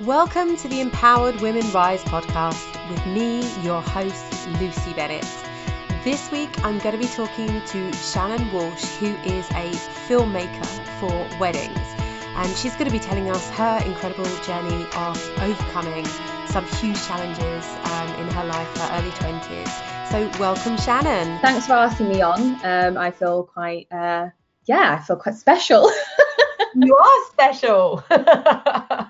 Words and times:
Welcome 0.00 0.56
to 0.56 0.68
the 0.68 0.80
Empowered 0.80 1.40
Women 1.42 1.70
Rise 1.70 2.02
podcast 2.02 2.90
with 2.90 3.06
me, 3.06 3.46
your 3.62 3.82
host, 3.82 4.48
Lucy 4.58 4.94
Bennett. 4.94 5.26
This 6.02 6.30
week, 6.32 6.48
I'm 6.64 6.78
going 6.78 6.98
to 6.98 6.98
be 6.98 7.06
talking 7.06 7.60
to 7.66 7.92
Shannon 7.92 8.50
Walsh, 8.52 8.84
who 8.96 9.14
is 9.18 9.48
a 9.50 9.70
filmmaker 10.08 10.66
for 10.98 11.38
weddings. 11.38 11.78
And 12.34 12.56
she's 12.56 12.72
going 12.72 12.86
to 12.86 12.90
be 12.90 12.98
telling 12.98 13.30
us 13.30 13.48
her 13.50 13.80
incredible 13.84 14.24
journey 14.42 14.86
of 14.96 15.38
overcoming 15.38 16.06
some 16.46 16.64
huge 16.80 17.00
challenges 17.06 17.66
um, 17.92 18.08
in 18.14 18.28
her 18.34 18.44
life, 18.44 18.76
her 18.78 18.98
early 18.98 19.10
20s. 19.10 20.10
So, 20.10 20.40
welcome, 20.40 20.78
Shannon. 20.78 21.38
Thanks 21.40 21.66
for 21.66 21.74
asking 21.74 22.08
me 22.08 22.22
on. 22.22 22.58
Um, 22.64 22.96
I 22.96 23.10
feel 23.10 23.44
quite, 23.44 23.86
uh, 23.92 24.30
yeah, 24.64 24.98
I 24.98 25.04
feel 25.04 25.16
quite 25.16 25.36
special. 25.36 25.88
you 26.74 26.96
are 26.96 27.24
special. 27.30 28.02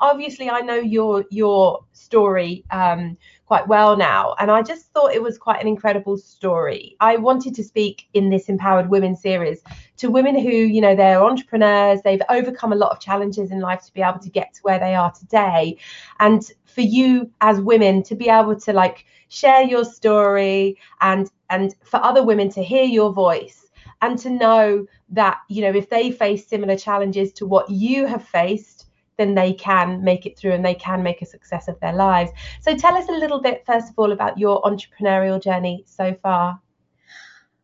Obviously, 0.00 0.48
I 0.50 0.60
know 0.60 0.76
your 0.76 1.24
your 1.30 1.84
story 1.92 2.64
um, 2.70 3.16
quite 3.46 3.66
well 3.66 3.96
now, 3.96 4.34
and 4.38 4.50
I 4.50 4.62
just 4.62 4.92
thought 4.92 5.12
it 5.12 5.22
was 5.22 5.38
quite 5.38 5.60
an 5.60 5.68
incredible 5.68 6.16
story. 6.16 6.96
I 7.00 7.16
wanted 7.16 7.54
to 7.56 7.64
speak 7.64 8.08
in 8.14 8.30
this 8.30 8.48
Empowered 8.48 8.90
Women 8.90 9.16
series 9.16 9.62
to 9.96 10.10
women 10.10 10.38
who, 10.38 10.50
you 10.50 10.80
know, 10.80 10.94
they're 10.94 11.22
entrepreneurs, 11.22 12.00
they've 12.02 12.22
overcome 12.28 12.72
a 12.72 12.76
lot 12.76 12.92
of 12.92 13.00
challenges 13.00 13.50
in 13.50 13.60
life 13.60 13.84
to 13.86 13.92
be 13.94 14.02
able 14.02 14.20
to 14.20 14.30
get 14.30 14.54
to 14.54 14.60
where 14.62 14.78
they 14.78 14.94
are 14.94 15.12
today, 15.12 15.76
and 16.20 16.50
for 16.64 16.82
you 16.82 17.30
as 17.40 17.60
women 17.60 18.02
to 18.04 18.14
be 18.14 18.28
able 18.28 18.58
to 18.60 18.72
like 18.72 19.04
share 19.28 19.62
your 19.62 19.84
story 19.84 20.76
and 21.00 21.30
and 21.50 21.74
for 21.82 22.02
other 22.04 22.22
women 22.24 22.48
to 22.50 22.62
hear 22.62 22.84
your 22.84 23.12
voice 23.12 23.66
and 24.02 24.18
to 24.18 24.30
know 24.30 24.86
that 25.08 25.40
you 25.48 25.62
know 25.62 25.76
if 25.76 25.88
they 25.88 26.10
face 26.10 26.46
similar 26.46 26.76
challenges 26.76 27.32
to 27.32 27.46
what 27.46 27.68
you 27.70 28.06
have 28.06 28.24
faced 28.24 28.77
then 29.18 29.34
they 29.34 29.52
can 29.52 30.02
make 30.02 30.24
it 30.24 30.38
through 30.38 30.52
and 30.52 30.64
they 30.64 30.74
can 30.74 31.02
make 31.02 31.20
a 31.20 31.26
success 31.26 31.68
of 31.68 31.78
their 31.80 31.92
lives 31.92 32.30
so 32.60 32.74
tell 32.76 32.96
us 32.96 33.08
a 33.08 33.12
little 33.12 33.40
bit 33.40 33.64
first 33.66 33.90
of 33.90 33.98
all 33.98 34.12
about 34.12 34.38
your 34.38 34.62
entrepreneurial 34.62 35.42
journey 35.42 35.84
so 35.86 36.14
far 36.22 36.60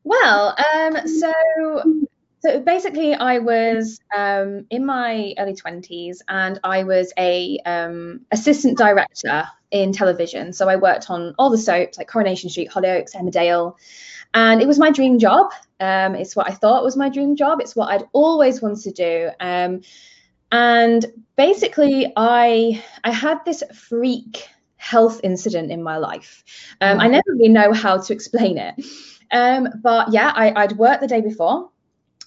well 0.03 0.55
um 0.75 1.09
so 1.09 1.33
so 2.41 2.61
basically 2.61 3.15
i 3.15 3.39
was 3.39 4.01
um, 4.15 4.67
in 4.71 4.85
my 4.85 5.33
early 5.39 5.55
20s 5.55 6.19
and 6.29 6.61
i 6.63 6.83
was 6.83 7.13
a 7.19 7.59
um, 7.65 8.21
assistant 8.31 8.77
director 8.77 9.45
in 9.71 9.93
television 9.93 10.53
so 10.53 10.69
i 10.69 10.77
worked 10.77 11.09
on 11.09 11.35
all 11.39 11.51
the 11.51 11.59
soaps 11.59 11.97
like 11.97 12.09
coronation 12.09 12.51
street 12.51 12.71
hollyoaks 12.71 13.15
emmerdale 13.15 13.75
and 14.35 14.61
it 14.61 14.67
was 14.67 14.79
my 14.79 14.91
dream 14.91 15.19
job. 15.19 15.53
Um, 15.79 16.17
it's 16.17 16.35
what 16.35 16.51
I 16.51 16.55
thought 16.55 16.83
was 16.83 16.97
my 16.97 17.09
dream 17.09 17.37
job. 17.37 17.61
It's 17.61 17.77
what 17.77 17.91
I'd 17.91 18.09
always 18.13 18.61
wanted 18.61 18.83
to 18.83 18.91
do. 18.91 19.31
And 20.53 21.05
basically, 21.37 22.13
I 22.17 22.83
I 23.03 23.11
had 23.11 23.45
this 23.45 23.63
freak 23.73 24.49
health 24.77 25.21
incident 25.25 25.71
in 25.71 25.83
my 25.83 25.97
life. 25.97 26.45
Um, 26.81 27.01
I 27.01 27.09
never 27.09 27.25
really 27.29 27.49
know 27.49 27.73
how 27.73 27.99
to 27.99 28.13
explain 28.13 28.59
it. 28.59 28.75
Um, 29.31 29.69
but 29.83 30.13
yeah, 30.13 30.31
I, 30.35 30.53
I'd 30.63 30.73
worked 30.73 31.01
the 31.01 31.09
day 31.09 31.23
before. 31.23 31.71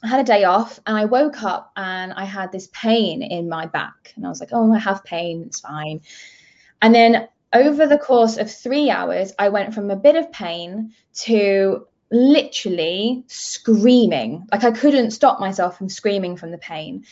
I 0.04 0.08
had 0.08 0.20
a 0.20 0.24
day 0.24 0.44
off 0.44 0.80
and 0.86 0.98
I 0.98 1.06
woke 1.06 1.44
up 1.44 1.72
and 1.76 2.14
I 2.14 2.26
had 2.26 2.52
this 2.52 2.68
pain 2.74 3.22
in 3.22 3.48
my 3.48 3.66
back. 3.66 4.14
And 4.16 4.26
I 4.26 4.30
was 4.30 4.40
like, 4.40 4.50
oh, 4.52 4.74
I 4.74 4.80
have 4.80 5.04
pain. 5.04 5.44
It's 5.46 5.60
fine. 5.60 6.02
And 6.82 6.94
then 6.94 7.28
over 7.54 7.88
the 7.88 7.98
course 7.98 8.38
of 8.38 8.52
three 8.52 8.90
hours, 8.90 9.34
I 9.40 9.50
went 9.50 9.74
from 9.74 9.90
a 9.90 9.96
bit 9.96 10.16
of 10.16 10.32
pain 10.32 10.94
to 11.22 11.88
literally 12.12 13.24
screaming. 13.28 14.48
Like 14.52 14.64
I 14.64 14.72
couldn't 14.72 15.12
stop 15.12 15.40
myself 15.40 15.78
from 15.78 15.90
screaming 15.90 16.38
from 16.38 16.52
the 16.52 16.58
pain. 16.58 17.06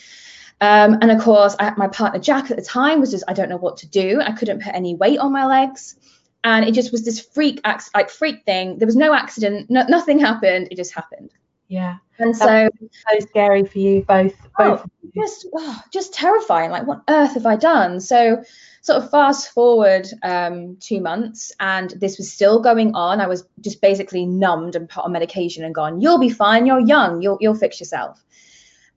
Um, 0.60 0.98
and 1.02 1.10
of 1.10 1.20
course, 1.20 1.54
I, 1.58 1.72
my 1.76 1.88
partner 1.88 2.18
Jack 2.18 2.50
at 2.50 2.56
the 2.56 2.62
time 2.62 3.00
was 3.00 3.10
just, 3.10 3.24
I 3.28 3.34
don't 3.34 3.48
know 3.48 3.58
what 3.58 3.78
to 3.78 3.86
do. 3.86 4.20
I 4.20 4.32
couldn't 4.32 4.62
put 4.62 4.74
any 4.74 4.94
weight 4.94 5.18
on 5.18 5.32
my 5.32 5.46
legs. 5.46 5.96
And 6.44 6.64
it 6.64 6.72
just 6.72 6.92
was 6.92 7.04
this 7.04 7.20
freak, 7.20 7.60
act, 7.64 7.90
like 7.94 8.08
freak 8.08 8.44
thing. 8.44 8.78
There 8.78 8.86
was 8.86 8.96
no 8.96 9.12
accident, 9.12 9.68
no, 9.68 9.84
nothing 9.88 10.18
happened. 10.18 10.68
It 10.70 10.76
just 10.76 10.94
happened. 10.94 11.30
Yeah. 11.68 11.96
And 12.18 12.34
so, 12.34 12.70
so 12.80 13.26
scary 13.28 13.64
for 13.64 13.78
you 13.78 14.02
both. 14.02 14.34
Both. 14.56 14.82
Oh, 14.82 14.84
just, 15.14 15.46
oh, 15.54 15.80
just 15.92 16.14
terrifying. 16.14 16.70
Like, 16.70 16.86
what 16.86 17.02
earth 17.08 17.34
have 17.34 17.46
I 17.46 17.56
done? 17.56 18.00
So, 18.00 18.42
sort 18.80 19.02
of 19.02 19.10
fast 19.10 19.52
forward 19.52 20.06
um, 20.22 20.76
two 20.78 21.00
months 21.00 21.52
and 21.58 21.90
this 21.90 22.18
was 22.18 22.30
still 22.30 22.60
going 22.62 22.94
on. 22.94 23.20
I 23.20 23.26
was 23.26 23.44
just 23.60 23.80
basically 23.80 24.24
numbed 24.24 24.76
and 24.76 24.88
put 24.88 25.04
on 25.04 25.10
medication 25.10 25.64
and 25.64 25.74
gone, 25.74 26.00
you'll 26.00 26.20
be 26.20 26.30
fine, 26.30 26.66
you're 26.66 26.78
young, 26.78 27.20
you'll, 27.20 27.36
you'll 27.40 27.56
fix 27.56 27.80
yourself. 27.80 28.24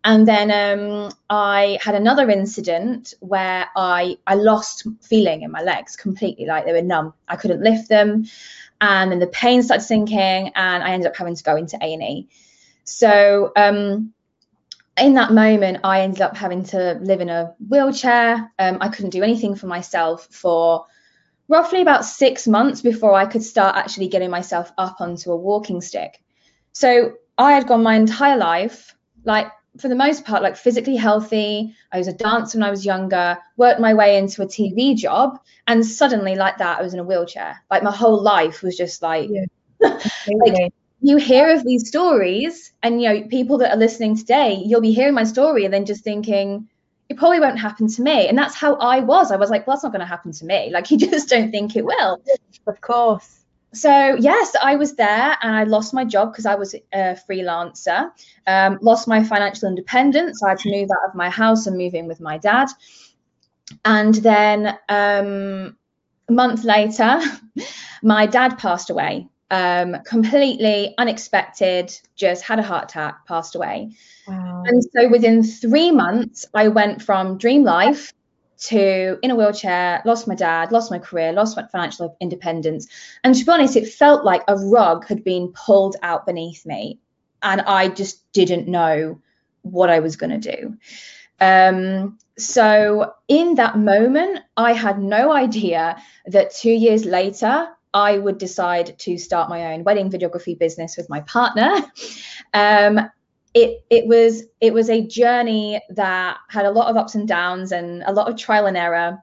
And 0.03 0.27
then 0.27 0.49
um, 0.51 1.11
I 1.29 1.77
had 1.81 1.95
another 1.95 2.29
incident 2.29 3.13
where 3.19 3.67
I, 3.75 4.17
I 4.25 4.35
lost 4.35 4.87
feeling 5.01 5.41
in 5.41 5.51
my 5.51 5.61
legs 5.61 5.95
completely, 5.95 6.45
like 6.45 6.65
they 6.65 6.71
were 6.71 6.81
numb. 6.81 7.13
I 7.27 7.35
couldn't 7.35 7.61
lift 7.61 7.89
them. 7.89 8.25
And 8.79 9.11
then 9.11 9.19
the 9.19 9.27
pain 9.27 9.61
started 9.61 9.83
sinking 9.83 10.51
and 10.55 10.83
I 10.83 10.91
ended 10.91 11.07
up 11.07 11.17
having 11.17 11.35
to 11.35 11.43
go 11.43 11.57
into 11.57 11.77
A&E. 11.81 12.29
So 12.85 13.51
um, 13.57 14.13
in 14.97 15.15
that 15.15 15.33
moment, 15.33 15.79
I 15.83 16.01
ended 16.01 16.21
up 16.21 16.37
having 16.37 16.63
to 16.65 16.97
live 17.01 17.19
in 17.19 17.29
a 17.29 17.53
wheelchair. 17.67 18.51
Um, 18.57 18.77
I 18.79 18.87
couldn't 18.87 19.11
do 19.11 19.21
anything 19.21 19.55
for 19.55 19.67
myself 19.67 20.27
for 20.31 20.85
roughly 21.49 21.81
about 21.81 22.05
six 22.05 22.47
months 22.47 22.81
before 22.81 23.13
I 23.13 23.25
could 23.25 23.43
start 23.43 23.75
actually 23.75 24.07
getting 24.07 24.29
myself 24.29 24.71
up 24.77 25.01
onto 25.01 25.31
a 25.31 25.35
walking 25.35 25.81
stick. 25.81 26.21
So 26.71 27.15
I 27.37 27.51
had 27.51 27.67
gone 27.67 27.83
my 27.83 27.95
entire 27.95 28.37
life, 28.37 28.95
like 29.25 29.51
for 29.79 29.87
the 29.87 29.95
most 29.95 30.25
part, 30.25 30.43
like 30.43 30.57
physically 30.57 30.95
healthy. 30.95 31.75
I 31.91 31.97
was 31.97 32.07
a 32.07 32.13
dancer 32.13 32.57
when 32.57 32.67
I 32.67 32.71
was 32.71 32.85
younger, 32.85 33.37
worked 33.57 33.79
my 33.79 33.93
way 33.93 34.17
into 34.17 34.41
a 34.41 34.45
TV 34.45 34.95
job, 34.95 35.39
and 35.67 35.85
suddenly, 35.85 36.35
like 36.35 36.57
that, 36.57 36.79
I 36.79 36.81
was 36.81 36.93
in 36.93 36.99
a 36.99 37.03
wheelchair. 37.03 37.61
Like 37.71 37.83
my 37.83 37.91
whole 37.91 38.21
life 38.21 38.61
was 38.61 38.75
just 38.75 39.01
like, 39.01 39.29
yeah. 39.29 39.45
like 39.81 40.73
you 41.01 41.17
hear 41.17 41.49
of 41.49 41.63
these 41.63 41.87
stories 41.87 42.73
and 42.83 43.01
you 43.01 43.07
know 43.09 43.27
people 43.27 43.57
that 43.57 43.71
are 43.71 43.77
listening 43.77 44.17
today 44.17 44.61
you'll 44.65 44.81
be 44.81 44.91
hearing 44.91 45.13
my 45.13 45.23
story 45.23 45.63
and 45.65 45.73
then 45.73 45.85
just 45.85 46.03
thinking 46.03 46.67
it 47.07 47.17
probably 47.17 47.39
won't 47.39 47.57
happen 47.57 47.87
to 47.87 48.01
me 48.01 48.27
and 48.27 48.37
that's 48.37 48.55
how 48.55 48.75
i 48.75 48.99
was 48.99 49.31
i 49.31 49.37
was 49.37 49.49
like 49.49 49.65
well 49.65 49.75
that's 49.75 49.83
not 49.83 49.93
going 49.93 50.01
to 50.01 50.05
happen 50.05 50.31
to 50.31 50.45
me 50.45 50.69
like 50.71 50.91
you 50.91 50.97
just 51.09 51.29
don't 51.29 51.51
think 51.51 51.75
it 51.75 51.85
will 51.85 52.21
of 52.67 52.81
course 52.81 53.38
so 53.73 54.15
yes 54.19 54.55
i 54.61 54.75
was 54.75 54.95
there 54.95 55.37
and 55.41 55.55
i 55.55 55.63
lost 55.63 55.93
my 55.93 56.03
job 56.03 56.31
because 56.31 56.45
i 56.45 56.55
was 56.55 56.73
a 56.93 57.17
freelancer 57.29 58.11
um, 58.47 58.79
lost 58.81 59.07
my 59.07 59.23
financial 59.23 59.67
independence 59.67 60.41
i 60.43 60.49
had 60.49 60.59
to 60.59 60.71
move 60.71 60.89
out 60.91 61.09
of 61.09 61.15
my 61.15 61.29
house 61.29 61.67
and 61.67 61.77
move 61.77 61.93
in 61.93 62.07
with 62.07 62.19
my 62.19 62.37
dad 62.37 62.67
and 63.85 64.15
then 64.15 64.77
um, 64.89 65.77
a 66.27 66.31
month 66.31 66.63
later 66.63 67.21
my 68.03 68.25
dad 68.25 68.57
passed 68.57 68.89
away 68.89 69.27
um, 69.51 69.97
completely 70.05 70.93
unexpected, 70.97 71.91
just 72.15 72.43
had 72.43 72.59
a 72.59 72.63
heart 72.63 72.85
attack, 72.85 73.25
passed 73.25 73.55
away. 73.55 73.91
Wow. 74.27 74.63
And 74.65 74.83
so 74.83 75.09
within 75.09 75.43
three 75.43 75.91
months, 75.91 76.45
I 76.53 76.67
went 76.67 77.01
from 77.01 77.37
dream 77.37 77.63
life 77.63 78.13
to 78.59 79.17
in 79.21 79.31
a 79.31 79.35
wheelchair, 79.35 80.01
lost 80.05 80.27
my 80.27 80.35
dad, 80.35 80.71
lost 80.71 80.91
my 80.91 80.99
career, 80.99 81.31
lost 81.31 81.57
my 81.57 81.65
financial 81.67 82.15
independence. 82.19 82.87
And 83.23 83.35
to 83.35 83.45
be 83.45 83.51
honest, 83.51 83.75
it 83.75 83.87
felt 83.87 84.25
like 84.25 84.43
a 84.47 84.57
rug 84.57 85.07
had 85.07 85.23
been 85.23 85.53
pulled 85.53 85.95
out 86.01 86.25
beneath 86.25 86.65
me. 86.65 86.99
And 87.41 87.61
I 87.61 87.87
just 87.87 88.31
didn't 88.33 88.67
know 88.67 89.21
what 89.61 89.89
I 89.89 89.99
was 89.99 90.17
going 90.17 90.41
to 90.41 90.55
do. 90.57 90.77
Um, 91.39 92.17
so 92.37 93.13
in 93.27 93.55
that 93.55 93.77
moment, 93.77 94.39
I 94.57 94.73
had 94.73 94.99
no 94.99 95.31
idea 95.31 95.97
that 96.27 96.53
two 96.53 96.71
years 96.71 97.05
later, 97.05 97.69
I 97.93 98.17
would 98.17 98.37
decide 98.37 98.99
to 98.99 99.17
start 99.17 99.49
my 99.49 99.73
own 99.73 99.83
wedding 99.83 100.11
videography 100.11 100.57
business 100.57 100.97
with 100.97 101.09
my 101.09 101.21
partner. 101.21 101.75
Um, 102.51 103.11
it 103.59 103.85
it 103.89 104.07
was 104.07 104.43
it 104.61 104.73
was 104.73 104.89
a 104.89 105.05
journey 105.05 105.81
that 105.89 106.37
had 106.49 106.65
a 106.65 106.71
lot 106.71 106.89
of 106.89 106.97
ups 106.97 107.15
and 107.15 107.27
downs 107.27 107.71
and 107.71 108.03
a 108.05 108.13
lot 108.13 108.29
of 108.29 108.37
trial 108.37 108.65
and 108.65 108.77
error. 108.77 109.21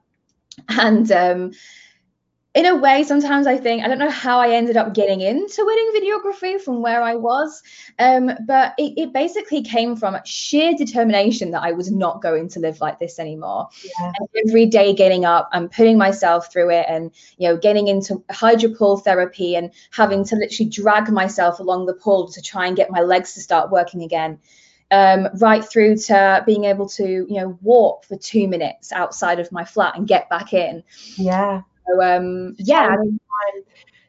And 0.68 1.10
um, 1.12 1.52
in 2.56 2.64
a 2.64 2.74
way, 2.74 3.02
sometimes 3.02 3.46
I 3.46 3.58
think 3.58 3.84
I 3.84 3.88
don't 3.88 3.98
know 3.98 4.10
how 4.10 4.40
I 4.40 4.52
ended 4.52 4.78
up 4.78 4.94
getting 4.94 5.20
into 5.20 5.62
wedding 5.62 5.92
videography 5.94 6.58
from 6.58 6.80
where 6.80 7.02
I 7.02 7.14
was, 7.14 7.62
um, 7.98 8.30
but 8.46 8.72
it, 8.78 8.94
it, 8.96 9.12
basically 9.12 9.62
came 9.62 9.94
from 9.94 10.16
sheer 10.24 10.72
determination 10.72 11.50
that 11.50 11.62
I 11.62 11.72
was 11.72 11.92
not 11.92 12.22
going 12.22 12.48
to 12.48 12.60
live 12.60 12.80
like 12.80 12.98
this 12.98 13.18
anymore. 13.18 13.68
Yeah. 14.00 14.12
every 14.46 14.64
day 14.64 14.94
getting 14.94 15.26
up 15.26 15.50
and 15.52 15.70
putting 15.70 15.98
myself 15.98 16.50
through 16.50 16.70
it, 16.70 16.86
and 16.88 17.10
you 17.36 17.46
know, 17.46 17.58
getting 17.58 17.88
into 17.88 18.24
hydropool 18.30 19.04
therapy 19.04 19.54
and 19.54 19.70
having 19.90 20.24
to 20.24 20.36
literally 20.36 20.70
drag 20.70 21.12
myself 21.12 21.60
along 21.60 21.84
the 21.84 21.94
pool 21.94 22.32
to 22.32 22.40
try 22.40 22.66
and 22.66 22.74
get 22.74 22.90
my 22.90 23.02
legs 23.02 23.34
to 23.34 23.40
start 23.42 23.70
working 23.70 24.02
again. 24.02 24.38
Um, 24.90 25.28
right 25.40 25.64
through 25.64 25.96
to 25.96 26.42
being 26.46 26.64
able 26.64 26.88
to, 26.90 27.04
you 27.04 27.40
know, 27.40 27.58
walk 27.60 28.04
for 28.06 28.16
two 28.16 28.48
minutes 28.48 28.92
outside 28.92 29.40
of 29.40 29.52
my 29.52 29.64
flat 29.64 29.96
and 29.96 30.08
get 30.08 30.30
back 30.30 30.54
in. 30.54 30.84
Yeah 31.18 31.62
so 31.86 32.02
um, 32.02 32.54
yeah. 32.58 32.96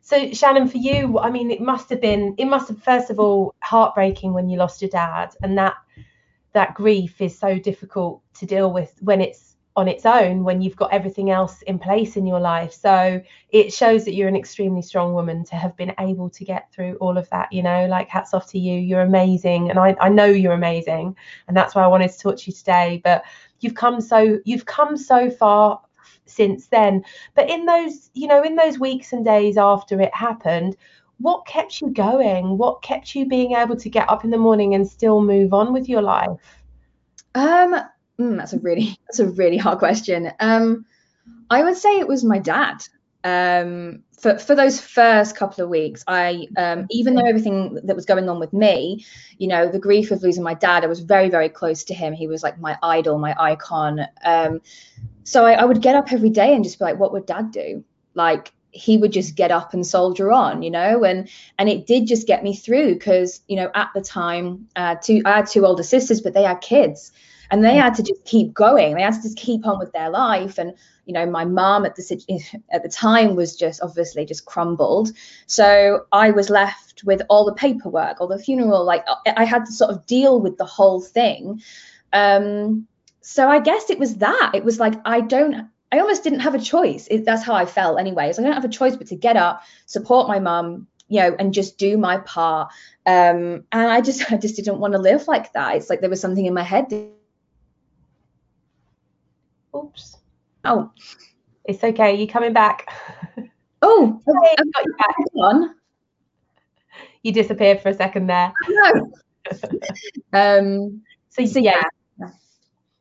So 0.02 0.32
Shannon, 0.32 0.70
for 0.70 0.78
you, 0.78 1.20
I 1.20 1.30
mean, 1.30 1.52
it 1.52 1.60
must 1.60 1.90
have 1.90 2.00
been, 2.00 2.34
it 2.38 2.46
must 2.46 2.70
have 2.70 2.82
first 2.82 3.10
of 3.10 3.20
all 3.20 3.54
heartbreaking 3.62 4.34
when 4.34 4.50
you 4.50 4.58
lost 4.58 4.82
your 4.82 4.90
dad, 4.90 5.36
and 5.42 5.58
that 5.58 5.76
that 6.54 6.74
grief 6.74 7.20
is 7.22 7.38
so 7.38 7.60
difficult 7.60 8.22
to 8.36 8.46
deal 8.46 8.72
with 8.72 8.94
when 9.02 9.22
it's 9.22 9.58
on 9.78 9.88
its 9.88 10.08
own 10.08 10.44
when 10.44 10.60
you've 10.60 10.76
got 10.76 10.92
everything 10.92 11.30
else 11.30 11.62
in 11.62 11.78
place 11.78 12.18
in 12.18 12.26
your 12.26 12.40
life. 12.40 12.74
So 12.74 13.22
it 13.50 13.72
shows 13.72 14.06
that 14.06 14.16
you're 14.16 14.28
an 14.28 14.36
extremely 14.36 14.82
strong 14.82 15.14
woman 15.14 15.46
to 15.46 15.56
have 15.56 15.78
been 15.78 15.94
able 16.00 16.32
to 16.32 16.44
get 16.44 16.72
through 16.74 16.96
all 16.96 17.16
of 17.16 17.30
that. 17.30 17.54
You 17.54 17.62
know, 17.62 17.86
like 17.86 18.10
hats 18.10 18.34
off 18.34 18.50
to 18.52 18.60
you. 18.60 18.74
You're 18.80 19.02
amazing. 19.02 19.70
And 19.70 19.78
I, 19.78 19.96
I 20.02 20.10
know 20.10 20.26
you're 20.26 20.54
amazing. 20.54 21.16
And 21.48 21.56
that's 21.56 21.76
why 21.76 21.84
I 21.84 21.88
wanted 21.88 22.12
to 22.12 22.18
talk 22.18 22.38
to 22.38 22.50
you 22.50 22.54
today. 22.54 23.02
But 23.04 23.24
you've 23.60 23.76
come 23.76 24.02
so 24.02 24.40
you've 24.46 24.66
come 24.66 24.98
so 24.98 25.30
far 25.30 25.82
since 26.30 26.68
then. 26.68 27.04
But 27.36 27.50
in 27.50 27.66
those, 27.66 28.10
you 28.14 28.28
know, 28.28 28.44
in 28.44 28.56
those 28.56 28.80
weeks 28.80 29.14
and 29.14 29.26
days 29.26 29.58
after 29.58 30.00
it 30.02 30.14
happened, 30.14 30.76
what 31.20 31.46
kept 31.46 31.82
you 31.82 31.90
going? 31.90 32.58
What 32.58 32.82
kept 32.82 33.16
you 33.16 33.26
being 33.26 33.54
able 33.54 33.76
to 33.78 33.90
get 33.90 34.10
up 34.10 34.24
in 34.24 34.30
the 34.30 34.38
morning 34.38 34.76
and 34.76 34.88
still 34.88 35.22
move 35.22 35.54
on 35.54 35.74
with 35.74 35.90
your 35.90 36.02
life? 36.02 36.40
Um, 37.36 37.76
mm, 38.20 38.38
that's 38.38 38.54
a 38.54 38.60
really 38.60 38.98
that's 39.08 39.20
a 39.20 39.28
really 39.28 39.58
hard 39.58 39.80
question. 39.80 40.32
Um, 40.40 40.86
I 41.50 41.64
would 41.64 41.78
say 41.78 42.00
it 42.00 42.08
was 42.08 42.24
my 42.24 42.40
dad. 42.40 42.84
Um, 43.28 44.04
for 44.18 44.40
for 44.40 44.56
those 44.56 44.80
first 44.80 45.36
couple 45.36 45.64
of 45.64 45.70
weeks, 45.70 46.04
I 46.08 46.48
um, 46.58 46.88
even 46.90 47.14
though 47.14 47.26
everything 47.26 47.80
that 47.84 47.96
was 47.96 48.06
going 48.06 48.30
on 48.30 48.40
with 48.40 48.54
me, 48.54 49.06
you 49.38 49.48
know, 49.48 49.70
the 49.70 49.80
grief 49.80 50.12
of 50.12 50.24
losing 50.24 50.44
my 50.44 50.54
dad, 50.54 50.84
I 50.84 50.88
was 50.88 51.02
very 51.02 51.30
very 51.30 51.50
close 51.50 51.84
to 51.86 51.94
him. 51.94 52.14
He 52.14 52.28
was 52.28 52.42
like 52.42 52.60
my 52.60 52.78
idol, 52.82 53.20
my 53.20 53.36
icon. 53.38 54.08
Um, 54.24 54.62
so 55.24 55.46
I, 55.46 55.54
I 55.54 55.66
would 55.66 55.82
get 55.82 55.96
up 55.96 56.12
every 56.14 56.30
day 56.30 56.56
and 56.56 56.64
just 56.64 56.80
be 56.80 56.86
like, 56.86 57.00
what 57.00 57.12
would 57.12 57.26
dad 57.26 57.52
do? 57.52 57.84
Like 58.14 58.54
he 58.72 58.98
would 58.98 59.12
just 59.12 59.36
get 59.36 59.52
up 59.52 59.74
and 59.74 59.86
soldier 59.86 60.32
on, 60.32 60.64
you 60.64 60.72
know, 60.72 61.04
and 61.04 61.30
and 61.60 61.68
it 61.68 61.86
did 61.86 62.08
just 62.08 62.28
get 62.28 62.44
me 62.44 62.56
through 62.56 62.94
because 62.94 63.42
you 63.48 63.58
know 63.58 63.70
at 63.76 63.90
the 63.94 64.02
time, 64.02 64.68
uh, 64.78 64.96
two 64.96 65.22
I 65.26 65.38
had 65.38 65.48
two 65.48 65.66
older 65.66 65.84
sisters, 65.84 66.22
but 66.22 66.34
they 66.34 66.44
had 66.44 66.62
kids, 66.62 67.12
and 67.50 67.64
they 67.64 67.76
had 67.76 67.96
to 67.96 68.04
just 68.04 68.24
keep 68.26 68.54
going. 68.54 68.96
They 68.96 69.02
had 69.02 69.14
to 69.14 69.22
just 69.22 69.38
keep 69.38 69.66
on 69.66 69.80
with 69.80 69.92
their 69.92 70.10
life, 70.10 70.58
and 70.58 70.74
you 71.06 71.14
know 71.14 71.26
my 71.26 71.46
mom 71.46 71.86
at 71.86 71.96
the 71.96 72.42
at 72.72 72.84
the 72.84 72.90
time 72.90 73.36
was 73.36 73.56
just 73.56 73.82
obviously 73.82 74.26
just 74.26 74.46
crumbled. 74.46 75.12
So 75.46 76.06
I 76.12 76.32
was 76.32 76.50
left 76.50 77.04
with 77.04 77.22
all 77.30 77.46
the 77.46 77.54
paperwork, 77.54 78.20
all 78.20 78.28
the 78.28 78.40
funeral, 78.40 78.86
like 78.86 79.06
I 79.26 79.46
had 79.46 79.66
to 79.66 79.72
sort 79.72 79.92
of 79.92 80.06
deal 80.06 80.40
with 80.40 80.58
the 80.58 80.66
whole 80.66 81.02
thing. 81.02 81.62
Um, 82.14 82.88
so 83.22 83.50
I 83.50 83.60
guess 83.60 83.90
it 83.90 84.00
was 84.00 84.16
that. 84.18 84.52
It 84.54 84.64
was 84.64 84.80
like 84.80 84.96
I 85.06 85.22
don't 85.22 85.70
I 85.92 86.00
almost 86.00 86.24
didn't 86.24 86.42
have 86.42 86.56
a 86.56 86.60
choice. 86.60 87.08
It, 87.10 87.26
that's 87.26 87.44
how 87.44 87.54
I 87.54 87.66
felt 87.66 88.00
anyway. 88.00 88.34
So 88.34 88.42
I 88.42 88.46
don't 88.46 88.54
have 88.54 88.66
a 88.66 88.70
choice 88.70 88.96
but 88.96 89.08
to 89.08 89.16
get 89.16 89.38
up, 89.38 89.64
support 89.86 90.28
my 90.28 90.40
mum, 90.40 90.88
you 91.08 91.22
know, 91.22 91.36
and 91.40 91.54
just 91.54 91.78
do 91.78 91.98
my 91.98 92.18
part. 92.18 92.72
Um, 93.06 93.64
and 93.72 93.90
I 93.90 94.02
just, 94.02 94.32
I 94.32 94.38
just 94.38 94.58
didn't 94.58 94.80
want 94.80 94.94
to 94.94 95.00
live 95.00 95.28
like 95.28 95.54
that. 95.54 95.76
It's 95.76 95.90
like 95.90 96.02
there 96.02 96.10
was 96.10 96.20
something 96.20 96.46
in 96.46 96.54
my 96.54 96.64
head. 96.64 96.90
Oops. 99.78 100.18
Oh, 100.66 100.92
it's 101.66 101.84
okay. 101.84 102.16
You 102.16 102.28
coming 102.28 102.54
back? 102.54 102.88
Oh, 103.84 104.20
hey, 104.26 104.56
I've 104.58 104.74
got 104.74 104.86
you 104.86 104.94
back. 104.98 105.16
On. 105.36 105.76
You 107.22 107.32
disappeared 107.32 107.80
for 107.80 107.90
a 107.90 107.94
second 107.94 108.26
there. 108.26 108.52
No. 108.68 109.12
um. 110.34 111.04
So, 111.30 111.46
so 111.46 111.60
yeah, 111.60 111.84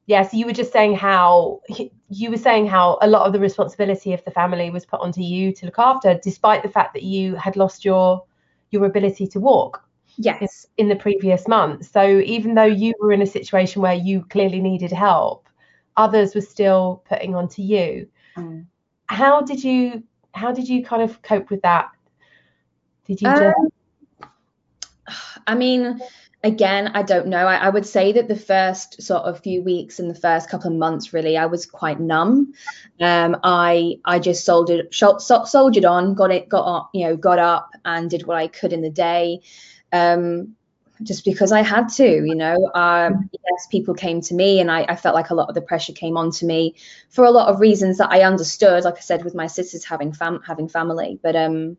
yeah 0.07 0.23
so 0.23 0.37
you 0.37 0.47
were 0.47 0.53
just 0.53 0.73
saying 0.73 0.95
how 0.95 1.61
you 2.09 2.31
were 2.31 2.37
saying 2.37 2.67
how 2.67 2.99
a 3.03 3.09
lot 3.09 3.27
of 3.27 3.33
the 3.33 3.41
responsibility 3.41 4.13
of 4.13 4.25
the 4.25 4.31
family 4.31 4.71
was 4.71 4.87
put 4.87 5.01
onto 5.01 5.21
you 5.21 5.53
to 5.53 5.67
look 5.67 5.79
after 5.79 6.19
despite 6.23 6.63
the 6.63 6.69
fact 6.69 6.95
that 6.95 7.03
you 7.03 7.35
had 7.35 7.57
lost 7.57 7.85
your 7.85 8.25
your 8.71 8.85
ability 8.85 9.27
to 9.27 9.41
walk 9.41 9.83
yes 10.17 10.67
in 10.79 10.89
the 10.89 10.97
previous 10.97 11.47
month 11.47 11.91
so 11.91 12.21
even 12.21 12.55
though 12.55 12.65
you 12.65 12.95
were 13.01 13.13
in 13.13 13.23
a 13.23 13.27
situation 13.27 13.83
where 13.83 13.95
you 13.95 14.25
clearly 14.31 14.61
needed 14.61 14.93
help 14.93 15.46
others 15.97 16.35
were 16.35 16.41
still 16.41 17.03
putting 17.09 17.35
onto 17.35 17.63
you. 17.63 18.09
Mm. 18.37 18.67
how 19.07 19.41
did 19.41 19.65
you 19.65 20.03
how 20.35 20.53
did 20.53 20.69
you 20.69 20.85
kind 20.85 21.03
of 21.03 21.23
cope 21.23 21.49
with 21.49 21.63
that? 21.63 21.89
Did 23.07 23.23
you 23.23 23.29
just 23.29 23.43
um, 23.43 24.31
i 25.47 25.55
mean 25.55 26.01
again 26.43 26.89
i 26.89 27.03
don't 27.03 27.29
know. 27.29 27.47
I, 27.47 27.57
I, 27.57 27.69
would 27.71 27.87
say 27.87 28.13
that 28.13 28.29
the 28.29 28.37
first 28.37 29.01
sort 29.01 29.23
of 29.23 29.41
few 29.41 29.63
weeks 29.63 29.99
and 29.99 30.11
the 30.11 30.21
first 30.21 30.51
couple 30.51 30.71
of 30.71 30.77
months 30.77 31.13
really 31.13 31.37
i 31.37 31.47
was 31.47 31.65
quite 31.65 32.01
numb. 32.01 32.53
Um, 33.01 33.37
i 33.43 33.97
i 34.05 34.19
just 34.19 34.45
soldiered 34.45 34.93
soldiered 34.93 35.85
on 35.85 36.15
got 36.15 36.31
it 36.31 36.49
got 36.49 36.67
up 36.67 36.91
you 36.93 37.07
know 37.07 37.17
got 37.17 37.39
up 37.39 37.71
and 37.85 38.11
did 38.11 38.27
what 38.27 38.37
i 38.37 38.49
could 38.49 38.73
in 38.73 38.83
the 38.83 38.91
day. 38.91 39.41
Um, 39.93 40.57
just 41.03 41.25
because 41.25 41.53
i 41.53 41.63
had 41.63 41.89
to 41.89 42.05
you 42.05 42.35
know 42.35 42.71
um, 42.75 43.29
yes 43.33 43.67
people 43.71 43.95
came 43.95 44.21
to 44.21 44.35
me 44.35 44.61
and 44.61 44.71
I, 44.71 44.83
I 44.89 44.97
felt 44.97 45.15
like 45.15 45.31
a 45.31 45.35
lot 45.35 45.49
of 45.49 45.55
the 45.55 45.63
pressure 45.63 45.93
came 45.93 46.17
on 46.17 46.31
to 46.33 46.47
me 46.47 46.75
for 47.11 47.25
a 47.25 47.31
lot 47.31 47.49
of 47.49 47.61
reasons 47.61 47.99
that 47.99 48.11
i 48.11 48.23
understood 48.23 48.85
like 48.85 48.97
i 48.97 49.01
said 49.01 49.25
with 49.25 49.35
my 49.35 49.47
sisters 49.47 49.85
having 49.85 50.13
fam 50.13 50.43
having 50.47 50.69
family 50.69 51.19
but 51.23 51.37
um 51.37 51.77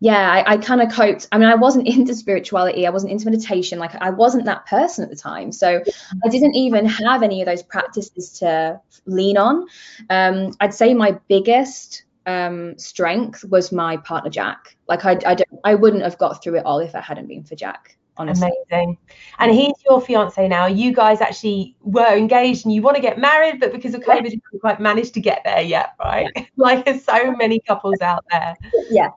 yeah, 0.00 0.30
I, 0.30 0.52
I 0.52 0.56
kind 0.58 0.80
of 0.80 0.92
coped. 0.92 1.28
I 1.32 1.38
mean, 1.38 1.48
I 1.48 1.54
wasn't 1.54 1.86
into 1.96 2.14
spirituality, 2.14 2.86
I 2.86 2.90
wasn't 2.90 3.12
into 3.12 3.24
meditation. 3.26 3.78
Like, 3.78 3.94
I 3.96 4.10
wasn't 4.10 4.44
that 4.46 4.66
person 4.66 5.04
at 5.04 5.10
the 5.10 5.16
time. 5.16 5.52
So 5.52 5.82
I 6.24 6.28
didn't 6.28 6.54
even 6.54 6.86
have 6.86 7.22
any 7.22 7.42
of 7.42 7.46
those 7.46 7.62
practices 7.62 8.38
to 8.40 8.80
lean 9.06 9.36
on. 9.36 9.66
Um, 10.10 10.52
I'd 10.60 10.74
say 10.74 10.94
my 10.94 11.18
biggest 11.28 12.04
um, 12.26 12.78
strength 12.78 13.44
was 13.44 13.72
my 13.72 13.96
partner, 13.98 14.30
Jack. 14.30 14.76
Like, 14.88 15.04
I, 15.04 15.12
I, 15.26 15.34
don't, 15.34 15.60
I 15.64 15.74
wouldn't 15.74 16.02
have 16.02 16.18
got 16.18 16.42
through 16.42 16.56
it 16.56 16.66
all 16.66 16.78
if 16.78 16.94
it 16.94 17.02
hadn't 17.02 17.28
been 17.28 17.44
for 17.44 17.54
Jack. 17.54 17.96
Honestly. 18.16 18.50
Amazing. 18.70 18.98
And 19.38 19.52
he's 19.52 19.74
your 19.88 20.00
fiance 20.00 20.46
now. 20.46 20.66
You 20.66 20.92
guys 20.92 21.20
actually 21.20 21.76
were 21.82 22.14
engaged 22.16 22.64
and 22.64 22.72
you 22.72 22.80
want 22.80 22.96
to 22.96 23.02
get 23.02 23.18
married, 23.18 23.58
but 23.58 23.72
because 23.72 23.94
of 23.94 24.02
COVID, 24.02 24.30
you 24.30 24.40
haven't 24.44 24.60
quite 24.60 24.80
managed 24.80 25.14
to 25.14 25.20
get 25.20 25.42
there 25.44 25.62
yet, 25.62 25.94
right? 25.98 26.30
like 26.56 26.84
there's 26.84 27.04
so 27.04 27.32
many 27.32 27.60
couples 27.60 28.00
out 28.00 28.24
there. 28.30 28.54
Yeah. 28.90 29.08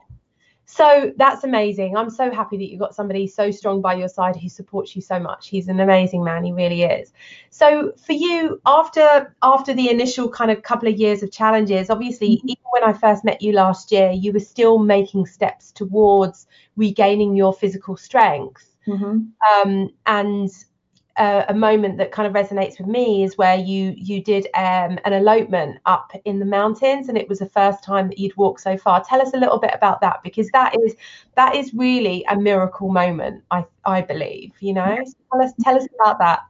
So 0.70 1.14
that's 1.16 1.44
amazing. 1.44 1.96
I'm 1.96 2.10
so 2.10 2.30
happy 2.30 2.58
that 2.58 2.68
you've 2.68 2.78
got 2.78 2.94
somebody 2.94 3.26
so 3.26 3.50
strong 3.50 3.80
by 3.80 3.94
your 3.94 4.08
side 4.08 4.36
who 4.36 4.50
supports 4.50 4.94
you 4.94 5.00
so 5.00 5.18
much. 5.18 5.48
He's 5.48 5.66
an 5.68 5.80
amazing 5.80 6.22
man, 6.22 6.44
he 6.44 6.52
really 6.52 6.82
is. 6.82 7.14
So 7.48 7.94
for 7.96 8.12
you, 8.12 8.60
after 8.66 9.34
after 9.42 9.72
the 9.72 9.88
initial 9.88 10.28
kind 10.28 10.50
of 10.50 10.62
couple 10.62 10.86
of 10.86 10.96
years 10.96 11.22
of 11.22 11.32
challenges, 11.32 11.88
obviously, 11.88 12.36
mm-hmm. 12.36 12.50
even 12.50 12.64
when 12.70 12.84
I 12.84 12.92
first 12.92 13.24
met 13.24 13.40
you 13.40 13.52
last 13.52 13.90
year, 13.90 14.10
you 14.10 14.30
were 14.30 14.40
still 14.40 14.78
making 14.78 15.24
steps 15.24 15.72
towards 15.72 16.46
regaining 16.76 17.34
your 17.34 17.54
physical 17.54 17.96
strength. 17.96 18.76
Mm-hmm. 18.88 19.70
Um, 19.70 19.90
and 20.06 20.50
a, 21.18 21.46
a, 21.48 21.54
moment 21.54 21.98
that 21.98 22.12
kind 22.12 22.26
of 22.26 22.32
resonates 22.32 22.78
with 22.78 22.86
me 22.86 23.24
is 23.24 23.36
where 23.36 23.56
you 23.56 23.94
you 23.96 24.22
did 24.22 24.46
um, 24.54 24.98
an 25.04 25.12
elopement 25.12 25.78
up 25.86 26.12
in 26.24 26.38
the 26.38 26.44
mountains, 26.44 27.08
and 27.08 27.18
it 27.18 27.28
was 27.28 27.40
the 27.40 27.48
first 27.48 27.82
time 27.82 28.08
that 28.08 28.18
you'd 28.18 28.36
walked 28.36 28.60
so 28.60 28.76
far. 28.76 29.04
Tell 29.04 29.20
us 29.20 29.34
a 29.34 29.36
little 29.36 29.58
bit 29.58 29.72
about 29.74 30.00
that 30.00 30.22
because 30.22 30.48
that 30.50 30.74
is 30.82 30.94
that 31.36 31.54
is 31.54 31.74
really 31.74 32.24
a 32.28 32.36
miracle 32.36 32.88
moment. 32.88 33.44
I 33.50 33.64
I 33.84 34.00
believe 34.00 34.52
you 34.60 34.72
know. 34.72 34.96
So 35.04 35.14
tell 35.32 35.42
us 35.42 35.52
tell 35.62 35.76
us 35.76 35.86
about 36.00 36.18
that. 36.20 36.40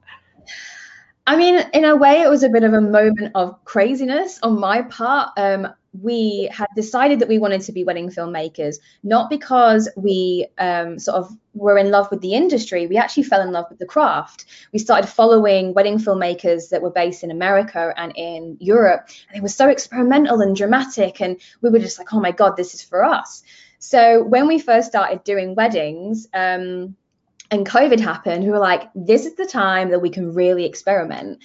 I 1.27 1.37
mean, 1.37 1.63
in 1.75 1.85
a 1.85 1.95
way, 1.95 2.23
it 2.23 2.29
was 2.31 2.43
a 2.43 2.49
bit 2.49 2.63
of 2.63 2.73
a 2.73 2.81
moment 2.81 3.33
of 3.35 3.63
craziness 3.67 4.39
on 4.43 4.59
my 4.59 4.83
part. 4.83 5.31
Um, 5.37 5.69
we 5.93 6.49
had 6.53 6.69
decided 6.77 7.21
that 7.21 7.29
we 7.29 7.39
wanted 7.39 7.63
to 7.63 7.73
be 7.73 7.85
wedding 7.85 8.11
filmmakers, 8.11 8.77
not 9.03 9.31
because 9.31 9.89
we 9.97 10.47
um, 10.59 10.99
sort 10.99 11.17
of 11.17 11.37
were 11.55 11.79
in 11.79 11.91
love 11.91 12.11
with 12.11 12.21
the 12.21 12.35
industry. 12.35 12.87
We 12.87 12.99
actually 12.99 13.23
fell 13.25 13.41
in 13.41 13.53
love 13.53 13.67
with 13.71 13.79
the 13.79 13.87
craft. 13.87 14.45
We 14.73 14.79
started 14.79 15.09
following 15.09 15.75
wedding 15.75 15.99
filmmakers 15.99 16.69
that 16.71 16.83
were 16.83 16.91
based 16.91 17.25
in 17.25 17.31
America 17.31 17.93
and 17.97 18.13
in 18.17 18.59
Europe, 18.61 19.09
and 19.29 19.37
they 19.37 19.41
were 19.41 19.49
so 19.49 19.69
experimental 19.69 20.41
and 20.41 20.55
dramatic. 20.55 21.21
And 21.21 21.41
we 21.63 21.71
were 21.71 21.79
just 21.79 21.99
like, 21.99 22.13
oh 22.13 22.21
my 22.21 22.33
God, 22.33 22.57
this 22.57 22.75
is 22.75 22.83
for 22.83 23.05
us. 23.05 23.43
So 23.79 24.23
when 24.23 24.47
we 24.47 24.59
first 24.59 24.89
started 24.89 25.25
doing 25.25 25.55
weddings, 25.55 26.29
um, 26.35 26.97
and 27.51 27.67
COVID 27.67 28.01
happened, 28.01 28.45
we 28.45 28.51
were 28.51 28.59
like, 28.59 28.91
this 28.95 29.25
is 29.25 29.35
the 29.37 29.47
time 29.47 29.91
that 29.91 30.01
we 30.01 30.11
can 30.11 30.35
really 30.35 30.67
experiment. 30.67 31.43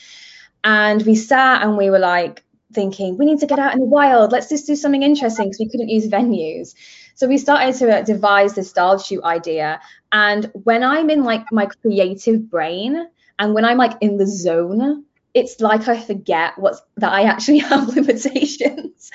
And 0.63 1.01
we 1.05 1.15
sat 1.15 1.63
and 1.63 1.77
we 1.77 1.89
were 1.89 1.99
like, 1.99 2.43
thinking 2.73 3.17
we 3.17 3.25
need 3.25 3.39
to 3.39 3.47
get 3.47 3.59
out 3.59 3.73
in 3.73 3.79
the 3.79 3.85
wild. 3.85 4.31
Let's 4.31 4.49
just 4.49 4.67
do 4.67 4.75
something 4.75 5.03
interesting 5.03 5.45
because 5.45 5.59
we 5.59 5.69
couldn't 5.69 5.89
use 5.89 6.07
venues. 6.07 6.75
So 7.15 7.27
we 7.27 7.37
started 7.37 7.75
to 7.75 8.03
devise 8.03 8.53
this 8.53 8.69
style 8.69 8.97
shoot 8.97 9.23
idea. 9.23 9.79
And 10.11 10.51
when 10.53 10.83
i'm 10.83 11.09
in 11.09 11.23
like 11.23 11.45
my 11.51 11.67
creative 11.67 12.49
brain 12.49 13.07
and 13.39 13.53
when 13.53 13.65
i'm 13.65 13.77
like 13.77 13.97
in 14.01 14.17
the 14.17 14.27
zone 14.27 15.05
it's 15.33 15.59
like 15.59 15.87
i 15.87 15.99
forget 15.99 16.53
what's 16.57 16.81
that 16.97 17.11
i 17.11 17.23
actually 17.23 17.59
have 17.69 17.87
limitations. 17.87 19.11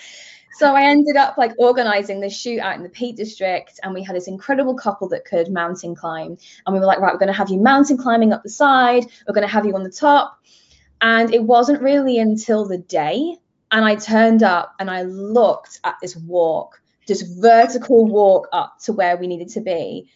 So 0.54 0.74
i 0.74 0.82
ended 0.82 1.16
up 1.16 1.38
like 1.38 1.52
organizing 1.58 2.20
this 2.20 2.38
shoot 2.38 2.60
out 2.60 2.76
in 2.76 2.82
the 2.82 2.88
peak 2.88 3.16
district 3.16 3.78
and 3.82 3.94
we 3.94 4.02
had 4.02 4.16
this 4.16 4.28
incredible 4.28 4.74
couple 4.74 5.08
that 5.10 5.24
could 5.24 5.50
mountain 5.50 5.94
climb. 5.94 6.36
And 6.66 6.74
we 6.74 6.80
were 6.80 6.86
like 6.86 7.00
right 7.00 7.12
we're 7.12 7.18
going 7.18 7.32
to 7.32 7.38
have 7.38 7.50
you 7.50 7.60
mountain 7.60 7.96
climbing 7.96 8.32
up 8.32 8.42
the 8.42 8.50
side. 8.50 9.06
We're 9.26 9.34
going 9.34 9.46
to 9.46 9.52
have 9.52 9.66
you 9.66 9.74
on 9.74 9.84
the 9.84 9.90
top. 9.90 10.38
And 11.00 11.32
it 11.32 11.44
wasn't 11.44 11.80
really 11.80 12.18
until 12.18 12.66
the 12.66 12.78
day 12.78 13.36
and 13.70 13.84
I 13.84 13.96
turned 13.96 14.42
up 14.42 14.74
and 14.78 14.90
I 14.90 15.02
looked 15.02 15.80
at 15.84 15.96
this 16.00 16.16
walk, 16.16 16.80
this 17.06 17.22
vertical 17.22 18.06
walk 18.06 18.48
up 18.52 18.78
to 18.84 18.92
where 18.92 19.16
we 19.16 19.26
needed 19.26 19.48
to 19.50 19.60
be. 19.60 20.08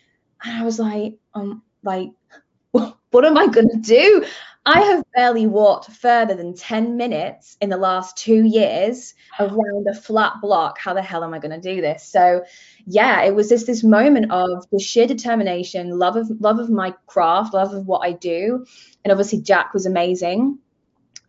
And 0.45 0.59
I 0.59 0.65
was 0.65 0.79
like, 0.79 1.19
um, 1.35 1.63
like, 1.83 2.11
what 2.71 3.25
am 3.25 3.37
I 3.37 3.47
going 3.47 3.69
to 3.69 3.79
do? 3.79 4.25
I 4.65 4.81
have 4.81 5.05
barely 5.15 5.49
walked 5.49 5.91
further 5.91 6.35
than 6.35 6.55
10 6.55 6.97
minutes 6.97 7.57
in 7.61 7.69
the 7.69 7.77
last 7.77 8.17
two 8.17 8.45
years 8.45 9.13
around 9.41 9.89
a 9.91 9.95
flat 9.95 10.35
block. 10.41 10.79
How 10.79 10.95
the 10.95 11.03
hell 11.03 11.25
am 11.25 11.35
I 11.35 11.41
going 11.41 11.61
to 11.61 11.75
do 11.75 11.81
this? 11.81 12.05
So, 12.05 12.45
yeah, 12.87 13.23
it 13.23 13.35
was 13.35 13.49
just 13.49 13.67
this 13.67 13.83
moment 13.83 14.31
of 14.31 14.65
the 14.71 14.79
sheer 14.79 15.09
determination, 15.09 15.99
love 15.99 16.15
of 16.15 16.31
love 16.41 16.61
of 16.61 16.71
my 16.71 16.95
craft, 17.07 17.55
love 17.55 17.75
of 17.75 17.87
what 17.89 18.07
I 18.07 18.13
do, 18.13 18.65
and 19.05 19.11
obviously 19.11 19.41
Jack 19.41 19.75
was 19.75 19.85
amazing. 19.85 20.59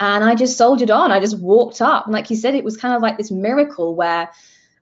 And 0.03 0.23
I 0.23 0.35
just 0.35 0.57
soldiered 0.57 0.91
on. 0.91 1.11
I 1.11 1.19
just 1.19 1.39
walked 1.39 1.81
up, 1.81 2.05
and 2.05 2.13
like 2.13 2.29
you 2.29 2.35
said, 2.35 2.55
it 2.55 2.63
was 2.63 2.77
kind 2.77 2.95
of 2.95 3.01
like 3.01 3.17
this 3.17 3.31
miracle 3.31 3.95
where 3.95 4.29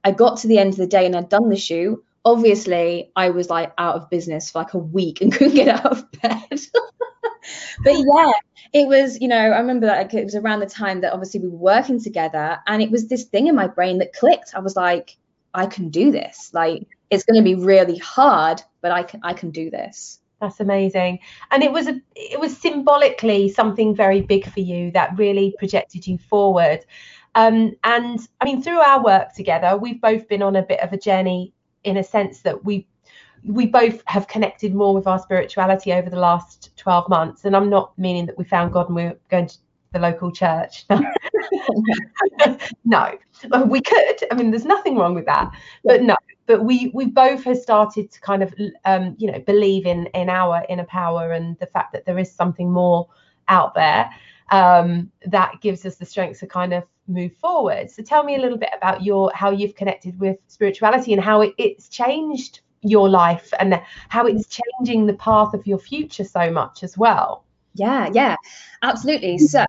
I 0.03 0.11
got 0.11 0.39
to 0.39 0.47
the 0.47 0.57
end 0.57 0.73
of 0.73 0.77
the 0.77 0.87
day 0.87 1.05
and 1.05 1.15
I'd 1.15 1.29
done 1.29 1.49
the 1.49 1.55
shoot. 1.55 2.03
Obviously, 2.23 3.11
I 3.15 3.29
was 3.29 3.49
like 3.49 3.73
out 3.77 3.95
of 3.95 4.09
business 4.09 4.51
for 4.51 4.59
like 4.59 4.73
a 4.73 4.79
week 4.79 5.21
and 5.21 5.31
couldn't 5.33 5.55
get 5.55 5.67
out 5.67 5.91
of 5.91 6.11
bed. 6.11 6.41
but 7.83 7.93
yeah, 7.93 8.31
it 8.73 8.87
was, 8.87 9.19
you 9.19 9.27
know, 9.27 9.37
I 9.37 9.59
remember 9.59 9.87
that 9.87 9.97
like, 9.97 10.13
it 10.13 10.23
was 10.23 10.35
around 10.35 10.59
the 10.59 10.65
time 10.65 11.01
that 11.01 11.13
obviously 11.13 11.39
we 11.39 11.49
were 11.49 11.57
working 11.57 12.01
together 12.01 12.59
and 12.67 12.81
it 12.81 12.91
was 12.91 13.07
this 13.07 13.25
thing 13.25 13.47
in 13.47 13.55
my 13.55 13.67
brain 13.67 13.99
that 13.99 14.13
clicked. 14.13 14.53
I 14.55 14.59
was 14.59 14.75
like, 14.75 15.17
I 15.53 15.65
can 15.65 15.89
do 15.89 16.11
this. 16.11 16.51
Like 16.53 16.87
it's 17.09 17.25
going 17.25 17.43
to 17.43 17.43
be 17.43 17.55
really 17.55 17.97
hard, 17.97 18.61
but 18.81 18.91
I 18.91 19.03
can 19.03 19.19
I 19.23 19.33
can 19.33 19.51
do 19.51 19.69
this. 19.69 20.20
That's 20.41 20.59
amazing. 20.59 21.19
And 21.51 21.61
it 21.61 21.71
was 21.71 21.87
a 21.87 22.01
it 22.15 22.39
was 22.39 22.57
symbolically 22.57 23.47
something 23.47 23.95
very 23.95 24.21
big 24.21 24.51
for 24.51 24.59
you 24.59 24.91
that 24.91 25.17
really 25.17 25.55
projected 25.59 26.07
you 26.07 26.17
forward. 26.17 26.83
Um, 27.35 27.73
and 27.83 28.19
I 28.41 28.45
mean, 28.45 28.61
through 28.61 28.79
our 28.79 29.03
work 29.03 29.33
together, 29.33 29.77
we've 29.77 30.01
both 30.01 30.27
been 30.27 30.41
on 30.41 30.55
a 30.55 30.63
bit 30.63 30.81
of 30.81 30.91
a 30.91 30.97
journey 30.97 31.53
in 31.83 31.97
a 31.97 32.03
sense 32.03 32.41
that 32.41 32.65
we 32.65 32.87
we 33.43 33.67
both 33.67 34.01
have 34.05 34.27
connected 34.27 34.73
more 34.73 34.93
with 34.93 35.07
our 35.07 35.19
spirituality 35.19 35.93
over 35.93 36.09
the 36.09 36.19
last 36.19 36.75
12 36.77 37.09
months. 37.09 37.45
And 37.45 37.55
I'm 37.55 37.69
not 37.69 37.97
meaning 37.97 38.25
that 38.25 38.37
we 38.37 38.43
found 38.43 38.73
God 38.73 38.87
and 38.87 38.95
we're 38.95 39.17
going 39.29 39.47
to 39.47 39.57
the 39.93 39.99
local 39.99 40.31
church. 40.31 40.85
no, 42.85 43.17
we 43.65 43.81
could. 43.81 44.15
I 44.31 44.35
mean, 44.35 44.51
there's 44.51 44.65
nothing 44.65 44.95
wrong 44.95 45.15
with 45.15 45.25
that. 45.25 45.51
But 45.83 46.03
no, 46.03 46.15
but 46.51 46.65
we 46.65 46.91
we 46.93 47.05
both 47.05 47.45
have 47.45 47.57
started 47.57 48.11
to 48.11 48.19
kind 48.19 48.43
of 48.43 48.53
um, 48.83 49.15
you 49.17 49.31
know 49.31 49.39
believe 49.39 49.85
in 49.85 50.07
in 50.07 50.29
our 50.29 50.65
inner 50.67 50.83
power 50.83 51.31
and 51.31 51.57
the 51.59 51.65
fact 51.65 51.93
that 51.93 52.05
there 52.05 52.19
is 52.19 52.29
something 52.29 52.69
more 52.69 53.07
out 53.47 53.73
there 53.73 54.09
um, 54.51 55.09
that 55.27 55.53
gives 55.61 55.85
us 55.85 55.95
the 55.95 56.05
strength 56.05 56.41
to 56.41 56.47
kind 56.47 56.73
of 56.73 56.83
move 57.07 57.31
forward. 57.37 57.89
So 57.89 58.03
tell 58.03 58.25
me 58.25 58.35
a 58.35 58.39
little 58.39 58.57
bit 58.57 58.71
about 58.75 59.01
your 59.01 59.31
how 59.33 59.51
you've 59.51 59.75
connected 59.75 60.19
with 60.19 60.39
spirituality 60.47 61.13
and 61.13 61.23
how 61.23 61.39
it, 61.39 61.53
it's 61.57 61.87
changed 61.87 62.59
your 62.81 63.07
life 63.07 63.53
and 63.57 63.81
how 64.09 64.25
it's 64.25 64.47
changing 64.47 65.05
the 65.05 65.13
path 65.13 65.53
of 65.53 65.65
your 65.65 65.79
future 65.79 66.25
so 66.25 66.51
much 66.51 66.83
as 66.83 66.97
well. 66.97 67.45
Yeah, 67.75 68.09
yeah, 68.11 68.35
absolutely. 68.81 69.37
So 69.37 69.65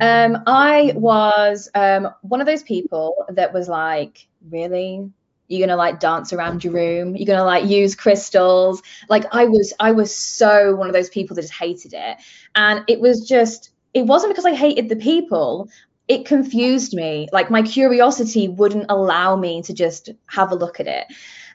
um, 0.00 0.42
I 0.46 0.94
was 0.96 1.68
um, 1.74 2.08
one 2.22 2.40
of 2.40 2.46
those 2.46 2.62
people 2.62 3.26
that 3.28 3.52
was 3.52 3.68
like, 3.68 4.26
really? 4.48 5.10
You're 5.48 5.66
gonna 5.66 5.76
like 5.76 6.00
dance 6.00 6.32
around 6.32 6.64
your 6.64 6.72
room? 6.72 7.16
You're 7.16 7.26
gonna 7.26 7.44
like 7.44 7.68
use 7.68 7.94
crystals? 7.94 8.82
Like 9.08 9.24
I 9.32 9.44
was, 9.44 9.72
I 9.80 9.92
was 9.92 10.14
so 10.14 10.74
one 10.74 10.88
of 10.88 10.94
those 10.94 11.10
people 11.10 11.36
that 11.36 11.42
just 11.42 11.54
hated 11.54 11.92
it, 11.94 12.16
and 12.54 12.82
it 12.88 13.00
was 13.00 13.28
just, 13.28 13.70
it 13.92 14.06
wasn't 14.06 14.32
because 14.32 14.46
I 14.46 14.54
hated 14.54 14.88
the 14.88 14.96
people. 14.96 15.68
It 16.06 16.26
confused 16.26 16.94
me. 16.94 17.28
Like 17.32 17.50
my 17.50 17.62
curiosity 17.62 18.48
wouldn't 18.48 18.86
allow 18.90 19.36
me 19.36 19.62
to 19.62 19.72
just 19.72 20.10
have 20.26 20.52
a 20.52 20.54
look 20.54 20.80
at 20.80 20.86
it. 20.86 21.06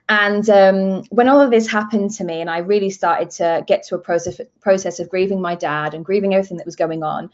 And 0.09 0.49
um, 0.49 1.03
when 1.09 1.27
all 1.27 1.39
of 1.39 1.51
this 1.51 1.67
happened 1.67 2.09
to 2.11 2.23
me, 2.23 2.41
and 2.41 2.49
I 2.49 2.57
really 2.57 2.89
started 2.89 3.29
to 3.31 3.63
get 3.67 3.83
to 3.83 3.95
a 3.95 3.99
process 3.99 4.41
process 4.59 4.99
of 4.99 5.07
grieving 5.07 5.39
my 5.39 5.53
dad 5.53 5.93
and 5.93 6.03
grieving 6.03 6.33
everything 6.33 6.57
that 6.57 6.65
was 6.65 6.75
going 6.75 7.03
on, 7.03 7.29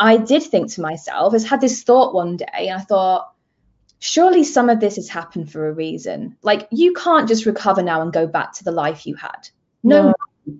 I 0.00 0.16
did 0.16 0.42
think 0.42 0.72
to 0.72 0.80
myself, 0.80 1.34
I 1.34 1.46
had 1.46 1.60
this 1.60 1.84
thought 1.84 2.12
one 2.12 2.36
day, 2.36 2.46
and 2.68 2.80
I 2.80 2.82
thought, 2.82 3.32
surely 4.00 4.42
some 4.42 4.68
of 4.68 4.80
this 4.80 4.96
has 4.96 5.08
happened 5.08 5.52
for 5.52 5.68
a 5.68 5.72
reason. 5.72 6.36
Like 6.42 6.66
you 6.72 6.92
can't 6.94 7.28
just 7.28 7.46
recover 7.46 7.82
now 7.82 8.02
and 8.02 8.12
go 8.12 8.26
back 8.26 8.54
to 8.54 8.64
the 8.64 8.72
life 8.72 9.06
you 9.06 9.14
had. 9.14 9.48
No, 9.82 10.08
no. 10.08 10.14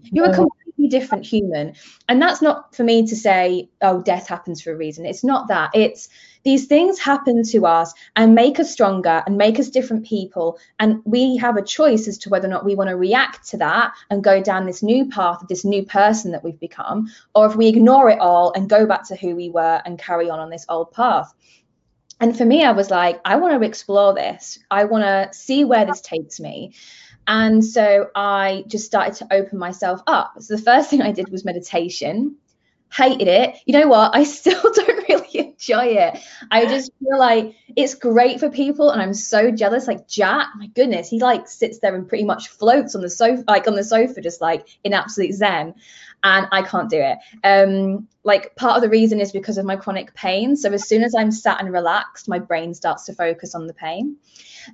you're 0.04 0.26
no. 0.26 0.32
a 0.32 0.36
completely 0.36 0.88
different 0.88 1.26
human, 1.26 1.74
and 2.08 2.22
that's 2.22 2.40
not 2.40 2.74
for 2.74 2.84
me 2.84 3.06
to 3.06 3.16
say, 3.16 3.68
oh, 3.82 4.00
death 4.02 4.28
happens 4.28 4.62
for 4.62 4.72
a 4.72 4.76
reason. 4.76 5.04
It's 5.04 5.24
not 5.24 5.48
that. 5.48 5.70
It's 5.74 6.08
these 6.42 6.66
things 6.66 6.98
happen 6.98 7.42
to 7.44 7.66
us 7.66 7.92
and 8.16 8.34
make 8.34 8.58
us 8.58 8.72
stronger 8.72 9.22
and 9.26 9.36
make 9.36 9.58
us 9.58 9.68
different 9.68 10.06
people. 10.06 10.58
And 10.78 11.02
we 11.04 11.36
have 11.36 11.58
a 11.58 11.62
choice 11.62 12.08
as 12.08 12.16
to 12.18 12.30
whether 12.30 12.48
or 12.48 12.50
not 12.50 12.64
we 12.64 12.74
want 12.74 12.88
to 12.88 12.96
react 12.96 13.48
to 13.50 13.58
that 13.58 13.92
and 14.08 14.24
go 14.24 14.42
down 14.42 14.64
this 14.64 14.82
new 14.82 15.10
path 15.10 15.42
of 15.42 15.48
this 15.48 15.66
new 15.66 15.84
person 15.84 16.32
that 16.32 16.42
we've 16.42 16.60
become, 16.60 17.08
or 17.34 17.46
if 17.46 17.56
we 17.56 17.68
ignore 17.68 18.08
it 18.08 18.20
all 18.20 18.52
and 18.54 18.70
go 18.70 18.86
back 18.86 19.06
to 19.08 19.16
who 19.16 19.36
we 19.36 19.50
were 19.50 19.82
and 19.84 19.98
carry 19.98 20.30
on 20.30 20.40
on 20.40 20.48
this 20.48 20.64
old 20.68 20.92
path. 20.92 21.34
And 22.20 22.36
for 22.36 22.44
me, 22.44 22.62
I 22.62 22.72
was 22.72 22.90
like, 22.90 23.20
I 23.24 23.36
want 23.36 23.60
to 23.60 23.66
explore 23.66 24.14
this. 24.14 24.58
I 24.70 24.84
want 24.84 25.04
to 25.04 25.36
see 25.36 25.64
where 25.64 25.86
this 25.86 26.02
takes 26.02 26.38
me. 26.38 26.74
And 27.26 27.64
so 27.64 28.10
I 28.14 28.64
just 28.66 28.86
started 28.86 29.14
to 29.16 29.34
open 29.34 29.58
myself 29.58 30.02
up. 30.06 30.34
So 30.40 30.56
the 30.56 30.62
first 30.62 30.90
thing 30.90 31.00
I 31.00 31.12
did 31.12 31.30
was 31.30 31.44
meditation 31.44 32.36
hated 32.92 33.28
it. 33.28 33.56
You 33.66 33.78
know 33.78 33.88
what? 33.88 34.14
I 34.14 34.24
still 34.38 34.60
don't 34.60 35.08
really 35.08 35.38
enjoy 35.38 35.86
it. 35.86 36.18
I 36.50 36.66
just 36.66 36.92
feel 36.98 37.18
like 37.18 37.54
it's 37.76 37.94
great 37.94 38.40
for 38.40 38.50
people, 38.50 38.90
and 38.90 39.00
I'm 39.00 39.14
so 39.14 39.50
jealous. 39.50 39.86
Like 39.86 40.08
Jack, 40.08 40.48
my 40.56 40.66
goodness, 40.68 41.08
he 41.08 41.20
like 41.20 41.48
sits 41.48 41.78
there 41.78 41.94
and 41.94 42.08
pretty 42.08 42.24
much 42.24 42.48
floats 42.48 42.94
on 42.94 43.02
the 43.02 43.10
sofa, 43.10 43.44
like 43.46 43.66
on 43.66 43.76
the 43.76 43.84
sofa, 43.84 44.20
just 44.20 44.40
like 44.40 44.66
in 44.84 44.92
absolute 44.92 45.32
zen. 45.32 45.74
And 46.22 46.46
I 46.52 46.62
can't 46.62 46.90
do 46.90 47.00
it. 47.00 47.18
Um, 47.44 48.08
like 48.24 48.54
part 48.54 48.76
of 48.76 48.82
the 48.82 48.90
reason 48.90 49.20
is 49.20 49.32
because 49.32 49.56
of 49.56 49.64
my 49.64 49.76
chronic 49.76 50.14
pain. 50.14 50.54
So 50.54 50.70
as 50.70 50.86
soon 50.86 51.02
as 51.02 51.14
I'm 51.14 51.30
sat 51.32 51.60
and 51.60 51.72
relaxed, 51.72 52.28
my 52.28 52.38
brain 52.38 52.74
starts 52.74 53.06
to 53.06 53.14
focus 53.14 53.54
on 53.54 53.66
the 53.66 53.72
pain. 53.72 54.16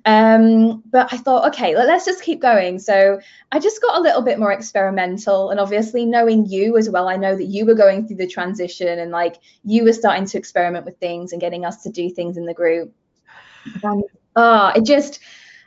Um, 0.04 0.82
but 0.90 1.12
I 1.12 1.16
thought, 1.16 1.46
okay, 1.54 1.76
let's 1.76 2.04
just 2.04 2.24
keep 2.24 2.40
going. 2.42 2.80
So 2.80 3.20
I 3.52 3.60
just 3.60 3.80
got 3.80 3.96
a 3.96 4.02
little 4.02 4.22
bit 4.22 4.40
more 4.40 4.52
experimental. 4.52 5.50
And 5.50 5.60
obviously, 5.60 6.04
knowing 6.04 6.46
you 6.46 6.76
as 6.76 6.90
well, 6.90 7.08
I 7.08 7.16
know 7.16 7.36
that 7.36 7.44
you 7.44 7.64
were 7.64 7.74
going 7.74 8.06
through 8.06 8.16
the 8.16 8.26
transition 8.26 8.98
and 8.98 9.12
like 9.12 9.36
you 9.64 9.84
were 9.84 9.92
starting 9.92 10.26
to 10.26 10.38
experiment 10.38 10.84
with 10.84 10.98
things 10.98 11.30
and 11.30 11.40
getting 11.40 11.64
us 11.64 11.84
to 11.84 11.90
do 11.90 12.10
things 12.10 12.36
in 12.36 12.46
the 12.46 12.54
group. 12.54 12.92
And 13.84 14.02
oh, 14.34 14.72
it 14.74 14.84
just, 14.84 15.20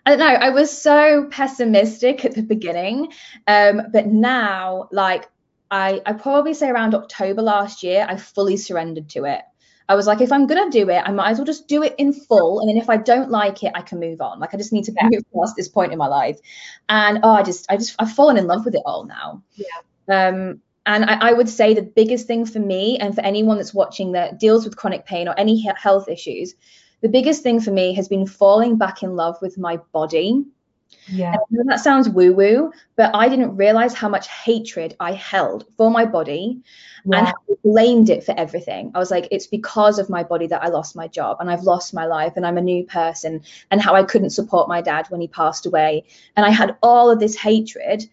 I 0.05 0.12
don't 0.12 0.19
know, 0.19 0.25
I 0.25 0.50
was 0.50 0.81
so 0.81 1.27
pessimistic 1.31 2.25
at 2.25 2.36
the 2.36 2.43
beginning. 2.43 3.13
Um, 3.48 3.83
but 3.93 4.07
now, 4.07 4.89
like, 4.91 5.29
I, 5.71 6.01
I 6.05 6.13
probably 6.13 6.53
say 6.53 6.69
around 6.69 6.95
October 6.95 7.41
last 7.41 7.83
year, 7.83 8.05
I 8.07 8.17
fully 8.17 8.57
surrendered 8.57 9.09
to 9.09 9.25
it. 9.25 9.41
I 9.88 9.95
was 9.95 10.05
like, 10.05 10.21
if 10.21 10.31
I'm 10.31 10.45
gonna 10.45 10.69
do 10.69 10.88
it, 10.89 11.01
I 11.03 11.11
might 11.11 11.31
as 11.31 11.38
well 11.39 11.45
just 11.45 11.67
do 11.67 11.81
it 11.81 11.95
in 11.97 12.13
full. 12.13 12.59
And 12.59 12.69
then 12.69 12.77
if 12.77 12.89
I 12.89 12.97
don't 12.97 13.31
like 13.31 13.63
it, 13.63 13.71
I 13.73 13.81
can 13.81 13.99
move 13.99 14.21
on. 14.21 14.39
Like 14.39 14.53
I 14.53 14.57
just 14.57 14.71
need 14.71 14.83
to 14.85 14.93
yeah. 14.95 15.09
move 15.11 15.23
past 15.35 15.55
this 15.55 15.67
point 15.67 15.91
in 15.91 15.97
my 15.97 16.07
life. 16.07 16.39
And 16.89 17.19
oh, 17.23 17.31
I 17.31 17.41
just, 17.41 17.65
I 17.71 17.77
just, 17.77 17.95
I've 17.97 18.11
fallen 18.11 18.38
in 18.38 18.45
love 18.45 18.65
with 18.65 18.75
it 18.75 18.83
all 18.85 19.05
now. 19.05 19.43
Yeah. 19.55 20.27
Um, 20.27 20.61
and 20.85 21.05
I, 21.05 21.29
I, 21.29 21.33
would 21.33 21.49
say 21.49 21.73
the 21.73 21.83
biggest 21.83 22.25
thing 22.25 22.45
for 22.45 22.59
me 22.59 22.97
and 22.97 23.13
for 23.13 23.21
anyone 23.21 23.57
that's 23.57 23.73
watching 23.73 24.11
that 24.13 24.39
deals 24.39 24.63
with 24.63 24.77
chronic 24.77 25.05
pain 25.05 25.27
or 25.27 25.35
any 25.38 25.63
health 25.75 26.07
issues, 26.07 26.55
the 27.01 27.09
biggest 27.09 27.43
thing 27.43 27.59
for 27.59 27.71
me 27.71 27.93
has 27.93 28.07
been 28.07 28.25
falling 28.25 28.77
back 28.77 29.03
in 29.03 29.15
love 29.15 29.38
with 29.41 29.57
my 29.57 29.77
body 29.91 30.45
yeah. 31.08 31.36
that 31.65 31.79
sounds 31.79 32.10
woo 32.10 32.34
woo, 32.34 32.72
but 32.96 33.12
I 33.13 33.29
didn't 33.29 33.55
realize 33.55 33.93
how 33.93 34.10
much 34.10 34.27
hatred 34.27 34.96
I 35.00 35.13
held 35.13 35.65
for 35.77 35.89
my 35.89 36.05
body 36.05 36.62
yeah. 37.05 37.34
and 37.48 37.58
blamed 37.63 38.10
it 38.10 38.24
for 38.24 38.38
everything. 38.38 38.91
I 38.96 39.00
was 39.00 39.12
like, 39.12 39.27
it's 39.31 39.48
because 39.48 40.00
of 40.00 40.10
my 40.10 40.24
body 40.24 40.48
that 40.48 40.63
I 40.63 40.67
lost 40.67 40.96
my 40.96 41.08
job 41.08 41.38
and 41.39 41.50
I've 41.50 41.63
lost 41.63 41.93
my 41.93 42.05
life 42.05 42.34
and 42.36 42.46
I'm 42.46 42.58
a 42.58 42.62
new 42.62 42.86
person 42.86 43.41
and 43.72 43.81
how 43.81 43.96
I 43.96 44.03
couldn't 44.03 44.31
support 44.31 44.69
my 44.69 44.81
dad 44.81 45.08
when 45.10 45.22
he 45.22 45.27
passed 45.27 45.65
away. 45.65 46.05
And 46.36 46.46
I 46.46 46.50
had 46.50 46.77
all 46.81 47.10
of 47.10 47.19
this 47.19 47.36
hatred 47.36 48.10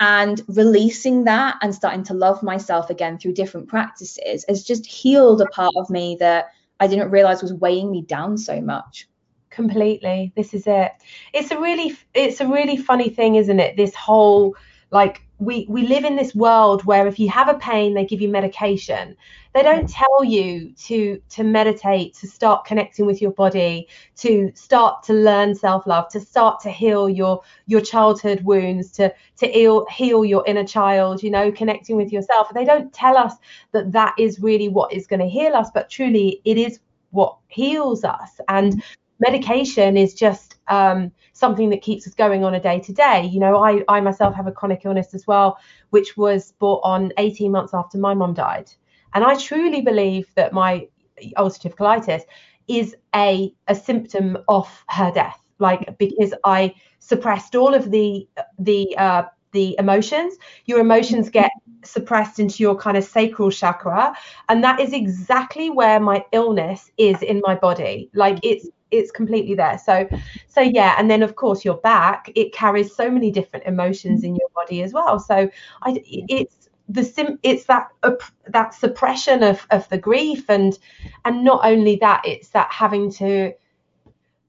and 0.00 0.42
releasing 0.48 1.24
that 1.24 1.58
and 1.62 1.74
starting 1.74 2.02
to 2.04 2.14
love 2.14 2.42
myself 2.42 2.90
again 2.90 3.18
through 3.18 3.34
different 3.34 3.68
practices 3.68 4.44
has 4.48 4.64
just 4.64 4.84
healed 4.84 5.40
a 5.40 5.46
part 5.46 5.74
of 5.76 5.90
me 5.90 6.16
that 6.18 6.52
I 6.80 6.88
didn't 6.88 7.10
realize 7.10 7.42
was 7.42 7.52
weighing 7.52 7.92
me 7.92 8.02
down 8.02 8.36
so 8.36 8.60
much 8.60 9.06
completely. 9.52 10.32
This 10.34 10.54
is 10.54 10.64
it. 10.66 10.92
It's 11.32 11.50
a 11.50 11.60
really 11.60 11.96
it's 12.14 12.40
a 12.40 12.46
really 12.46 12.76
funny 12.76 13.08
thing 13.08 13.36
isn't 13.36 13.60
it? 13.60 13.76
This 13.76 13.94
whole 13.94 14.56
like 14.90 15.22
we 15.38 15.66
we 15.68 15.86
live 15.86 16.04
in 16.04 16.16
this 16.16 16.34
world 16.34 16.84
where 16.84 17.06
if 17.06 17.18
you 17.18 17.28
have 17.28 17.48
a 17.48 17.54
pain 17.54 17.94
they 17.94 18.04
give 18.04 18.20
you 18.20 18.28
medication. 18.28 19.16
They 19.54 19.62
don't 19.62 19.88
tell 19.88 20.24
you 20.24 20.72
to 20.86 21.20
to 21.30 21.44
meditate 21.44 22.14
to 22.14 22.26
start 22.26 22.64
connecting 22.64 23.04
with 23.04 23.20
your 23.20 23.32
body 23.32 23.86
to 24.16 24.50
start 24.54 25.02
to 25.04 25.12
learn 25.12 25.54
self-love 25.54 26.08
to 26.10 26.20
start 26.20 26.60
to 26.60 26.70
heal 26.70 27.08
your 27.08 27.42
your 27.66 27.82
childhood 27.82 28.42
wounds 28.44 28.90
to 28.92 29.12
to 29.38 29.46
heal 29.46 29.86
heal 29.90 30.24
your 30.24 30.42
inner 30.46 30.64
child 30.64 31.22
you 31.22 31.30
know 31.30 31.52
connecting 31.52 31.96
with 31.96 32.12
yourself. 32.12 32.48
They 32.54 32.64
don't 32.64 32.92
tell 32.92 33.16
us 33.16 33.34
that 33.72 33.92
that 33.92 34.14
is 34.18 34.40
really 34.40 34.68
what 34.68 34.92
is 34.92 35.06
going 35.06 35.20
to 35.20 35.28
heal 35.28 35.54
us 35.54 35.68
but 35.72 35.90
truly 35.90 36.40
it 36.44 36.56
is 36.56 36.80
what 37.12 37.36
heals 37.48 38.04
us. 38.04 38.40
And 38.48 38.82
medication 39.22 39.96
is 39.96 40.14
just 40.14 40.56
um, 40.68 41.12
something 41.32 41.70
that 41.70 41.80
keeps 41.80 42.06
us 42.06 42.14
going 42.14 42.44
on 42.44 42.54
a 42.54 42.60
day 42.60 42.80
to 42.80 42.92
day. 42.92 43.24
You 43.24 43.40
know, 43.40 43.62
I, 43.62 43.82
I 43.88 44.00
myself 44.00 44.34
have 44.34 44.48
a 44.48 44.52
chronic 44.52 44.82
illness 44.84 45.14
as 45.14 45.26
well, 45.26 45.58
which 45.90 46.16
was 46.16 46.52
brought 46.58 46.80
on 46.82 47.12
18 47.18 47.50
months 47.52 47.72
after 47.72 47.98
my 47.98 48.14
mum 48.14 48.34
died. 48.34 48.70
And 49.14 49.24
I 49.24 49.36
truly 49.36 49.80
believe 49.80 50.26
that 50.34 50.52
my 50.52 50.88
ulcerative 51.36 51.76
colitis 51.76 52.22
is 52.68 52.96
a, 53.14 53.54
a 53.68 53.74
symptom 53.74 54.38
of 54.48 54.84
her 54.88 55.12
death, 55.12 55.38
like 55.58 55.96
because 55.98 56.34
I 56.44 56.74
suppressed 56.98 57.54
all 57.54 57.74
of 57.74 57.90
the 57.90 58.28
the 58.58 58.96
uh, 58.96 59.24
the 59.52 59.76
emotions. 59.78 60.36
Your 60.66 60.80
emotions 60.80 61.30
get 61.30 61.50
suppressed 61.84 62.38
into 62.38 62.62
your 62.62 62.76
kind 62.76 62.96
of 62.96 63.04
sacral 63.04 63.50
chakra, 63.50 64.14
and 64.48 64.62
that 64.64 64.80
is 64.80 64.92
exactly 64.92 65.70
where 65.70 66.00
my 66.00 66.24
illness 66.32 66.90
is 66.98 67.22
in 67.22 67.40
my 67.44 67.54
body. 67.54 68.10
Like 68.14 68.38
it's 68.42 68.68
it's 68.90 69.10
completely 69.10 69.54
there. 69.54 69.78
So 69.78 70.08
so 70.46 70.60
yeah, 70.60 70.94
and 70.98 71.10
then 71.10 71.22
of 71.22 71.36
course 71.36 71.64
your 71.64 71.76
back 71.78 72.30
it 72.34 72.52
carries 72.52 72.94
so 72.94 73.10
many 73.10 73.30
different 73.30 73.66
emotions 73.66 74.24
in 74.24 74.36
your 74.36 74.48
body 74.54 74.82
as 74.82 74.92
well. 74.92 75.18
So 75.18 75.48
I 75.82 76.02
it's 76.04 76.68
the 76.88 77.04
sim 77.04 77.38
it's 77.42 77.64
that 77.64 77.88
uh, 78.02 78.12
that 78.48 78.74
suppression 78.74 79.42
of 79.42 79.66
of 79.70 79.88
the 79.88 79.98
grief 79.98 80.48
and 80.48 80.78
and 81.24 81.44
not 81.44 81.64
only 81.64 81.96
that 81.96 82.22
it's 82.24 82.50
that 82.50 82.70
having 82.70 83.10
to 83.12 83.52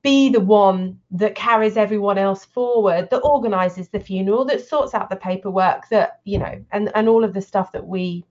be 0.04 0.30
the 0.30 0.40
one 0.40 1.00
that 1.12 1.34
carries 1.34 1.78
everyone 1.78 2.18
else 2.18 2.44
forward 2.44 3.10
that 3.10 3.20
organizes 3.20 3.88
the 3.88 4.00
funeral 4.00 4.44
that 4.46 4.66
sorts 4.66 4.94
out 4.94 5.10
the 5.10 5.16
paperwork 5.16 5.88
that 5.90 6.20
you 6.26 6.38
know 6.38 6.64
and 6.72 6.92
and 6.94 7.08
all 7.08 7.24
of 7.24 7.34
the 7.34 7.42
stuff 7.42 7.72
that 7.72 7.86
we 7.86 8.24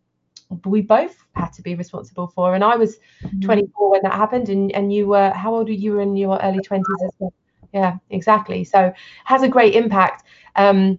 we 0.66 0.82
both 0.82 1.16
had 1.34 1.48
to 1.48 1.62
be 1.62 1.74
responsible 1.74 2.26
for. 2.26 2.54
And 2.54 2.62
i 2.62 2.76
was 2.76 2.98
mm-hmm. 3.22 3.40
24 3.40 3.90
when 3.90 4.02
that 4.02 4.12
happened 4.12 4.50
and 4.50 4.70
and 4.72 4.92
you 4.92 5.06
were 5.08 5.30
how 5.30 5.54
old 5.54 5.68
were 5.68 5.74
you 5.74 5.98
in 5.98 6.14
your 6.14 6.38
early 6.42 6.60
20s 6.60 6.82
as 7.06 7.12
well? 7.18 7.32
Yeah 7.72 7.96
exactly. 8.10 8.64
So 8.64 8.92
has 9.24 9.42
a 9.42 9.48
great 9.48 9.74
impact. 9.74 10.24
Um 10.56 10.98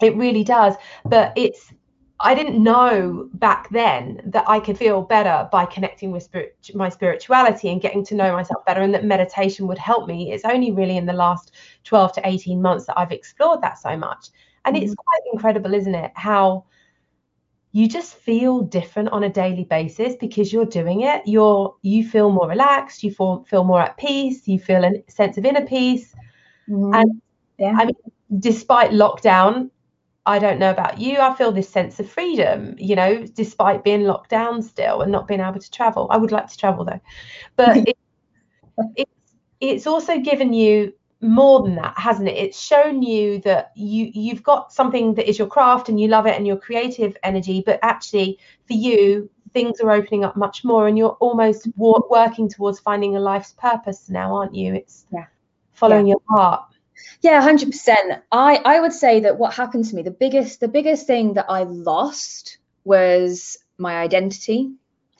it 0.00 0.16
really 0.16 0.44
does. 0.44 0.74
But 1.04 1.32
it's 1.36 1.72
I 2.18 2.34
didn't 2.34 2.62
know 2.62 3.28
back 3.34 3.68
then 3.70 4.22
that 4.24 4.48
I 4.48 4.58
could 4.58 4.78
feel 4.78 5.02
better 5.02 5.48
by 5.52 5.66
connecting 5.66 6.10
with 6.10 6.22
spirit, 6.22 6.56
my 6.74 6.88
spirituality 6.88 7.68
and 7.68 7.80
getting 7.80 8.04
to 8.06 8.14
know 8.14 8.32
myself 8.32 8.64
better, 8.64 8.80
and 8.80 8.94
that 8.94 9.04
meditation 9.04 9.66
would 9.66 9.78
help 9.78 10.08
me. 10.08 10.32
It's 10.32 10.44
only 10.44 10.72
really 10.72 10.96
in 10.96 11.04
the 11.04 11.12
last 11.12 11.52
12 11.84 12.14
to 12.14 12.20
18 12.24 12.60
months 12.62 12.86
that 12.86 12.98
I've 12.98 13.12
explored 13.12 13.60
that 13.62 13.78
so 13.78 13.96
much. 13.96 14.28
And 14.64 14.74
mm-hmm. 14.74 14.84
it's 14.84 14.94
quite 14.94 15.20
incredible, 15.32 15.74
isn't 15.74 15.94
it? 15.94 16.12
How 16.14 16.64
you 17.72 17.86
just 17.86 18.14
feel 18.14 18.62
different 18.62 19.10
on 19.10 19.24
a 19.24 19.28
daily 19.28 19.64
basis 19.64 20.14
because 20.18 20.50
you're 20.50 20.64
doing 20.64 21.02
it. 21.02 21.20
You're 21.26 21.76
you 21.82 22.08
feel 22.08 22.30
more 22.30 22.48
relaxed, 22.48 23.02
you 23.02 23.10
feel, 23.10 23.44
feel 23.44 23.64
more 23.64 23.82
at 23.82 23.98
peace, 23.98 24.48
you 24.48 24.58
feel 24.58 24.82
a 24.82 25.02
sense 25.08 25.36
of 25.36 25.44
inner 25.44 25.66
peace. 25.66 26.14
Mm-hmm. 26.66 26.94
And 26.94 27.22
yeah. 27.58 27.74
I 27.76 27.84
mean, 27.84 27.96
despite 28.38 28.92
lockdown, 28.92 29.68
I 30.26 30.38
don't 30.38 30.58
know 30.58 30.70
about 30.70 30.98
you. 30.98 31.18
I 31.18 31.34
feel 31.34 31.52
this 31.52 31.68
sense 31.68 32.00
of 32.00 32.10
freedom, 32.10 32.74
you 32.78 32.96
know, 32.96 33.24
despite 33.24 33.84
being 33.84 34.02
locked 34.02 34.30
down 34.30 34.62
still 34.62 35.02
and 35.02 35.12
not 35.12 35.28
being 35.28 35.40
able 35.40 35.60
to 35.60 35.70
travel. 35.70 36.08
I 36.10 36.16
would 36.16 36.32
like 36.32 36.48
to 36.48 36.56
travel 36.56 36.84
though, 36.84 37.00
but 37.54 37.76
it, 37.88 37.96
it's 38.96 39.10
it's 39.60 39.86
also 39.86 40.18
given 40.18 40.52
you 40.52 40.92
more 41.22 41.62
than 41.62 41.76
that, 41.76 41.96
hasn't 41.98 42.28
it? 42.28 42.36
It's 42.36 42.60
shown 42.60 43.02
you 43.02 43.40
that 43.42 43.72
you 43.76 44.10
you've 44.12 44.42
got 44.42 44.72
something 44.72 45.14
that 45.14 45.28
is 45.28 45.38
your 45.38 45.48
craft 45.48 45.88
and 45.88 46.00
you 46.00 46.08
love 46.08 46.26
it 46.26 46.36
and 46.36 46.46
your 46.46 46.58
creative 46.58 47.16
energy, 47.22 47.62
but 47.64 47.78
actually 47.82 48.38
for 48.66 48.74
you 48.74 49.30
things 49.52 49.80
are 49.80 49.90
opening 49.90 50.22
up 50.22 50.36
much 50.36 50.64
more 50.64 50.86
and 50.86 50.98
you're 50.98 51.16
almost 51.20 51.66
working 51.76 52.46
towards 52.46 52.78
finding 52.78 53.16
a 53.16 53.20
life's 53.20 53.52
purpose 53.52 54.10
now, 54.10 54.34
aren't 54.34 54.54
you? 54.54 54.74
It's 54.74 55.06
yeah. 55.10 55.24
following 55.72 56.06
yeah. 56.06 56.12
your 56.12 56.22
heart. 56.28 56.75
Yeah, 57.20 57.40
hundred 57.42 57.70
percent. 57.70 58.22
I 58.32 58.56
I 58.64 58.80
would 58.80 58.92
say 58.92 59.20
that 59.20 59.38
what 59.38 59.54
happened 59.54 59.84
to 59.86 59.96
me, 59.96 60.02
the 60.02 60.10
biggest 60.10 60.60
the 60.60 60.68
biggest 60.68 61.06
thing 61.06 61.34
that 61.34 61.46
I 61.48 61.64
lost 61.64 62.58
was 62.84 63.58
my 63.78 63.96
identity. 63.96 64.70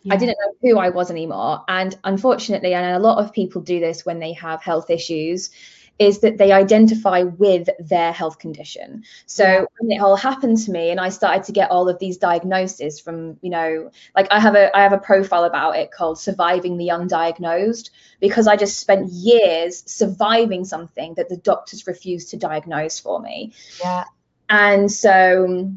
Yeah. 0.03 0.15
I 0.15 0.17
didn't 0.17 0.37
know 0.41 0.53
who 0.63 0.79
I 0.79 0.91
was 0.91 1.11
anymore, 1.11 1.65
and 1.69 1.97
unfortunately, 2.05 2.75
and 2.75 2.95
a 2.95 2.99
lot 2.99 3.19
of 3.19 3.33
people 3.33 3.61
do 3.61 3.81
this 3.81 4.07
when 4.07 4.21
they 4.21 4.35
have 4.35 4.63
health 4.63 4.91
issues 4.91 5.51
is 5.99 6.21
that 6.21 6.37
they 6.37 6.53
identify 6.53 7.23
with 7.23 7.69
their 7.79 8.13
health 8.13 8.39
condition. 8.39 9.05
So 9.25 9.67
when 9.79 9.91
it 9.91 10.03
all 10.03 10.17
happened 10.17 10.59
to 10.59 10.71
me 10.71 10.91
and 10.91 11.01
I 11.01 11.09
started 11.09 11.45
to 11.45 11.53
get 11.53 11.71
all 11.71 11.89
of 11.89 11.99
these 11.99 12.19
diagnoses 12.19 13.01
from, 13.01 13.39
you 13.41 13.49
know, 13.49 13.91
like 14.15 14.29
I 14.31 14.39
have 14.39 14.55
a 14.55 14.77
I 14.77 14.83
have 14.83 14.93
a 14.93 14.99
profile 14.99 15.45
about 15.45 15.77
it 15.77 15.91
called 15.91 16.19
surviving 16.19 16.77
the 16.77 16.89
undiagnosed 16.89 17.91
because 18.21 18.47
I 18.47 18.57
just 18.57 18.79
spent 18.79 19.11
years 19.11 19.83
surviving 19.87 20.65
something 20.65 21.15
that 21.15 21.31
the 21.31 21.39
doctors 21.39 21.87
refused 21.87 22.31
to 22.31 22.37
diagnose 22.37 23.01
for 23.01 23.19
me. 23.19 23.55
Yeah. 23.81 24.05
And 24.51 24.93
so 24.93 25.73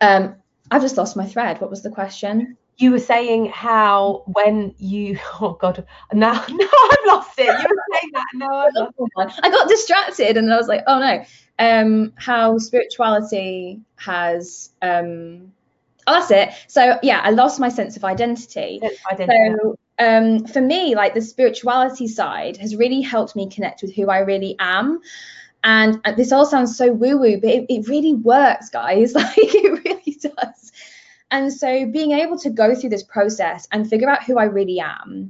um 0.00 0.34
I've 0.70 0.82
just 0.82 0.96
lost 0.96 1.16
my 1.16 1.26
thread. 1.26 1.60
What 1.60 1.70
was 1.70 1.82
the 1.82 1.90
question? 1.90 2.56
You 2.78 2.92
were 2.92 2.98
saying 2.98 3.46
how 3.46 4.22
when 4.26 4.74
you 4.78 5.18
oh 5.40 5.56
god 5.60 5.84
now 6.12 6.32
no 6.48 6.68
I've 6.90 7.06
lost 7.06 7.38
it. 7.38 7.46
You 7.46 7.68
were 7.68 7.84
saying 7.92 8.10
that 8.14 8.26
no 8.34 8.46
i 8.46 8.68
lost 8.74 8.94
it. 8.98 9.40
I 9.44 9.50
got 9.50 9.68
distracted 9.68 10.36
and 10.36 10.52
I 10.52 10.56
was 10.56 10.68
like 10.68 10.84
oh 10.86 10.98
no 10.98 11.24
um 11.58 12.12
how 12.16 12.56
spirituality 12.58 13.80
has 13.96 14.70
um 14.80 15.52
oh 16.06 16.12
that's 16.12 16.30
it 16.30 16.50
so 16.68 16.98
yeah 17.02 17.20
I 17.22 17.30
lost 17.30 17.60
my 17.60 17.68
sense 17.68 17.96
of 17.96 18.04
identity, 18.04 18.80
identity. 19.10 19.56
so 19.60 19.78
um 19.98 20.46
for 20.46 20.60
me 20.60 20.94
like 20.94 21.14
the 21.14 21.20
spirituality 21.20 22.06
side 22.06 22.56
has 22.58 22.76
really 22.76 23.00
helped 23.00 23.34
me 23.34 23.50
connect 23.50 23.82
with 23.82 23.94
who 23.94 24.08
I 24.08 24.18
really 24.18 24.54
am 24.60 25.00
and 25.64 26.00
this 26.16 26.30
all 26.30 26.46
sounds 26.46 26.76
so 26.76 26.92
woo 26.92 27.18
woo 27.18 27.40
but 27.40 27.50
it, 27.50 27.66
it 27.68 27.88
really 27.88 28.14
works 28.14 28.70
guys 28.70 29.12
like 29.14 29.32
it 29.36 29.84
really 29.84 30.16
does 30.20 30.67
and 31.30 31.52
so 31.52 31.86
being 31.86 32.12
able 32.12 32.38
to 32.38 32.50
go 32.50 32.74
through 32.74 32.90
this 32.90 33.02
process 33.02 33.68
and 33.70 33.88
figure 33.88 34.08
out 34.08 34.24
who 34.24 34.38
I 34.38 34.44
really 34.44 34.80
am, 34.80 35.28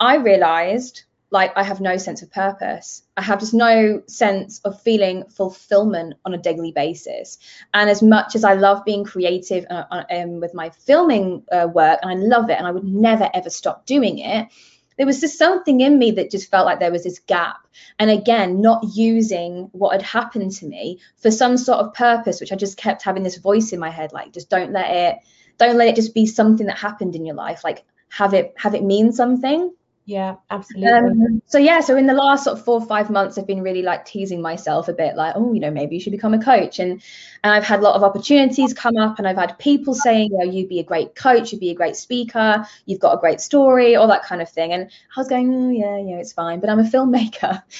I 0.00 0.16
realized 0.16 1.02
like 1.30 1.52
I 1.56 1.64
have 1.64 1.80
no 1.80 1.96
sense 1.96 2.22
of 2.22 2.30
purpose. 2.30 3.02
I 3.16 3.22
have 3.22 3.40
just 3.40 3.54
no 3.54 4.02
sense 4.06 4.60
of 4.60 4.80
feeling 4.82 5.24
fulfillment 5.28 6.14
on 6.24 6.34
a 6.34 6.38
daily 6.38 6.72
basis. 6.72 7.38
And 7.74 7.90
as 7.90 8.00
much 8.02 8.36
as 8.36 8.44
I 8.44 8.54
love 8.54 8.84
being 8.84 9.04
creative 9.04 9.66
uh, 9.68 9.84
uh 9.90 10.04
um, 10.10 10.40
with 10.40 10.54
my 10.54 10.70
filming 10.70 11.42
uh, 11.50 11.68
work, 11.72 11.98
and 12.02 12.10
I 12.10 12.14
love 12.14 12.48
it, 12.50 12.58
and 12.58 12.66
I 12.66 12.70
would 12.70 12.84
never 12.84 13.28
ever 13.34 13.50
stop 13.50 13.86
doing 13.86 14.18
it, 14.18 14.48
there 14.96 15.06
was 15.06 15.20
just 15.20 15.36
something 15.36 15.80
in 15.80 15.98
me 15.98 16.12
that 16.12 16.30
just 16.30 16.50
felt 16.50 16.66
like 16.66 16.78
there 16.78 16.92
was 16.92 17.04
this 17.04 17.18
gap. 17.18 17.66
And 17.98 18.10
again, 18.10 18.60
not 18.60 18.84
using 18.94 19.68
what 19.72 19.92
had 19.92 20.02
happened 20.02 20.52
to 20.52 20.66
me 20.66 21.00
for 21.18 21.30
some 21.30 21.56
sort 21.56 21.80
of 21.80 21.92
purpose, 21.92 22.40
which 22.40 22.52
I 22.52 22.56
just 22.56 22.78
kept 22.78 23.02
having 23.02 23.22
this 23.22 23.36
voice 23.36 23.72
in 23.72 23.80
my 23.80 23.90
head, 23.90 24.12
like, 24.12 24.32
just 24.32 24.48
don't 24.48 24.72
let 24.72 24.90
it 24.90 25.18
don't 25.58 25.76
let 25.76 25.88
it 25.88 25.96
just 25.96 26.14
be 26.14 26.26
something 26.26 26.66
that 26.66 26.78
happened 26.78 27.14
in 27.16 27.24
your 27.24 27.34
life 27.36 27.64
like 27.64 27.84
have 28.08 28.34
it 28.34 28.54
have 28.56 28.74
it 28.74 28.84
mean 28.84 29.12
something. 29.12 29.72
Yeah 30.08 30.36
absolutely. 30.50 30.92
Um, 30.92 31.42
so 31.46 31.58
yeah 31.58 31.80
so 31.80 31.96
in 31.96 32.06
the 32.06 32.14
last 32.14 32.44
sort 32.44 32.56
of 32.56 32.64
four 32.64 32.80
or 32.80 32.86
five 32.86 33.10
months 33.10 33.36
i've 33.36 33.46
been 33.46 33.60
really 33.60 33.82
like 33.82 34.04
teasing 34.04 34.40
myself 34.40 34.86
a 34.86 34.92
bit 34.92 35.16
like 35.16 35.34
oh 35.36 35.52
you 35.52 35.58
know 35.58 35.72
maybe 35.72 35.96
you 35.96 36.00
should 36.00 36.12
become 36.12 36.32
a 36.32 36.42
coach. 36.42 36.78
And 36.78 37.02
and 37.42 37.52
i've 37.52 37.64
had 37.64 37.80
a 37.80 37.82
lot 37.82 37.96
of 37.96 38.04
opportunities 38.04 38.72
come 38.72 38.96
up 38.96 39.18
and 39.18 39.26
i've 39.26 39.36
had 39.36 39.58
people 39.58 39.94
saying 39.94 40.30
you 40.30 40.38
know 40.38 40.44
you'd 40.44 40.68
be 40.68 40.78
a 40.78 40.84
great 40.84 41.16
coach 41.16 41.50
you'd 41.50 41.60
be 41.60 41.70
a 41.70 41.74
great 41.74 41.96
speaker 41.96 42.64
you've 42.84 43.00
got 43.00 43.14
a 43.14 43.20
great 43.20 43.40
story 43.40 43.96
all 43.96 44.06
that 44.06 44.22
kind 44.22 44.40
of 44.40 44.48
thing. 44.48 44.72
And 44.72 44.90
i 45.16 45.20
was 45.20 45.26
going 45.26 45.52
oh 45.52 45.70
yeah 45.70 45.98
yeah 45.98 46.20
it's 46.20 46.32
fine 46.32 46.60
but 46.60 46.70
i'm 46.70 46.80
a 46.80 46.84
filmmaker. 46.84 47.62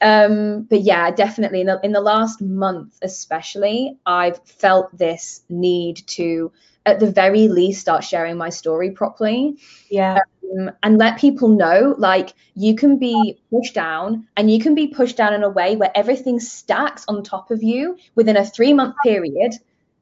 Um 0.00 0.64
but 0.64 0.82
yeah 0.82 1.10
definitely 1.12 1.60
in 1.62 1.68
the, 1.68 1.80
in 1.82 1.92
the 1.92 2.00
last 2.00 2.42
month 2.42 2.98
especially 3.00 3.96
i've 4.04 4.38
felt 4.44 4.96
this 4.96 5.42
need 5.48 6.02
to 6.08 6.52
at 6.86 7.00
the 7.00 7.10
very 7.10 7.48
least 7.48 7.80
start 7.80 8.04
sharing 8.04 8.36
my 8.36 8.50
story 8.50 8.90
properly. 8.90 9.58
Yeah. 9.90 10.20
Um, 10.58 10.70
and 10.82 10.98
let 10.98 11.18
people 11.18 11.48
know 11.48 11.94
like 11.98 12.34
you 12.54 12.74
can 12.76 12.98
be 12.98 13.38
pushed 13.50 13.74
down 13.74 14.28
and 14.36 14.50
you 14.50 14.60
can 14.60 14.74
be 14.74 14.86
pushed 14.86 15.16
down 15.16 15.32
in 15.32 15.42
a 15.42 15.48
way 15.48 15.74
where 15.76 15.90
everything 15.94 16.38
stacks 16.38 17.04
on 17.08 17.22
top 17.22 17.50
of 17.50 17.62
you 17.62 17.96
within 18.14 18.36
a 18.36 18.44
three 18.44 18.72
month 18.72 18.94
period 19.02 19.54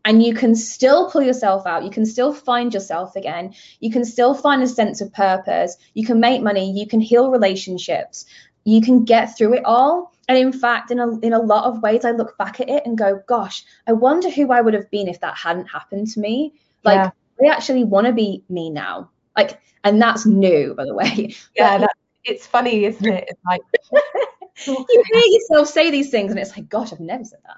and 0.04 0.22
you 0.22 0.34
can 0.34 0.54
still 0.54 1.10
pull 1.10 1.22
yourself 1.22 1.64
out. 1.66 1.84
You 1.84 1.90
can 1.90 2.04
still 2.04 2.34
find 2.34 2.74
yourself 2.74 3.14
again. 3.14 3.54
You 3.80 3.90
can 3.90 4.04
still 4.04 4.34
find 4.34 4.62
a 4.62 4.68
sense 4.68 5.00
of 5.00 5.12
purpose. 5.12 5.76
You 5.94 6.04
can 6.04 6.18
make 6.18 6.42
money. 6.42 6.72
You 6.72 6.88
can 6.88 7.00
heal 7.00 7.30
relationships. 7.30 8.26
You 8.64 8.80
can 8.80 9.04
get 9.04 9.36
through 9.36 9.54
it 9.54 9.64
all. 9.64 10.12
And 10.28 10.38
in 10.38 10.52
fact 10.52 10.90
in 10.90 10.98
a, 10.98 11.18
in 11.20 11.32
a 11.32 11.42
lot 11.42 11.64
of 11.64 11.82
ways 11.82 12.04
i 12.04 12.12
look 12.12 12.38
back 12.38 12.60
at 12.60 12.70
it 12.70 12.86
and 12.86 12.96
go 12.96 13.20
gosh 13.26 13.64
i 13.86 13.92
wonder 13.92 14.30
who 14.30 14.50
i 14.50 14.60
would 14.60 14.72
have 14.72 14.90
been 14.90 15.08
if 15.08 15.20
that 15.20 15.36
hadn't 15.36 15.66
happened 15.66 16.06
to 16.12 16.20
me 16.20 16.54
like 16.84 17.12
yeah. 17.40 17.50
I 17.50 17.54
actually 17.54 17.84
want 17.84 18.06
to 18.06 18.12
be 18.12 18.44
me 18.48 18.70
now. 18.70 19.10
Like, 19.36 19.60
and 19.84 20.00
that's 20.00 20.26
new, 20.26 20.74
by 20.74 20.84
the 20.84 20.94
way. 20.94 21.34
Yeah, 21.56 21.78
that, 21.78 21.96
it's 22.24 22.46
funny, 22.46 22.84
isn't 22.84 23.06
it? 23.06 23.24
It's 23.28 23.40
like 23.44 23.62
you 24.66 24.86
hear 24.86 25.22
yourself 25.26 25.68
say 25.68 25.90
these 25.90 26.10
things, 26.10 26.30
and 26.30 26.38
it's 26.38 26.56
like, 26.56 26.68
gosh, 26.68 26.92
I've 26.92 27.00
never 27.00 27.24
said 27.24 27.40
that. 27.46 27.56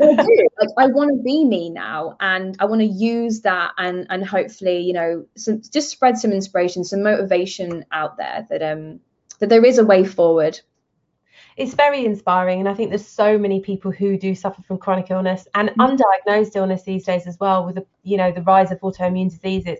I 0.00 0.22
do. 0.22 0.48
Like, 0.60 0.68
I 0.78 0.86
want 0.86 1.10
to 1.10 1.22
be 1.22 1.44
me 1.44 1.70
now, 1.70 2.16
and 2.20 2.56
I 2.60 2.64
want 2.66 2.80
to 2.80 2.86
use 2.86 3.40
that, 3.42 3.72
and 3.78 4.06
and 4.10 4.24
hopefully, 4.26 4.80
you 4.80 4.92
know, 4.92 5.26
some, 5.36 5.60
just 5.72 5.90
spread 5.90 6.18
some 6.18 6.32
inspiration, 6.32 6.84
some 6.84 7.02
motivation 7.02 7.84
out 7.92 8.16
there 8.16 8.46
that 8.48 8.62
um 8.62 9.00
that 9.40 9.48
there 9.48 9.64
is 9.64 9.78
a 9.78 9.84
way 9.84 10.04
forward 10.04 10.60
it's 11.60 11.74
very 11.74 12.06
inspiring 12.06 12.58
and 12.58 12.68
i 12.68 12.74
think 12.74 12.88
there's 12.88 13.06
so 13.06 13.36
many 13.36 13.60
people 13.60 13.90
who 13.90 14.16
do 14.16 14.34
suffer 14.34 14.62
from 14.62 14.78
chronic 14.78 15.10
illness 15.10 15.46
and 15.54 15.68
mm-hmm. 15.68 15.80
undiagnosed 15.82 16.56
illness 16.56 16.82
these 16.84 17.04
days 17.04 17.26
as 17.26 17.38
well 17.38 17.66
with 17.66 17.74
the 17.74 17.86
you 18.02 18.16
know 18.16 18.32
the 18.32 18.42
rise 18.42 18.72
of 18.72 18.80
autoimmune 18.80 19.30
diseases 19.30 19.78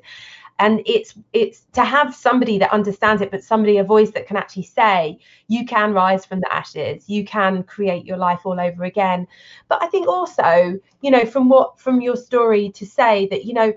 and 0.58 0.82
it's 0.84 1.14
it's 1.32 1.66
to 1.72 1.82
have 1.82 2.14
somebody 2.14 2.58
that 2.58 2.70
understands 2.70 3.22
it 3.22 3.30
but 3.30 3.42
somebody 3.42 3.78
a 3.78 3.84
voice 3.84 4.10
that 4.10 4.26
can 4.26 4.36
actually 4.36 4.62
say 4.62 5.18
you 5.48 5.64
can 5.64 5.94
rise 5.94 6.26
from 6.26 6.40
the 6.40 6.52
ashes 6.52 7.08
you 7.08 7.24
can 7.24 7.62
create 7.62 8.04
your 8.04 8.18
life 8.18 8.40
all 8.44 8.60
over 8.60 8.84
again 8.84 9.26
but 9.68 9.82
i 9.82 9.86
think 9.86 10.06
also 10.06 10.78
you 11.00 11.10
know 11.10 11.24
from 11.24 11.48
what 11.48 11.80
from 11.80 12.02
your 12.02 12.16
story 12.16 12.70
to 12.70 12.84
say 12.84 13.26
that 13.28 13.46
you 13.46 13.54
know 13.54 13.72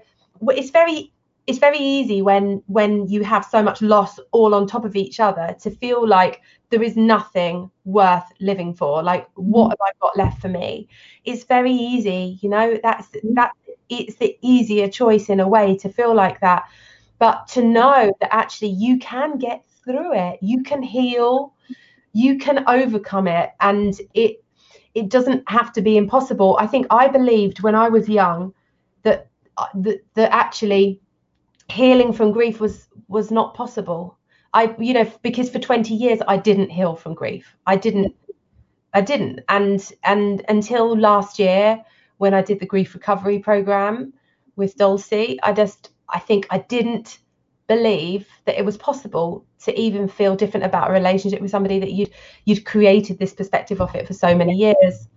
it's 0.50 0.72
very 0.72 1.10
it's 1.48 1.60
very 1.60 1.80
easy 1.80 2.22
when 2.22 2.62
when 2.68 3.08
you 3.08 3.24
have 3.24 3.46
so 3.46 3.62
much 3.62 3.82
loss 3.82 4.20
all 4.32 4.56
on 4.56 4.66
top 4.66 4.86
of 4.86 4.96
each 4.96 5.20
other 5.20 5.56
to 5.62 5.70
feel 5.72 6.08
like 6.08 6.42
there 6.74 6.82
is 6.84 6.98
nothing 6.98 7.70
worth 7.86 8.26
living 8.40 8.74
for. 8.74 9.04
Like 9.04 9.28
what 9.36 9.70
have 9.70 9.82
i 9.82 9.92
got 10.02 10.18
left 10.18 10.42
for 10.42 10.50
me? 10.50 10.88
It's 11.24 11.44
very 11.44 11.72
easy 11.72 12.40
you 12.42 12.50
know 12.50 12.80
that's 12.82 13.10
that 13.36 13.52
it's 13.90 14.16
the 14.16 14.36
easier 14.42 14.88
choice 14.88 15.30
in 15.30 15.40
a 15.40 15.48
way 15.48 15.78
to 15.78 15.90
feel 15.90 16.16
like 16.16 16.40
that. 16.40 16.64
But 17.20 17.48
to 17.50 17.62
know 17.64 18.12
that 18.20 18.34
actually 18.34 18.70
you 18.70 18.98
can 18.98 19.38
get 19.38 19.64
through 19.84 20.14
it 20.14 20.40
you 20.42 20.64
can 20.64 20.82
heal 20.82 21.54
you 22.14 22.38
can 22.40 22.64
overcome 22.68 23.28
it 23.28 23.52
and 23.60 23.94
it 24.16 24.44
it 24.96 25.10
doesn't 25.10 25.44
have 25.48 25.74
to 25.74 25.82
be 25.82 25.98
impossible. 25.98 26.58
I 26.60 26.68
think 26.68 26.88
i 26.90 27.08
believed 27.08 27.62
when 27.62 27.76
i 27.76 27.88
was 27.90 28.10
young 28.10 28.54
that 29.04 29.28
uh, 29.58 29.68
that, 29.76 30.00
that 30.16 30.32
actually 30.34 31.00
healing 31.70 32.14
from 32.14 32.32
grief 32.32 32.60
was 32.60 32.88
was 33.08 33.30
not 33.30 33.54
possible 33.54 34.18
i 34.54 34.76
you 34.80 34.94
know 34.94 35.12
because 35.22 35.50
for 35.50 35.60
20 35.60 35.94
years 35.94 36.20
i 36.28 36.38
didn't 36.38 36.70
heal 36.70 36.96
from 36.96 37.14
grief. 37.14 37.56
I 37.66 37.76
didn't 37.76 38.16
i 38.94 39.02
didn't. 39.02 39.42
And 39.50 39.92
and 40.04 40.44
until 40.48 40.98
last 40.98 41.40
year 41.40 41.84
when 42.24 42.34
I 42.34 42.42
did 42.42 42.60
the 42.62 42.66
grief 42.66 42.94
recovery 42.94 43.40
program 43.40 44.14
with 44.56 44.78
Dulcie. 44.78 45.40
I 45.44 45.52
just, 45.52 45.90
I 46.08 46.20
think 46.20 46.48
I 46.50 46.60
didn't 46.60 47.20
believe 47.68 48.28
that 48.46 48.58
it 48.58 48.64
was 48.64 48.78
possible 48.78 49.46
to 49.66 49.78
even 49.78 50.08
feel 50.08 50.36
different 50.36 50.66
about 50.66 50.90
a 50.90 50.94
relationship 50.94 51.42
with 51.42 51.52
somebody 51.52 51.80
that 51.80 51.92
you'd 51.92 52.12
you'd 52.46 52.66
created 52.66 53.20
this 53.20 53.34
perspective 53.34 53.82
of 53.82 53.94
it 53.96 54.08
for 54.08 54.14
so 54.14 54.36
many 54.36 54.54
years. 54.54 55.08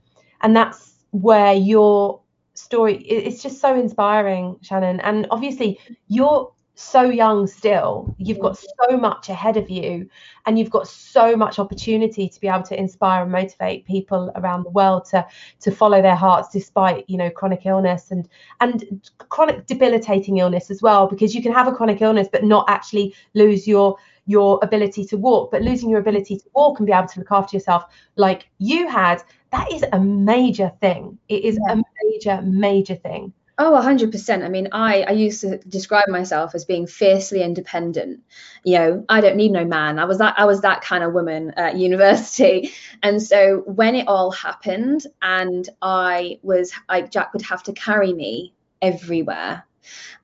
And 0.43 0.57
that's 0.57 1.05
where 1.11 1.55
your 1.55 2.21
story 2.55 2.97
it's 2.97 3.43
just 3.43 3.61
so 3.61 3.79
inspiring 3.79 4.57
shannon. 4.63 5.01
And 5.01 5.27
obviously 5.31 5.79
you're 6.09 6.53
so 6.79 7.03
young 7.03 7.47
still 7.47 8.15
you've 8.19 8.39
got 8.39 8.53
mm. 8.53 8.65
so 8.83 8.99
much 8.99 9.31
ahead 9.31 9.57
of 9.57 9.71
you 9.71 10.09
and 10.45 10.59
you've 10.59 10.71
got 10.71 10.87
so 10.87 11.35
much 11.35 11.59
opportunity 11.59 12.29
to 12.29 12.39
be 12.39 12.47
able 12.47 12.63
to 12.63 12.79
inspire 12.79 13.23
and 13.23 13.33
motivate 13.33 13.87
people 13.87 14.31
around 14.37 14.63
the 14.63 14.71
world 14.71 15.05
to 15.07 15.27
to 15.59 15.71
follow 15.71 16.03
their 16.03 16.15
hearts 16.15 16.51
despite 16.51 17.09
you 17.09 17.17
know 17.17 17.31
chronic 17.31 17.65
illness 17.65 18.11
and 18.11 18.29
and 18.61 19.11
chronic 19.31 19.65
debilitating 19.67 20.37
illness 20.37 20.71
as 20.71 20.83
well 20.83 21.07
because 21.07 21.35
you 21.35 21.43
can 21.43 21.53
have 21.53 21.67
a 21.67 21.73
chronic 21.73 22.03
illness 22.03 22.29
but 22.31 22.45
not 22.45 22.69
actually 22.69 23.15
lose 23.33 23.67
your 23.67 23.97
your 24.27 24.61
ability 24.63 25.03
to 25.03 25.17
walk 25.17 25.51
but 25.51 25.63
losing 25.63 25.89
your 25.89 26.01
ability 26.01 26.37
to 26.37 26.45
walk 26.55 26.79
and 26.79 26.87
be 26.87 26.93
able 26.93 27.09
to 27.09 27.21
look 27.21 27.33
after 27.33 27.57
yourself 27.57 27.85
like 28.17 28.49
you 28.59 28.87
had 28.87 29.23
that 29.57 29.73
is 29.73 29.85
a 29.93 30.01
major 30.01 30.71
thing. 30.81 31.19
It 31.29 31.45
is 31.45 31.59
yeah. 31.67 31.75
a 31.75 31.83
major 32.05 32.43
major 32.43 32.95
thing 32.95 33.33
Oh, 33.59 33.73
100%. 33.73 34.45
I 34.45 34.49
mean, 34.51 34.69
I, 34.73 35.03
I 35.03 35.13
used 35.13 35.41
to 35.41 35.57
describe 35.59 36.09
myself 36.09 36.55
as 36.55 36.67
being 36.67 36.87
fiercely 36.87 37.43
independent. 37.43 38.23
You 38.65 38.79
know, 38.79 39.05
I 39.09 39.23
don't 39.23 39.37
need 39.37 39.51
no 39.51 39.65
man. 39.65 39.99
I 39.99 40.05
was 40.05 40.19
that 40.19 40.35
I 40.39 40.45
was 40.45 40.61
that 40.61 40.83
kind 40.83 41.03
of 41.03 41.15
woman 41.15 41.53
at 41.57 41.77
university. 41.89 42.73
And 43.03 43.23
so 43.23 43.63
when 43.65 43.95
it 43.95 44.09
all 44.09 44.31
happened 44.31 45.07
and 45.23 45.67
I 45.81 46.39
was 46.43 46.73
like 46.89 47.11
Jack 47.11 47.33
would 47.33 47.43
have 47.43 47.63
to 47.65 47.73
carry 47.73 48.13
me 48.13 48.53
everywhere 48.83 49.65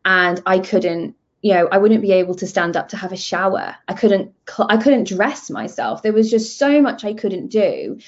and 0.05 0.40
I 0.45 0.59
couldn't 0.59 1.16
you 1.42 1.55
know 1.55 1.68
i 1.73 1.79
wouldn't 1.79 2.03
be 2.03 2.12
able 2.12 2.35
to 2.37 2.47
stand 2.47 2.77
up 2.77 2.88
to 2.88 2.97
have 2.97 3.12
a 3.12 3.16
shower 3.16 3.75
i 3.88 3.95
couldn't 3.95 4.33
i 4.68 4.77
couldn't 4.77 5.09
dress 5.09 5.51
myself 5.51 6.03
there 6.03 6.12
was 6.12 6.31
just 6.31 6.57
so 6.57 6.81
much 6.81 7.05
i 7.05 7.12
couldn't 7.12 7.49
do 7.49 7.99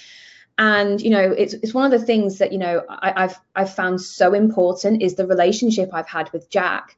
and 0.58 1.00
you 1.00 1.10
know 1.10 1.32
it's 1.32 1.54
it's 1.54 1.74
one 1.74 1.92
of 1.92 1.98
the 1.98 2.06
things 2.06 2.38
that 2.38 2.52
you 2.52 2.58
know 2.58 2.82
I, 2.88 3.22
have 3.22 3.40
I've 3.54 3.74
found 3.74 4.00
so 4.00 4.34
important 4.34 5.02
is 5.02 5.14
the 5.14 5.26
relationship 5.26 5.90
I've 5.92 6.08
had 6.08 6.32
with 6.32 6.48
Jack, 6.48 6.96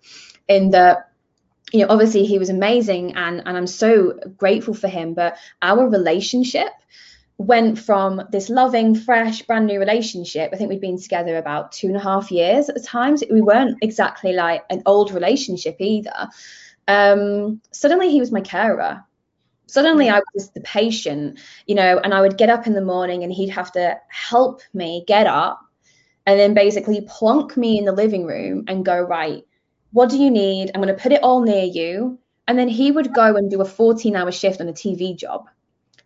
in 0.49 0.71
that 0.71 1.11
you 1.73 1.81
know 1.81 1.87
obviously 1.89 2.25
he 2.25 2.39
was 2.39 2.51
amazing 2.51 3.15
and 3.15 3.43
and 3.47 3.57
I'm 3.57 3.67
so 3.67 4.19
grateful 4.37 4.75
for 4.75 4.89
him, 4.89 5.15
but 5.15 5.37
our 5.63 5.89
relationship 5.89 6.69
went 7.39 7.79
from 7.79 8.23
this 8.33 8.49
loving, 8.49 8.95
fresh, 8.95 9.43
brand 9.43 9.67
new 9.67 9.79
relationship. 9.79 10.51
I 10.53 10.57
think 10.57 10.71
we'd 10.71 10.81
been 10.81 11.01
together 11.01 11.37
about 11.37 11.73
two 11.73 11.87
and 11.89 11.97
a 11.97 12.01
half 12.01 12.31
years 12.31 12.69
at 12.69 12.75
the 12.75 13.27
we 13.31 13.43
weren't 13.43 13.79
exactly 13.83 14.33
like 14.33 14.65
an 14.71 14.83
old 14.87 15.13
relationship 15.13 15.77
either. 15.79 16.29
Um, 16.89 17.61
suddenly 17.73 18.11
he 18.11 18.21
was 18.21 18.33
my 18.33 18.41
carer 18.41 19.05
suddenly 19.67 20.09
I 20.09 20.21
was 20.35 20.51
the 20.51 20.61
patient, 20.61 21.39
you 21.67 21.75
know, 21.75 21.99
and 21.99 22.15
I 22.15 22.21
would 22.21 22.39
get 22.39 22.51
up 22.51 22.67
in 22.67 22.73
the 22.73 22.81
morning 22.81 23.23
and 23.23 23.33
he'd 23.33 23.51
have 23.51 23.73
to 23.73 23.99
help 24.09 24.63
me 24.73 25.05
get 25.07 25.27
up 25.27 25.61
and 26.27 26.39
then 26.39 26.55
basically 26.55 27.07
plonk 27.09 27.57
me 27.57 27.79
in 27.79 27.85
the 27.85 27.93
living 27.93 28.27
room 28.27 28.65
and 28.69 28.85
go, 28.85 29.01
right, 29.01 29.45
what 29.93 30.11
do 30.11 30.19
you 30.19 30.31
need? 30.31 30.71
I'm 30.75 30.83
going 30.83 30.95
to 30.95 31.01
put 31.01 31.13
it 31.13 31.23
all 31.23 31.41
near 31.43 31.65
you. 31.65 32.19
And 32.49 32.59
then 32.59 32.69
he 32.69 32.93
would 32.93 33.15
go 33.15 33.37
and 33.37 33.51
do 33.51 33.61
a 33.61 33.65
14 33.65 34.15
hour 34.15 34.31
shift 34.31 34.61
on 34.61 34.69
a 34.69 34.73
TV 34.73 35.17
job. 35.17 35.49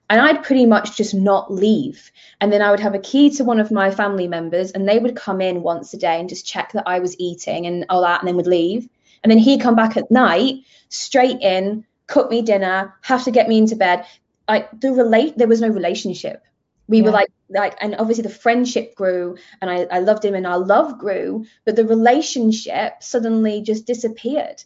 And 0.09 0.21
I'd 0.21 0.43
pretty 0.43 0.67
much 0.67 0.97
just 0.97 1.15
not 1.15 1.53
leave. 1.53 2.11
And 2.41 2.53
then 2.53 2.63
I 2.63 2.71
would 2.71 2.81
have 2.81 2.95
a 2.95 2.99
key 2.99 3.31
to 3.31 3.45
one 3.45 3.61
of 3.61 3.71
my 3.71 3.91
family 3.91 4.27
members, 4.27 4.73
and 4.73 4.89
they 4.89 4.99
would 4.99 5.15
come 5.15 5.41
in 5.41 5.63
once 5.63 5.95
a 5.95 5.99
day 5.99 6.19
and 6.19 6.29
just 6.29 6.47
check 6.47 6.73
that 6.73 6.85
I 6.87 6.99
was 6.99 7.15
eating 7.21 7.67
and 7.67 7.87
all 7.89 8.03
that, 8.03 8.21
and 8.21 8.27
then 8.27 8.37
would 8.37 8.49
leave. 8.49 8.89
And 9.23 9.31
then 9.31 9.39
he'd 9.39 9.61
come 9.61 9.77
back 9.77 9.97
at 9.97 10.11
night, 10.11 10.65
straight 10.89 11.41
in, 11.41 11.85
cook 12.11 12.31
me 12.31 12.43
dinner, 12.43 12.95
have 13.03 13.25
to 13.25 13.31
get 13.31 13.49
me 13.49 13.57
into 13.57 13.77
bed. 13.77 14.05
Like 14.49 14.81
the 14.81 14.93
relate, 14.93 15.39
there 15.39 15.49
was 15.49 15.61
no 15.61 15.69
relationship. 15.69 16.43
We 16.89 16.99
yeah. 16.99 17.05
were 17.05 17.11
like, 17.13 17.31
like, 17.49 17.77
and 17.81 17.95
obviously 17.97 18.23
the 18.23 18.31
friendship 18.31 18.97
grew, 18.97 19.37
and 19.63 19.71
I, 19.71 19.85
I 19.85 20.01
loved 20.01 20.25
him, 20.25 20.35
and 20.35 20.47
our 20.47 20.59
love 20.59 20.99
grew, 20.99 21.47
but 21.65 21.77
the 21.77 21.87
relationship 21.87 22.95
suddenly 23.01 23.63
just 23.63 23.87
disappeared. 23.87 24.63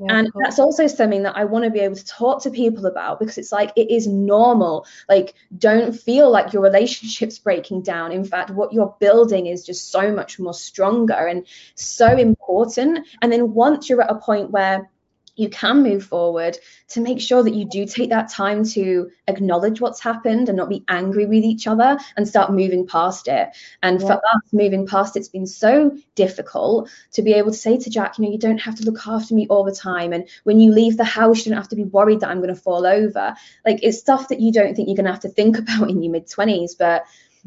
Yeah, 0.00 0.18
and 0.18 0.32
that's 0.40 0.58
also 0.60 0.86
something 0.86 1.24
that 1.24 1.36
I 1.36 1.44
want 1.44 1.64
to 1.64 1.70
be 1.70 1.80
able 1.80 1.96
to 1.96 2.04
talk 2.04 2.42
to 2.42 2.50
people 2.50 2.86
about 2.86 3.18
because 3.18 3.38
it's 3.38 3.50
like 3.50 3.72
it 3.76 3.90
is 3.90 4.06
normal. 4.06 4.86
Like, 5.08 5.34
don't 5.56 5.92
feel 5.92 6.30
like 6.30 6.52
your 6.52 6.62
relationship's 6.62 7.38
breaking 7.38 7.82
down. 7.82 8.12
In 8.12 8.24
fact, 8.24 8.50
what 8.50 8.72
you're 8.72 8.94
building 9.00 9.46
is 9.46 9.66
just 9.66 9.90
so 9.90 10.12
much 10.12 10.38
more 10.38 10.54
stronger 10.54 11.26
and 11.26 11.46
so 11.74 12.16
important. 12.16 13.06
And 13.22 13.32
then 13.32 13.54
once 13.54 13.88
you're 13.88 14.02
at 14.02 14.10
a 14.10 14.20
point 14.20 14.50
where 14.50 14.88
you 15.38 15.48
can 15.48 15.82
move 15.82 16.04
forward 16.04 16.58
to 16.88 17.00
make 17.00 17.20
sure 17.20 17.44
that 17.44 17.54
you 17.54 17.64
do 17.64 17.86
take 17.86 18.10
that 18.10 18.28
time 18.28 18.64
to 18.64 19.08
acknowledge 19.28 19.80
what's 19.80 20.00
happened 20.00 20.48
and 20.48 20.56
not 20.56 20.68
be 20.68 20.84
angry 20.88 21.26
with 21.26 21.44
each 21.44 21.68
other 21.68 21.96
and 22.16 22.26
start 22.26 22.52
moving 22.52 22.86
past 22.86 23.28
it. 23.28 23.48
And 23.82 24.00
yeah. 24.00 24.06
for 24.06 24.12
us, 24.14 24.52
moving 24.52 24.86
past 24.86 25.16
it's 25.16 25.28
been 25.28 25.46
so 25.46 25.96
difficult 26.16 26.90
to 27.12 27.22
be 27.22 27.34
able 27.34 27.52
to 27.52 27.56
say 27.56 27.78
to 27.78 27.88
Jack, 27.88 28.18
you 28.18 28.24
know, 28.24 28.32
you 28.32 28.38
don't 28.38 28.58
have 28.58 28.74
to 28.76 28.84
look 28.84 29.06
after 29.06 29.32
me 29.32 29.46
all 29.48 29.62
the 29.62 29.74
time. 29.74 30.12
And 30.12 30.28
when 30.42 30.58
you 30.58 30.72
leave 30.72 30.96
the 30.96 31.04
house, 31.04 31.46
you 31.46 31.50
don't 31.50 31.60
have 31.60 31.68
to 31.68 31.76
be 31.76 31.84
worried 31.84 32.20
that 32.20 32.30
I'm 32.30 32.38
going 32.38 32.54
to 32.54 32.60
fall 32.60 32.84
over. 32.84 33.36
Like 33.64 33.78
it's 33.82 34.00
stuff 34.00 34.28
that 34.28 34.40
you 34.40 34.52
don't 34.52 34.74
think 34.74 34.88
you're 34.88 34.96
going 34.96 35.06
to 35.06 35.12
have 35.12 35.20
to 35.20 35.28
think 35.28 35.56
about 35.58 35.88
in 35.88 36.02
your 36.02 36.12
mid 36.12 36.26
20s. 36.26 36.72
But, 36.76 37.04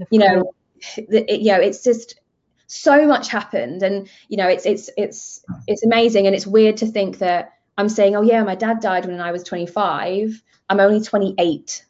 you 0.10 0.20
know, 0.20 0.54
it, 0.96 1.42
you 1.42 1.52
know, 1.52 1.60
it's 1.60 1.84
just 1.84 2.22
so 2.68 3.06
much 3.06 3.28
happened 3.28 3.84
and 3.84 4.10
you 4.30 4.38
know 4.38 4.48
it's 4.48 4.66
it's 4.66 4.90
it's 4.96 5.44
it's 5.68 5.84
amazing 5.84 6.26
and 6.26 6.34
it's 6.34 6.48
weird 6.48 6.78
to 6.78 6.86
think 6.86 7.18
that 7.18 7.52
I'm 7.78 7.90
saying, 7.90 8.16
oh 8.16 8.22
yeah, 8.22 8.44
my 8.44 8.56
dad 8.56 8.80
died 8.80 9.06
when 9.06 9.20
I 9.20 9.32
was 9.32 9.44
25. 9.44 10.42
I'm 10.70 10.80
only 10.80 11.02
28. 11.02 11.86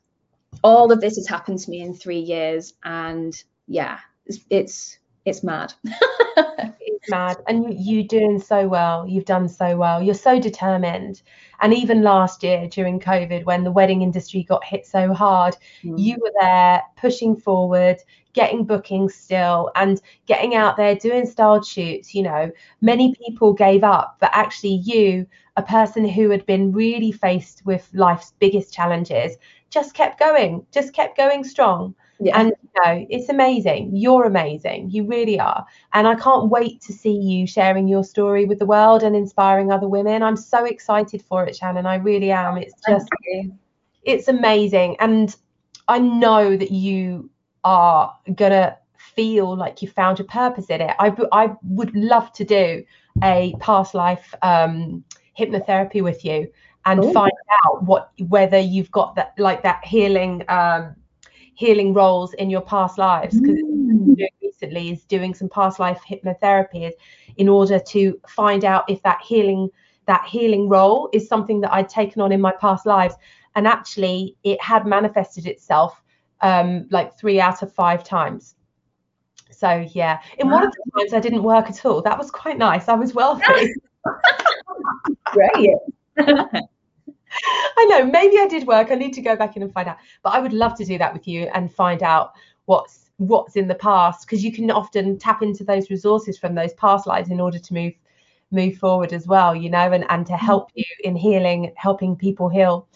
All 0.63 0.91
of 0.91 1.01
this 1.01 1.15
has 1.15 1.27
happened 1.27 1.59
to 1.59 1.69
me 1.69 1.81
in 1.81 1.93
three 1.93 2.19
years, 2.19 2.73
and 2.83 3.41
yeah, 3.67 3.99
it's 4.25 4.39
it's, 4.49 4.99
it's 5.25 5.43
mad. 5.43 5.73
it's 5.85 7.09
mad, 7.09 7.37
and 7.47 7.73
you, 7.73 7.95
you're 7.97 8.07
doing 8.07 8.39
so 8.39 8.67
well. 8.67 9.07
You've 9.07 9.25
done 9.25 9.47
so 9.47 9.77
well. 9.77 10.01
You're 10.01 10.13
so 10.13 10.39
determined. 10.39 11.21
And 11.61 11.73
even 11.73 12.01
last 12.01 12.43
year 12.43 12.67
during 12.67 12.99
COVID, 12.99 13.45
when 13.45 13.63
the 13.63 13.71
wedding 13.71 14.01
industry 14.01 14.43
got 14.43 14.63
hit 14.63 14.85
so 14.85 15.13
hard, 15.13 15.55
mm. 15.83 15.97
you 15.97 16.17
were 16.21 16.31
there 16.39 16.81
pushing 16.97 17.35
forward, 17.35 17.97
getting 18.33 18.65
bookings 18.65 19.15
still, 19.15 19.71
and 19.75 20.01
getting 20.25 20.55
out 20.55 20.77
there 20.77 20.95
doing 20.95 21.25
styled 21.25 21.65
shoots. 21.65 22.13
You 22.13 22.23
know, 22.23 22.51
many 22.81 23.15
people 23.15 23.53
gave 23.53 23.83
up, 23.83 24.17
but 24.19 24.31
actually, 24.33 24.75
you 24.83 25.25
a 25.57 25.63
person 25.63 26.07
who 26.07 26.29
had 26.29 26.45
been 26.45 26.71
really 26.71 27.11
faced 27.11 27.65
with 27.65 27.89
life's 27.93 28.33
biggest 28.39 28.73
challenges 28.73 29.35
just 29.69 29.93
kept 29.93 30.19
going, 30.19 30.65
just 30.71 30.93
kept 30.93 31.17
going 31.17 31.43
strong. 31.43 31.93
Yeah. 32.19 32.39
And 32.39 32.49
you 32.49 32.81
know, 32.85 33.05
it's 33.09 33.29
amazing. 33.29 33.95
You're 33.95 34.25
amazing. 34.25 34.91
You 34.91 35.05
really 35.05 35.39
are. 35.39 35.65
And 35.93 36.07
I 36.07 36.15
can't 36.15 36.49
wait 36.49 36.79
to 36.81 36.93
see 36.93 37.15
you 37.15 37.47
sharing 37.47 37.87
your 37.87 38.03
story 38.03 38.45
with 38.45 38.59
the 38.59 38.65
world 38.65 39.01
and 39.03 39.15
inspiring 39.15 39.71
other 39.71 39.87
women. 39.87 40.21
I'm 40.21 40.37
so 40.37 40.65
excited 40.65 41.23
for 41.23 41.45
it, 41.45 41.55
Shannon. 41.55 41.85
I 41.85 41.95
really 41.95 42.31
am. 42.31 42.57
It's 42.57 42.75
just 42.87 43.07
it's 44.03 44.27
amazing 44.27 44.95
and 44.99 45.35
i 45.87 45.99
know 45.99 46.55
that 46.55 46.71
you 46.71 47.29
are 47.63 48.15
gonna 48.35 48.77
feel 48.95 49.55
like 49.55 49.81
you 49.81 49.87
found 49.87 50.19
your 50.19 50.27
purpose 50.27 50.67
in 50.67 50.81
it 50.81 50.95
i, 50.99 51.13
I 51.31 51.53
would 51.63 51.95
love 51.95 52.31
to 52.33 52.43
do 52.45 52.83
a 53.23 53.55
past 53.59 53.93
life 53.93 54.33
um, 54.41 55.03
hypnotherapy 55.37 56.01
with 56.01 56.23
you 56.23 56.49
and 56.85 57.03
Ooh. 57.03 57.13
find 57.13 57.31
out 57.65 57.83
what 57.83 58.11
whether 58.27 58.59
you've 58.59 58.91
got 58.91 59.15
that 59.15 59.33
like 59.37 59.63
that 59.63 59.83
healing 59.85 60.43
um, 60.49 60.95
healing 61.53 61.93
roles 61.93 62.33
in 62.33 62.49
your 62.49 62.61
past 62.61 62.97
lives 62.97 63.39
because 63.39 63.59
mm. 63.61 64.15
recently 64.41 64.91
is 64.91 65.03
doing 65.03 65.33
some 65.33 65.49
past 65.49 65.79
life 65.79 66.01
hypnotherapy 66.07 66.91
in 67.37 67.49
order 67.49 67.79
to 67.79 68.19
find 68.27 68.65
out 68.65 68.89
if 68.89 69.01
that 69.03 69.19
healing 69.21 69.69
that 70.07 70.25
healing 70.25 70.67
role 70.67 71.09
is 71.13 71.27
something 71.27 71.61
that 71.61 71.71
I'd 71.71 71.89
taken 71.89 72.21
on 72.21 72.31
in 72.31 72.41
my 72.41 72.51
past 72.51 72.85
lives 72.85 73.15
and 73.55 73.67
actually 73.67 74.35
it 74.43 74.61
had 74.61 74.87
manifested 74.87 75.45
itself 75.45 76.01
um, 76.41 76.87
like 76.89 77.17
three 77.17 77.39
out 77.39 77.61
of 77.61 77.73
five 77.73 78.03
times. 78.03 78.55
So 79.51 79.85
yeah. 79.93 80.19
In 80.39 80.47
wow. 80.47 80.55
one 80.55 80.67
of 80.67 80.71
the 80.71 80.99
times 80.99 81.13
I 81.13 81.19
didn't 81.19 81.43
work 81.43 81.69
at 81.69 81.85
all. 81.85 82.01
That 82.01 82.17
was 82.17 82.31
quite 82.31 82.57
nice. 82.57 82.87
I 82.87 82.95
was 82.95 83.13
wealthy. 83.13 83.73
Great. 85.25 85.69
I 86.17 87.85
know. 87.85 88.05
Maybe 88.05 88.37
I 88.39 88.47
did 88.47 88.67
work. 88.67 88.91
I 88.91 88.95
need 88.95 89.13
to 89.13 89.21
go 89.21 89.35
back 89.35 89.55
in 89.55 89.63
and 89.63 89.71
find 89.71 89.87
out. 89.87 89.97
But 90.23 90.33
I 90.33 90.39
would 90.39 90.53
love 90.53 90.75
to 90.77 90.85
do 90.85 90.97
that 90.97 91.13
with 91.13 91.27
you 91.27 91.49
and 91.53 91.73
find 91.73 92.03
out 92.03 92.33
what's 92.65 93.11
what's 93.17 93.55
in 93.55 93.67
the 93.67 93.75
past 93.75 94.25
because 94.25 94.43
you 94.43 94.51
can 94.51 94.71
often 94.71 95.17
tap 95.19 95.43
into 95.43 95.63
those 95.63 95.91
resources 95.91 96.39
from 96.39 96.55
those 96.55 96.73
past 96.73 97.05
lives 97.05 97.29
in 97.29 97.39
order 97.39 97.59
to 97.59 97.73
move 97.73 97.93
move 98.49 98.75
forward 98.77 99.13
as 99.13 99.27
well 99.27 99.55
you 99.55 99.69
know 99.69 99.91
and 99.91 100.05
and 100.09 100.25
to 100.25 100.33
mm-hmm. 100.33 100.43
help 100.43 100.71
you 100.73 100.83
in 101.03 101.15
healing 101.15 101.71
helping 101.75 102.15
people 102.15 102.49
heal. 102.49 102.87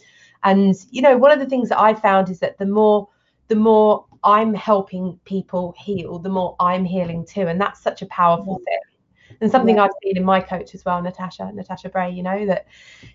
And 0.43 0.75
you 0.89 1.01
know 1.03 1.15
one 1.15 1.31
of 1.31 1.39
the 1.39 1.45
things 1.45 1.69
that 1.69 1.79
i 1.79 1.93
found 1.93 2.29
is 2.29 2.39
that 2.39 2.57
the 2.57 2.65
more 2.65 3.07
the 3.47 3.55
more 3.55 4.05
i'm 4.23 4.53
helping 4.53 5.19
people 5.25 5.73
heal 5.77 6.19
the 6.19 6.29
more 6.29 6.55
i'm 6.59 6.85
healing 6.85 7.25
too 7.25 7.41
and 7.41 7.59
that's 7.59 7.81
such 7.81 8.01
a 8.01 8.05
powerful 8.07 8.59
thing 8.65 9.37
and 9.41 9.51
something 9.51 9.75
yeah. 9.75 9.83
i've 9.83 9.91
seen 10.03 10.17
in 10.17 10.23
my 10.23 10.39
coach 10.39 10.73
as 10.73 10.83
well 10.85 11.01
natasha 11.01 11.51
natasha 11.53 11.89
bray 11.89 12.09
you 12.09 12.23
know 12.23 12.45
that 12.45 12.67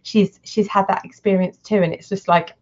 she's 0.02 0.40
she's 0.44 0.68
had 0.68 0.86
that 0.88 1.04
experience 1.04 1.56
too 1.58 1.82
and 1.82 1.92
it's 1.92 2.08
just 2.08 2.28
like 2.28 2.54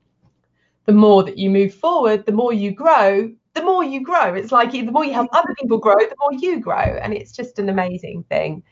the 0.87 0.93
more 0.93 1.23
that 1.23 1.37
you 1.37 1.51
move 1.51 1.75
forward 1.75 2.25
the 2.27 2.33
more 2.33 2.53
you 2.53 2.73
grow 2.73 3.31
the 3.59 3.65
more 3.65 3.85
you 3.85 4.03
grow. 4.03 4.35
It's 4.35 4.53
like 4.53 4.73
the 4.73 4.83
more 4.83 5.05
you 5.05 5.13
help 5.13 5.31
other 5.33 5.55
people 5.59 5.79
grow, 5.79 5.97
the 5.97 6.17
more 6.21 6.33
you 6.33 6.61
grow. 6.61 6.99
And 7.03 7.13
it's 7.13 7.33
just 7.33 7.59
an 7.59 7.69
amazing 7.69 8.25
thing. 8.29 8.63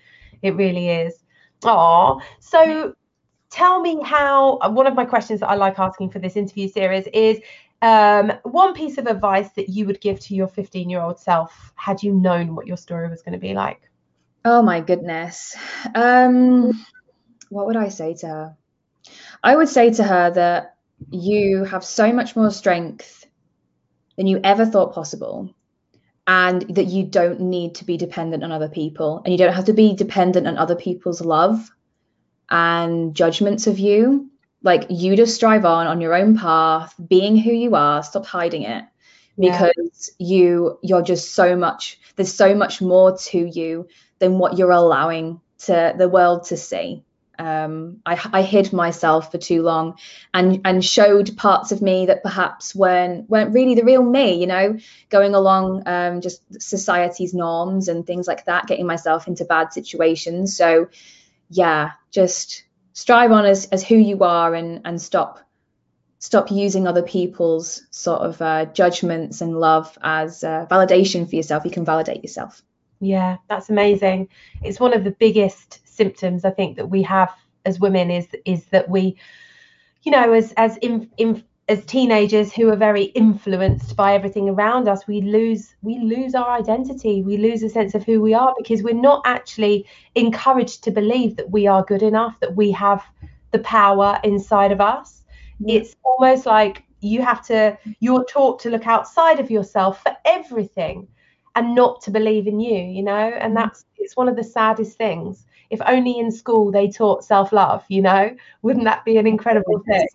It 0.42 0.54
really 0.54 0.88
is. 0.88 1.24
Oh, 1.64 2.20
so 2.38 2.94
tell 3.50 3.80
me 3.80 4.00
how 4.02 4.58
one 4.70 4.86
of 4.86 4.94
my 4.94 5.04
questions 5.04 5.40
that 5.40 5.48
I 5.48 5.54
like 5.54 5.78
asking 5.78 6.10
for 6.10 6.18
this 6.18 6.36
interview 6.36 6.68
series 6.68 7.06
is 7.12 7.40
um, 7.82 8.32
one 8.42 8.74
piece 8.74 8.98
of 8.98 9.06
advice 9.06 9.50
that 9.52 9.68
you 9.68 9.86
would 9.86 10.00
give 10.00 10.20
to 10.20 10.34
your 10.34 10.48
15 10.48 10.88
year 10.88 11.00
old 11.00 11.18
self 11.18 11.72
had 11.74 12.02
you 12.02 12.12
known 12.12 12.54
what 12.54 12.66
your 12.66 12.76
story 12.76 13.08
was 13.08 13.22
going 13.22 13.34
to 13.34 13.38
be 13.38 13.54
like? 13.54 13.80
Oh 14.44 14.62
my 14.62 14.80
goodness. 14.80 15.56
Um, 15.94 16.84
what 17.48 17.66
would 17.66 17.76
I 17.76 17.88
say 17.88 18.14
to 18.14 18.26
her? 18.26 18.56
I 19.42 19.56
would 19.56 19.68
say 19.68 19.90
to 19.92 20.02
her 20.02 20.30
that 20.30 20.76
you 21.10 21.64
have 21.64 21.84
so 21.84 22.12
much 22.12 22.34
more 22.36 22.50
strength 22.50 23.26
than 24.16 24.26
you 24.26 24.40
ever 24.42 24.64
thought 24.64 24.94
possible 24.94 25.54
and 26.26 26.62
that 26.74 26.86
you 26.86 27.04
don't 27.04 27.40
need 27.40 27.74
to 27.76 27.84
be 27.84 27.96
dependent 27.96 28.42
on 28.42 28.50
other 28.50 28.68
people 28.68 29.22
and 29.24 29.32
you 29.32 29.38
don't 29.38 29.52
have 29.52 29.66
to 29.66 29.72
be 29.72 29.94
dependent 29.94 30.46
on 30.46 30.58
other 30.58 30.74
people's 30.74 31.20
love 31.20 31.70
and 32.50 33.14
judgments 33.14 33.66
of 33.66 33.78
you 33.78 34.30
like 34.62 34.86
you 34.90 35.16
just 35.16 35.38
drive 35.40 35.64
on 35.64 35.86
on 35.86 36.00
your 36.00 36.14
own 36.14 36.36
path 36.36 36.94
being 37.08 37.36
who 37.36 37.52
you 37.52 37.74
are 37.74 38.02
stop 38.02 38.26
hiding 38.26 38.62
it. 38.62 38.84
Because 39.38 40.10
yeah. 40.18 40.26
you 40.26 40.78
you're 40.82 41.02
just 41.02 41.34
so 41.34 41.56
much 41.56 41.98
there's 42.16 42.32
so 42.32 42.54
much 42.54 42.80
more 42.80 43.18
to 43.18 43.38
you 43.38 43.88
than 44.18 44.38
what 44.38 44.56
you're 44.56 44.70
allowing 44.70 45.40
to 45.58 45.94
the 45.96 46.08
world 46.08 46.44
to 46.44 46.56
see. 46.56 47.02
Um, 47.38 48.00
I, 48.06 48.18
I, 48.32 48.40
hid 48.40 48.72
myself 48.72 49.30
for 49.30 49.36
too 49.36 49.60
long 49.60 49.98
and 50.32 50.62
and 50.64 50.82
showed 50.82 51.36
parts 51.36 51.70
of 51.70 51.82
me 51.82 52.06
that 52.06 52.22
perhaps 52.22 52.74
weren't 52.74 53.28
weren't 53.28 53.52
really 53.52 53.74
the 53.74 53.84
real 53.84 54.02
me 54.02 54.40
you 54.40 54.46
know? 54.46 54.78
Going 55.10 55.34
along 55.34 55.82
um, 55.86 56.22
just 56.22 56.40
society's 56.58 57.34
norms 57.34 57.88
and 57.88 58.06
things 58.06 58.26
like 58.26 58.46
that 58.46 58.66
getting 58.66 58.86
myself 58.86 59.28
into 59.28 59.44
bad 59.44 59.74
situations. 59.74 60.56
So 60.56 60.88
yeah 61.50 61.92
just 62.10 62.64
strive 62.96 63.30
on 63.30 63.44
as, 63.44 63.66
as 63.66 63.84
who 63.84 63.94
you 63.94 64.24
are 64.24 64.54
and 64.54 64.80
and 64.86 65.00
stop 65.00 65.38
stop 66.18 66.50
using 66.50 66.86
other 66.86 67.02
people's 67.02 67.86
sort 67.90 68.22
of 68.22 68.40
uh, 68.40 68.64
judgments 68.64 69.42
and 69.42 69.60
love 69.60 69.98
as 70.02 70.42
uh, 70.42 70.66
validation 70.70 71.28
for 71.28 71.36
yourself. 71.36 71.66
You 71.66 71.70
can 71.70 71.84
validate 71.84 72.22
yourself. 72.22 72.62
Yeah 72.98 73.36
that's 73.48 73.68
amazing. 73.68 74.28
It's 74.62 74.80
one 74.80 74.94
of 74.94 75.04
the 75.04 75.10
biggest 75.10 75.86
symptoms 75.86 76.44
I 76.44 76.50
think 76.50 76.76
that 76.76 76.88
we 76.88 77.02
have 77.02 77.32
as 77.66 77.78
women 77.78 78.10
is 78.10 78.26
is 78.46 78.64
that 78.66 78.88
we, 78.88 79.18
you 80.02 80.12
know, 80.12 80.32
as 80.32 80.54
as 80.56 80.78
in, 80.78 81.10
in, 81.18 81.44
as 81.68 81.84
teenagers 81.84 82.52
who 82.52 82.68
are 82.70 82.76
very 82.76 83.04
influenced 83.04 83.96
by 83.96 84.14
everything 84.14 84.48
around 84.48 84.88
us, 84.88 85.06
we 85.06 85.20
lose 85.20 85.74
we 85.82 85.98
lose 85.98 86.34
our 86.34 86.50
identity. 86.50 87.22
We 87.22 87.36
lose 87.36 87.62
a 87.62 87.68
sense 87.68 87.94
of 87.94 88.04
who 88.04 88.20
we 88.20 88.34
are 88.34 88.54
because 88.56 88.82
we're 88.82 88.94
not 88.94 89.22
actually 89.24 89.86
encouraged 90.14 90.84
to 90.84 90.90
believe 90.90 91.36
that 91.36 91.50
we 91.50 91.66
are 91.66 91.84
good 91.84 92.02
enough, 92.02 92.38
that 92.40 92.54
we 92.54 92.70
have 92.72 93.04
the 93.50 93.58
power 93.60 94.20
inside 94.22 94.70
of 94.70 94.80
us. 94.80 95.24
Yeah. 95.58 95.80
It's 95.80 95.96
almost 96.04 96.46
like 96.46 96.84
you 97.00 97.22
have 97.22 97.44
to 97.46 97.76
you're 98.00 98.24
taught 98.24 98.60
to 98.60 98.70
look 98.70 98.86
outside 98.86 99.40
of 99.40 99.50
yourself 99.50 100.02
for 100.02 100.16
everything 100.24 101.06
and 101.54 101.74
not 101.74 102.00
to 102.02 102.10
believe 102.10 102.46
in 102.46 102.58
you 102.58 102.82
you 102.82 103.02
know 103.02 103.12
and 103.12 103.52
mm. 103.52 103.56
that's 103.56 103.84
it's 103.96 104.16
one 104.16 104.28
of 104.28 104.36
the 104.36 104.44
saddest 104.44 104.96
things 104.96 105.46
if 105.70 105.80
only 105.86 106.18
in 106.18 106.30
school 106.30 106.70
they 106.70 106.88
taught 106.88 107.24
self-love 107.24 107.84
you 107.88 108.00
know 108.00 108.34
wouldn't 108.62 108.84
that 108.84 109.04
be 109.04 109.18
an 109.18 109.26
incredible 109.26 109.82
thing 109.86 110.08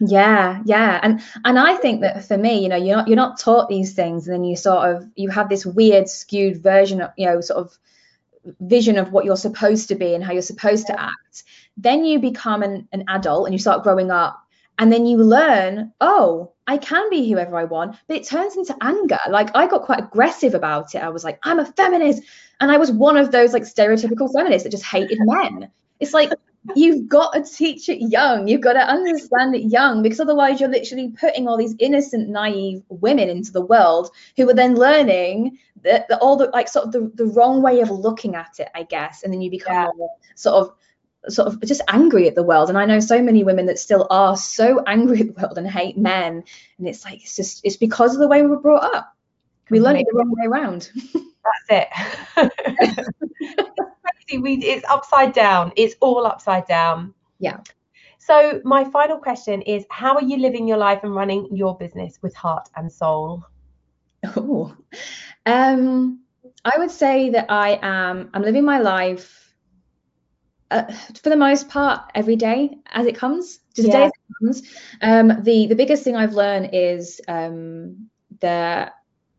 yeah 0.00 0.60
yeah. 0.64 1.00
And 1.02 1.22
and 1.44 1.58
i 1.58 1.76
think 1.76 2.00
that 2.02 2.24
for 2.24 2.36
me 2.36 2.62
you 2.62 2.68
know 2.68 2.76
you're 2.76 2.96
not 2.96 3.08
you're 3.08 3.16
not 3.16 3.38
taught 3.38 3.68
these 3.68 3.94
things 3.94 4.26
and 4.26 4.34
then 4.34 4.44
you 4.44 4.56
sort 4.56 4.90
of 4.90 5.08
you 5.16 5.30
have 5.30 5.48
this 5.48 5.64
weird 5.64 6.08
skewed 6.08 6.62
version 6.62 7.00
of 7.00 7.10
you 7.16 7.26
know 7.26 7.40
sort 7.40 7.58
of 7.58 7.78
vision 8.60 8.98
of 8.98 9.12
what 9.12 9.24
you're 9.24 9.36
supposed 9.36 9.88
to 9.88 9.94
be 9.94 10.14
and 10.14 10.22
how 10.22 10.32
you're 10.32 10.42
supposed 10.42 10.86
to 10.86 11.00
act. 11.00 11.44
Then 11.76 12.04
you 12.04 12.18
become 12.18 12.62
an, 12.62 12.88
an 12.92 13.04
adult 13.08 13.46
and 13.46 13.54
you 13.54 13.58
start 13.58 13.82
growing 13.82 14.10
up 14.10 14.40
and 14.78 14.92
then 14.92 15.06
you 15.06 15.16
learn 15.16 15.92
oh 16.00 16.52
i 16.66 16.76
can 16.76 17.08
be 17.08 17.30
whoever 17.30 17.56
i 17.56 17.64
want 17.64 17.96
but 18.06 18.16
it 18.16 18.26
turns 18.26 18.56
into 18.56 18.76
anger. 18.80 19.18
Like 19.28 19.54
i 19.56 19.66
got 19.66 19.82
quite 19.82 20.00
aggressive 20.00 20.54
about 20.54 20.94
it. 20.94 21.02
I 21.02 21.08
was 21.08 21.24
like 21.24 21.38
i'm 21.42 21.58
a 21.58 21.64
feminist. 21.64 22.22
And 22.60 22.70
i 22.70 22.76
was 22.76 22.90
one 22.90 23.16
of 23.16 23.32
those 23.32 23.52
like 23.52 23.64
stereotypical 23.64 24.32
feminists 24.32 24.64
that 24.64 24.70
just 24.70 24.84
hated 24.84 25.18
men. 25.22 25.70
It's 26.00 26.14
like 26.14 26.32
you've 26.74 27.08
got 27.08 27.32
to 27.32 27.42
teach 27.42 27.88
it 27.88 27.98
young. 28.10 28.48
You've 28.48 28.60
got 28.60 28.74
to 28.74 28.80
understand 28.80 29.54
it 29.54 29.70
young 29.70 30.02
because 30.02 30.20
otherwise 30.20 30.60
you're 30.60 30.68
literally 30.68 31.10
putting 31.10 31.46
all 31.46 31.56
these 31.56 31.74
innocent 31.78 32.28
naive 32.28 32.82
women 32.88 33.28
into 33.28 33.52
the 33.52 33.64
world 33.64 34.10
who 34.36 34.48
are 34.48 34.54
then 34.54 34.74
learning 34.74 35.58
that 35.82 36.08
the, 36.08 36.18
all 36.18 36.36
the 36.36 36.46
like 36.46 36.68
sort 36.68 36.86
of 36.86 36.92
the, 36.92 37.10
the 37.14 37.26
wrong 37.26 37.62
way 37.62 37.80
of 37.80 37.90
looking 37.90 38.34
at 38.34 38.58
it 38.58 38.68
i 38.74 38.82
guess. 38.82 39.22
And 39.22 39.32
then 39.32 39.40
you 39.40 39.50
become 39.50 39.74
yeah. 39.74 39.88
more 39.96 40.10
sort 40.34 40.54
of 40.54 41.32
sort 41.32 41.48
of 41.48 41.60
just 41.62 41.82
angry 41.88 42.28
at 42.28 42.34
the 42.34 42.42
world. 42.42 42.68
And 42.68 42.78
i 42.78 42.86
know 42.86 43.00
so 43.00 43.22
many 43.22 43.44
women 43.44 43.66
that 43.66 43.78
still 43.78 44.06
are 44.10 44.36
so 44.36 44.82
angry 44.86 45.20
at 45.22 45.34
the 45.34 45.40
world 45.40 45.58
and 45.58 45.68
hate 45.68 45.96
men. 45.96 46.44
And 46.78 46.88
it's 46.88 47.04
like 47.04 47.22
it's 47.22 47.36
just 47.36 47.60
it's 47.64 47.76
because 47.76 48.14
of 48.14 48.20
the 48.20 48.28
way 48.28 48.42
we 48.42 48.48
were 48.48 48.60
brought 48.60 48.94
up. 48.94 49.12
We 49.68 49.80
learned 49.80 49.98
it 49.98 50.06
the 50.08 50.16
wrong 50.16 50.32
way 50.36 50.46
around 50.46 50.90
that's 51.68 51.90
it. 52.36 52.52
Crazy. 54.28 54.38
We 54.38 54.54
it's 54.56 54.84
upside 54.88 55.32
down. 55.32 55.72
It's 55.76 55.94
all 56.00 56.26
upside 56.26 56.66
down. 56.66 57.14
Yeah. 57.38 57.60
So 58.18 58.60
my 58.64 58.84
final 58.84 59.18
question 59.18 59.62
is 59.62 59.84
how 59.90 60.14
are 60.16 60.22
you 60.22 60.36
living 60.38 60.66
your 60.66 60.78
life 60.78 61.00
and 61.04 61.14
running 61.14 61.48
your 61.52 61.76
business 61.76 62.18
with 62.22 62.34
heart 62.34 62.68
and 62.76 62.90
soul? 62.90 63.44
Oh 64.24 64.74
um 65.46 66.20
i 66.64 66.76
would 66.76 66.90
say 66.90 67.30
that 67.30 67.46
i 67.48 67.78
am 67.82 68.28
i'm 68.34 68.42
living 68.42 68.64
my 68.64 68.78
life 68.78 69.54
uh, 70.72 70.92
for 71.22 71.30
the 71.30 71.36
most 71.36 71.68
part 71.68 72.10
every 72.14 72.34
day 72.34 72.76
as 72.90 73.06
it 73.06 73.16
comes 73.16 73.60
just 73.74 73.88
yeah. 73.88 73.94
day 73.94 74.04
as 74.06 74.10
it 74.10 74.34
comes. 74.40 74.62
Um, 75.00 75.44
the 75.44 75.68
the 75.68 75.76
biggest 75.76 76.02
thing 76.02 76.16
i've 76.16 76.34
learned 76.34 76.70
is 76.72 77.20
um, 77.28 78.08
that 78.40 78.94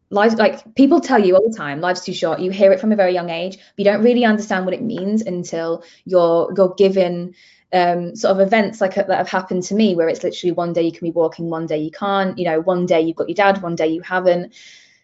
life 0.09 0.37
like 0.37 0.73
people 0.75 0.99
tell 0.99 1.23
you 1.23 1.35
all 1.35 1.49
the 1.49 1.55
time 1.55 1.81
life's 1.81 2.05
too 2.05 2.13
short 2.13 2.39
you 2.39 2.49
hear 2.49 2.71
it 2.71 2.79
from 2.79 2.91
a 2.91 2.95
very 2.95 3.13
young 3.13 3.29
age 3.29 3.57
but 3.57 3.77
you 3.77 3.83
don't 3.83 4.03
really 4.03 4.23
understand 4.23 4.65
what 4.65 4.73
it 4.73 4.81
means 4.81 5.21
until 5.21 5.83
you're 6.05 6.53
you're 6.55 6.73
given 6.75 7.33
um, 7.73 8.15
sort 8.15 8.31
of 8.31 8.39
events 8.39 8.79
like 8.79 8.95
that 8.95 9.09
have 9.09 9.27
happened 9.27 9.63
to 9.63 9.75
me 9.75 9.93
where 9.93 10.07
it's 10.07 10.23
literally 10.23 10.53
one 10.53 10.71
day 10.71 10.83
you 10.83 10.91
can 10.91 11.05
be 11.05 11.11
walking 11.11 11.49
one 11.49 11.65
day 11.65 11.77
you 11.77 11.91
can't 11.91 12.37
you 12.37 12.45
know 12.45 12.61
one 12.61 12.85
day 12.85 13.01
you've 13.01 13.17
got 13.17 13.27
your 13.27 13.35
dad 13.35 13.61
one 13.61 13.75
day 13.75 13.87
you 13.87 14.01
haven't 14.01 14.53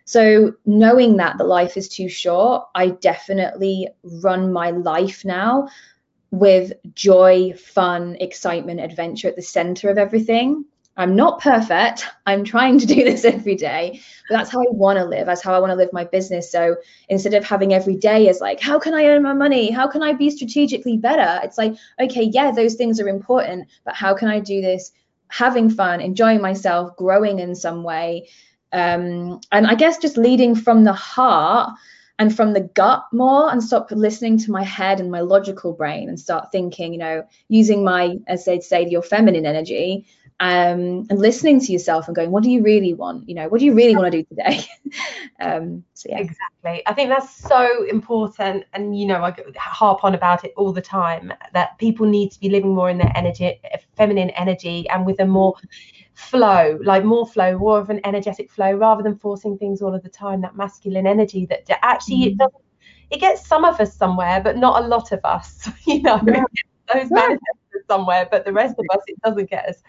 so 0.05 0.53
knowing 0.65 1.17
that 1.17 1.37
the 1.37 1.43
life 1.43 1.75
is 1.75 1.89
too 1.89 2.07
short 2.07 2.63
i 2.73 2.87
definitely 2.87 3.89
run 4.03 4.53
my 4.53 4.71
life 4.71 5.25
now 5.25 5.67
with 6.33 6.73
joy, 6.95 7.53
fun, 7.53 8.17
excitement, 8.19 8.79
adventure 8.79 9.27
at 9.27 9.35
the 9.35 9.41
center 9.43 9.91
of 9.91 9.99
everything. 9.99 10.65
I'm 10.95 11.15
not 11.15 11.41
perfect. 11.41 12.05
I'm 12.27 12.43
trying 12.43 12.79
to 12.79 12.85
do 12.85 13.03
this 13.03 13.25
every 13.25 13.55
day, 13.55 13.99
but 14.29 14.37
that's 14.37 14.51
how 14.51 14.59
I 14.61 14.69
want 14.69 14.99
to 14.99 15.05
live. 15.05 15.25
That's 15.25 15.41
how 15.41 15.53
I 15.53 15.59
want 15.59 15.71
to 15.71 15.75
live 15.75 15.91
my 15.91 16.03
business. 16.03 16.51
So 16.51 16.75
instead 17.09 17.33
of 17.33 17.43
having 17.43 17.73
every 17.73 17.95
day 17.95 18.29
as 18.29 18.39
like, 18.39 18.59
how 18.59 18.79
can 18.79 18.93
I 18.93 19.05
earn 19.05 19.23
my 19.23 19.33
money? 19.33 19.71
How 19.71 19.87
can 19.87 20.03
I 20.03 20.13
be 20.13 20.29
strategically 20.29 20.97
better? 20.97 21.39
It's 21.43 21.57
like, 21.57 21.75
okay, 21.99 22.23
yeah, 22.23 22.51
those 22.51 22.75
things 22.75 22.99
are 22.99 23.07
important, 23.07 23.67
but 23.85 23.95
how 23.95 24.13
can 24.13 24.27
I 24.27 24.39
do 24.39 24.61
this 24.61 24.91
having 25.29 25.69
fun, 25.69 25.99
enjoying 25.99 26.41
myself, 26.41 26.95
growing 26.95 27.39
in 27.39 27.55
some 27.55 27.83
way? 27.83 28.29
Um, 28.71 29.39
and 29.51 29.67
I 29.67 29.75
guess 29.75 29.97
just 29.97 30.17
leading 30.17 30.55
from 30.55 30.83
the 30.83 30.93
heart 30.93 31.73
and 32.19 32.35
from 32.35 32.53
the 32.53 32.61
gut 32.61 33.05
more 33.11 33.51
and 33.51 33.63
stop 33.63 33.89
listening 33.91 34.37
to 34.39 34.51
my 34.51 34.63
head 34.63 34.99
and 34.99 35.11
my 35.11 35.21
logical 35.21 35.73
brain 35.73 36.09
and 36.09 36.19
start 36.19 36.51
thinking, 36.51 36.93
you 36.93 36.99
know, 36.99 37.23
using 37.49 37.83
my, 37.83 38.17
as 38.27 38.45
they'd 38.45 38.63
say, 38.63 38.87
your 38.87 39.01
feminine 39.01 39.45
energy 39.45 40.05
um, 40.43 41.07
and 41.09 41.19
listening 41.19 41.61
to 41.61 41.71
yourself 41.71 42.07
and 42.07 42.15
going, 42.15 42.29
what 42.29 42.43
do 42.43 42.51
you 42.51 42.61
really 42.61 42.93
want? 42.93 43.29
You 43.29 43.35
know, 43.35 43.47
what 43.47 43.59
do 43.59 43.65
you 43.65 43.73
really 43.73 43.95
want 43.95 44.11
to 44.11 44.21
do 44.21 44.27
today? 44.27 44.59
um, 45.39 45.85
so 45.93 46.09
yeah, 46.09 46.19
exactly. 46.19 46.83
I 46.85 46.93
think 46.93 47.07
that's 47.07 47.33
so 47.33 47.85
important, 47.85 48.65
and 48.73 48.99
you 48.99 49.05
know, 49.05 49.23
I 49.23 49.33
harp 49.55 50.03
on 50.03 50.15
about 50.15 50.43
it 50.43 50.53
all 50.57 50.73
the 50.73 50.81
time 50.81 51.31
that 51.53 51.77
people 51.77 52.05
need 52.05 52.33
to 52.33 52.39
be 52.41 52.49
living 52.49 52.75
more 52.75 52.89
in 52.89 52.97
their 52.97 53.11
energy, 53.15 53.57
feminine 53.95 54.31
energy, 54.31 54.85
and 54.89 55.05
with 55.05 55.21
a 55.21 55.25
more 55.25 55.55
flow, 56.13 56.77
like 56.83 57.05
more 57.05 57.25
flow, 57.25 57.57
more 57.57 57.79
of 57.79 57.89
an 57.89 58.01
energetic 58.03 58.51
flow, 58.51 58.73
rather 58.73 59.01
than 59.01 59.15
forcing 59.15 59.57
things 59.57 59.81
all 59.81 59.95
of 59.95 60.03
the 60.03 60.09
time. 60.09 60.41
That 60.41 60.57
masculine 60.57 61.07
energy 61.07 61.45
that 61.45 61.69
actually 61.83 62.17
mm-hmm. 62.17 62.31
it 62.31 62.37
doesn't. 62.37 62.63
It 63.11 63.21
gets 63.21 63.47
some 63.47 63.63
of 63.63 63.79
us 63.79 63.95
somewhere, 63.95 64.41
but 64.41 64.57
not 64.57 64.83
a 64.83 64.87
lot 64.87 65.13
of 65.13 65.21
us. 65.23 65.69
You 65.87 66.01
know, 66.01 66.21
yeah. 66.27 66.43
those 66.93 67.09
yeah 67.09 67.37
somewhere, 67.87 68.27
but 68.29 68.45
the 68.45 68.53
rest 68.53 68.75
of 68.79 68.85
us, 68.91 69.03
it 69.07 69.19
doesn't 69.21 69.49
get 69.49 69.67
us, 69.67 69.83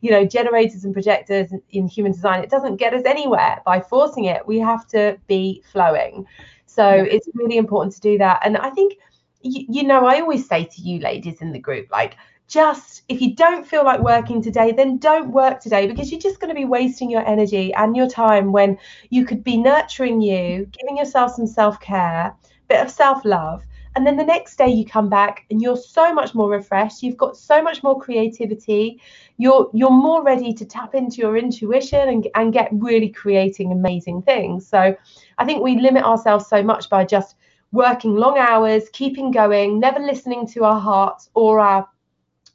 you 0.00 0.10
know, 0.10 0.24
generators 0.24 0.84
and 0.84 0.92
projectors 0.92 1.52
in 1.70 1.88
human 1.88 2.12
design, 2.12 2.42
it 2.42 2.50
doesn't 2.50 2.76
get 2.76 2.94
us 2.94 3.02
anywhere 3.04 3.60
by 3.64 3.80
forcing 3.80 4.24
it. 4.24 4.46
We 4.46 4.58
have 4.58 4.86
to 4.88 5.18
be 5.26 5.62
flowing. 5.72 6.26
So 6.66 6.94
yeah. 6.94 7.04
it's 7.04 7.28
really 7.34 7.56
important 7.56 7.94
to 7.94 8.00
do 8.00 8.18
that. 8.18 8.40
And 8.44 8.56
I 8.56 8.70
think, 8.70 8.98
you, 9.42 9.64
you 9.68 9.82
know, 9.84 10.06
I 10.06 10.20
always 10.20 10.46
say 10.48 10.64
to 10.64 10.82
you 10.82 11.00
ladies 11.00 11.40
in 11.40 11.52
the 11.52 11.58
group, 11.58 11.90
like, 11.90 12.16
just 12.48 13.02
if 13.08 13.20
you 13.20 13.34
don't 13.34 13.66
feel 13.66 13.84
like 13.84 14.00
working 14.00 14.42
today, 14.42 14.72
then 14.72 14.96
don't 14.96 15.30
work 15.30 15.60
today 15.60 15.86
because 15.86 16.10
you're 16.10 16.20
just 16.20 16.40
going 16.40 16.48
to 16.48 16.54
be 16.54 16.64
wasting 16.64 17.10
your 17.10 17.26
energy 17.26 17.72
and 17.74 17.94
your 17.94 18.08
time 18.08 18.52
when 18.52 18.78
you 19.10 19.26
could 19.26 19.44
be 19.44 19.58
nurturing 19.58 20.20
you, 20.20 20.66
giving 20.72 20.96
yourself 20.96 21.34
some 21.34 21.46
self 21.46 21.78
care, 21.80 22.34
bit 22.68 22.80
of 22.80 22.90
self 22.90 23.24
love, 23.24 23.62
and 23.96 24.06
then 24.06 24.16
the 24.16 24.24
next 24.24 24.56
day 24.56 24.68
you 24.68 24.84
come 24.84 25.08
back 25.08 25.44
and 25.50 25.60
you're 25.60 25.76
so 25.76 26.12
much 26.12 26.34
more 26.34 26.48
refreshed. 26.50 27.02
You've 27.02 27.16
got 27.16 27.36
so 27.36 27.62
much 27.62 27.82
more 27.82 27.98
creativity. 28.00 29.00
You're 29.36 29.70
you're 29.72 29.90
more 29.90 30.22
ready 30.22 30.52
to 30.54 30.64
tap 30.64 30.94
into 30.94 31.16
your 31.16 31.36
intuition 31.36 32.08
and, 32.08 32.28
and 32.34 32.52
get 32.52 32.68
really 32.72 33.08
creating 33.08 33.72
amazing 33.72 34.22
things. 34.22 34.66
So 34.66 34.96
i 35.38 35.44
think 35.44 35.62
we 35.62 35.78
limit 35.80 36.04
ourselves 36.04 36.46
so 36.46 36.62
much 36.62 36.88
by 36.90 37.04
just 37.04 37.36
working 37.72 38.14
long 38.16 38.38
hours 38.38 38.88
keeping 38.92 39.30
going 39.30 39.78
never 39.78 40.00
listening 40.00 40.46
to 40.46 40.64
our 40.64 40.80
hearts 40.80 41.28
or 41.34 41.60
our 41.60 41.86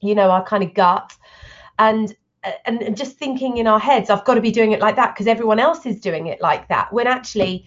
you 0.02 0.16
know 0.16 0.30
our 0.30 0.44
kind 0.44 0.64
of 0.64 0.74
gut. 0.74 1.16
And 1.80 2.16
and 2.66 2.98
just 2.98 3.18
thinking 3.18 3.56
in 3.58 3.68
our 3.68 3.80
heads 3.80 4.10
i've 4.10 4.26
got 4.26 4.34
to 4.36 4.42
be 4.42 4.52
doing 4.52 4.74
it 4.74 4.82
like 4.82 4.98
that 4.98 5.14
because 5.14 5.28
everyone 5.28 5.60
else 5.60 5.86
is 5.86 6.00
doing 6.00 6.28
it 6.28 6.42
like 6.42 6.68
that. 6.68 6.92
When 6.92 7.08
actually 7.08 7.66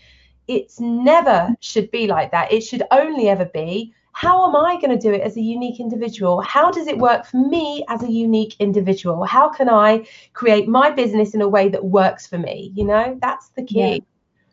it's 0.49 0.81
never 0.81 1.55
should 1.61 1.91
be 1.91 2.07
like 2.07 2.31
that. 2.33 2.53
It 2.53 2.63
should 2.63 2.83
only 2.91 3.29
ever 3.29 3.47
be 3.47 3.95
how 4.17 4.49
am 4.49 4.57
I 4.57 4.81
going 4.81 4.91
to 4.91 4.97
do 4.99 5.13
it 5.13 5.21
as 5.21 5.37
a 5.37 5.43
unique 5.43 5.79
individual? 5.79 6.41
How 6.41 6.71
does 6.71 6.87
it 6.87 6.97
work 6.97 7.27
for 7.27 7.37
me 7.37 7.85
as 7.91 8.03
a 8.03 8.11
unique 8.11 8.57
individual? 8.61 9.25
How 9.25 9.51
can 9.51 9.69
I 9.69 10.07
create 10.33 10.67
my 10.67 10.91
business 10.91 11.35
in 11.35 11.43
a 11.43 11.49
way 11.49 11.69
that 11.69 11.85
works 11.85 12.27
for 12.27 12.39
me? 12.39 12.73
You 12.75 12.87
know, 12.87 13.19
that's 13.21 13.51
the 13.51 13.63
key. 13.63 14.03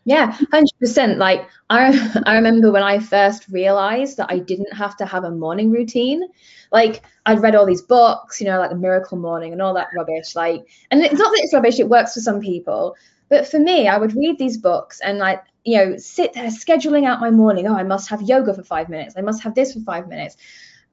Yeah. 0.03 0.31
Hundred 0.51 0.77
percent. 0.81 1.17
Like 1.17 1.47
I, 1.69 2.21
I 2.25 2.35
remember 2.35 2.73
when 2.73 2.83
I 2.83 2.99
first 2.99 3.47
realized 3.47 4.17
that 4.17 4.27
I 4.29 4.39
didn't 4.39 4.73
have 4.73 4.97
to 4.97 5.05
have 5.05 5.23
a 5.23 5.31
morning 5.31 5.71
routine. 5.71 6.27
Like 6.73 7.03
I'd 7.25 7.39
read 7.41 7.55
all 7.55 7.65
these 7.65 7.81
books, 7.81 8.41
you 8.41 8.47
know, 8.47 8.59
like 8.59 8.69
the 8.69 8.75
Miracle 8.75 9.17
Morning 9.17 9.53
and 9.53 9.61
all 9.61 9.73
that 9.75 9.87
rubbish. 9.95 10.35
Like, 10.35 10.65
and 10.91 11.01
it's 11.01 11.17
not 11.17 11.31
that 11.31 11.41
it's 11.41 11.53
rubbish; 11.53 11.79
it 11.79 11.87
works 11.87 12.15
for 12.15 12.19
some 12.19 12.41
people. 12.41 12.95
But 13.33 13.47
for 13.47 13.57
me, 13.57 13.87
I 13.87 13.97
would 13.97 14.15
read 14.15 14.37
these 14.37 14.57
books 14.57 14.99
and 14.99 15.17
like 15.17 15.43
you 15.63 15.77
know, 15.77 15.97
sit 15.97 16.33
there 16.33 16.45
scheduling 16.45 17.07
out 17.07 17.19
my 17.19 17.31
morning. 17.31 17.67
Oh, 17.67 17.75
I 17.75 17.83
must 17.83 18.09
have 18.09 18.21
yoga 18.21 18.53
for 18.53 18.63
five 18.63 18.89
minutes. 18.89 19.15
I 19.17 19.21
must 19.21 19.41
have 19.43 19.55
this 19.55 19.73
for 19.73 19.79
five 19.79 20.07
minutes. 20.07 20.37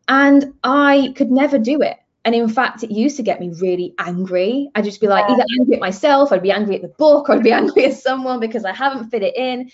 And 0.08 0.54
I 0.64 1.12
could 1.16 1.30
never 1.30 1.58
do 1.58 1.82
it. 1.82 1.98
And 2.24 2.34
in 2.34 2.48
fact, 2.48 2.82
it 2.82 2.90
used 2.90 3.16
to 3.16 3.22
get 3.22 3.40
me 3.40 3.52
really 3.60 3.94
angry. 3.98 4.70
I'd 4.74 4.84
just 4.84 5.00
be 5.00 5.06
like, 5.06 5.28
either 5.28 5.44
angry 5.58 5.74
at 5.74 5.80
myself, 5.80 6.32
I'd 6.32 6.42
be 6.42 6.52
angry 6.52 6.76
at 6.76 6.82
the 6.82 6.88
book, 6.88 7.28
or 7.28 7.34
I'd 7.34 7.42
be 7.42 7.52
angry 7.62 7.86
at 7.86 7.94
someone 7.94 8.40
because 8.40 8.64
I 8.64 8.72
haven't 8.72 9.10
fit 9.10 9.22
it 9.22 9.36
in. 9.36 9.70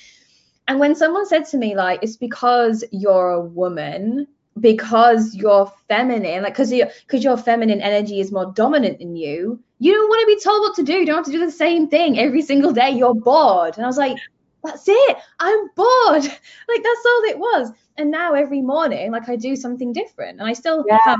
And 0.66 0.80
when 0.80 0.96
someone 0.96 1.26
said 1.26 1.46
to 1.46 1.58
me, 1.58 1.76
like, 1.76 2.00
it's 2.02 2.16
because 2.16 2.84
you're 2.90 3.30
a 3.30 3.40
woman, 3.40 4.26
because 4.58 5.34
you're 5.34 5.72
feminine, 5.88 6.42
like, 6.42 6.54
because 6.54 6.72
your 6.72 6.88
because 7.06 7.22
your 7.22 7.36
feminine 7.36 7.80
energy 7.80 8.20
is 8.20 8.32
more 8.32 8.52
dominant 8.52 9.00
in 9.00 9.14
you, 9.16 9.60
you 9.78 9.92
don't 9.92 10.08
want 10.08 10.20
to 10.20 10.34
be 10.34 10.40
told 10.40 10.60
what 10.60 10.74
to 10.76 10.82
do. 10.82 10.94
You 10.94 11.06
don't 11.06 11.16
have 11.16 11.26
to 11.26 11.32
do 11.32 11.44
the 11.44 11.52
same 11.52 11.88
thing 11.88 12.18
every 12.18 12.42
single 12.42 12.72
day. 12.72 12.90
You're 12.90 13.14
bored. 13.14 13.76
And 13.76 13.84
I 13.84 13.86
was 13.86 13.98
like, 13.98 14.16
that's 14.64 14.84
it. 14.88 15.16
I'm 15.38 15.68
bored. 15.74 16.24
Like 16.68 16.82
that's 16.82 17.06
all 17.06 17.22
it 17.24 17.38
was. 17.38 17.72
And 17.96 18.10
now 18.10 18.34
every 18.34 18.60
morning, 18.60 19.12
like 19.12 19.28
I 19.28 19.36
do 19.36 19.54
something 19.54 19.92
different. 19.92 20.40
And 20.40 20.48
I 20.48 20.52
still 20.52 20.84
yeah. 20.86 20.98
have 21.04 21.18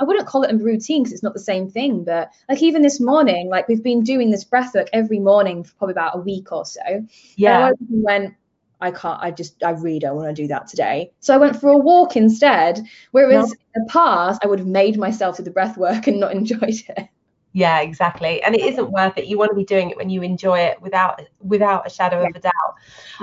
I 0.00 0.04
wouldn't 0.04 0.26
call 0.26 0.42
it 0.42 0.52
a 0.52 0.56
routine 0.56 1.02
because 1.02 1.12
it's 1.12 1.22
not 1.22 1.34
the 1.34 1.40
same 1.40 1.70
thing, 1.70 2.04
but 2.04 2.30
like 2.48 2.62
even 2.62 2.82
this 2.82 3.00
morning, 3.00 3.48
like 3.48 3.68
we've 3.68 3.82
been 3.82 4.02
doing 4.02 4.30
this 4.30 4.44
breath 4.44 4.74
work 4.74 4.88
every 4.92 5.18
morning 5.18 5.62
for 5.62 5.74
probably 5.74 5.92
about 5.92 6.16
a 6.16 6.20
week 6.20 6.50
or 6.52 6.64
so. 6.64 7.06
Yeah. 7.36 7.68
And 7.68 7.76
I 7.76 7.86
went, 7.90 8.34
I 8.80 8.90
can't, 8.90 9.20
I 9.22 9.30
just, 9.30 9.62
I 9.62 9.70
really 9.70 10.00
don't 10.00 10.16
want 10.16 10.28
to 10.28 10.42
do 10.42 10.48
that 10.48 10.66
today. 10.66 11.12
So 11.20 11.32
I 11.32 11.38
went 11.38 11.60
for 11.60 11.70
a 11.70 11.78
walk 11.78 12.16
instead. 12.16 12.84
Whereas 13.12 13.48
no. 13.48 13.54
in 13.74 13.84
the 13.84 13.90
past, 13.90 14.44
I 14.44 14.46
would 14.48 14.58
have 14.58 14.68
made 14.68 14.98
myself 14.98 15.36
do 15.36 15.42
the 15.42 15.50
breath 15.50 15.76
work 15.76 16.06
and 16.06 16.20
not 16.20 16.32
enjoyed 16.36 16.60
it 16.88 17.08
yeah 17.54 17.80
exactly 17.80 18.42
and 18.42 18.54
it 18.54 18.60
isn't 18.60 18.90
worth 18.90 19.16
it 19.16 19.26
you 19.26 19.38
want 19.38 19.48
to 19.48 19.54
be 19.54 19.64
doing 19.64 19.88
it 19.88 19.96
when 19.96 20.10
you 20.10 20.22
enjoy 20.22 20.58
it 20.58 20.80
without 20.82 21.22
without 21.40 21.86
a 21.86 21.90
shadow 21.90 22.20
yeah. 22.20 22.28
of 22.28 22.36
a 22.36 22.40
doubt 22.40 22.74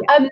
yeah. 0.01 0.15
um 0.15 0.29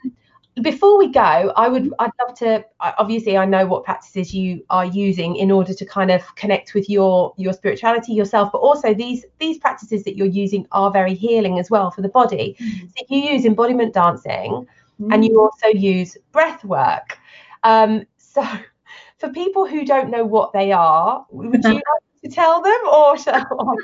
before 0.63 0.97
we 0.97 1.11
go 1.11 1.53
i 1.55 1.67
would 1.67 1.93
i'd 1.99 2.11
love 2.25 2.35
to 2.35 2.63
obviously 2.97 3.37
i 3.37 3.45
know 3.45 3.65
what 3.65 3.83
practices 3.83 4.33
you 4.33 4.63
are 4.69 4.85
using 4.85 5.35
in 5.35 5.51
order 5.51 5.73
to 5.73 5.85
kind 5.85 6.11
of 6.11 6.23
connect 6.35 6.73
with 6.73 6.89
your 6.89 7.33
your 7.37 7.53
spirituality 7.53 8.13
yourself 8.13 8.49
but 8.51 8.59
also 8.59 8.93
these 8.93 9.25
these 9.37 9.57
practices 9.57 10.03
that 10.03 10.17
you're 10.17 10.27
using 10.27 10.65
are 10.71 10.91
very 10.91 11.13
healing 11.13 11.59
as 11.59 11.69
well 11.69 11.91
for 11.91 12.01
the 12.01 12.09
body 12.09 12.55
mm-hmm. 12.59 12.87
so 12.87 13.05
you 13.09 13.19
use 13.19 13.45
embodiment 13.45 13.93
dancing 13.93 14.51
mm-hmm. 14.51 15.11
and 15.11 15.25
you 15.25 15.31
mm. 15.31 15.43
also 15.43 15.67
use 15.67 16.17
breath 16.31 16.63
work 16.63 17.19
um 17.63 18.05
so 18.17 18.45
for 19.17 19.29
people 19.29 19.67
who 19.67 19.85
don't 19.85 20.09
know 20.09 20.25
what 20.25 20.53
they 20.53 20.71
are 20.71 21.25
would 21.31 21.63
you 21.63 21.73
like 21.73 21.83
to 22.29 22.35
tell 22.35 22.61
them 22.61 22.79
or 22.91 23.17
shall 23.17 23.77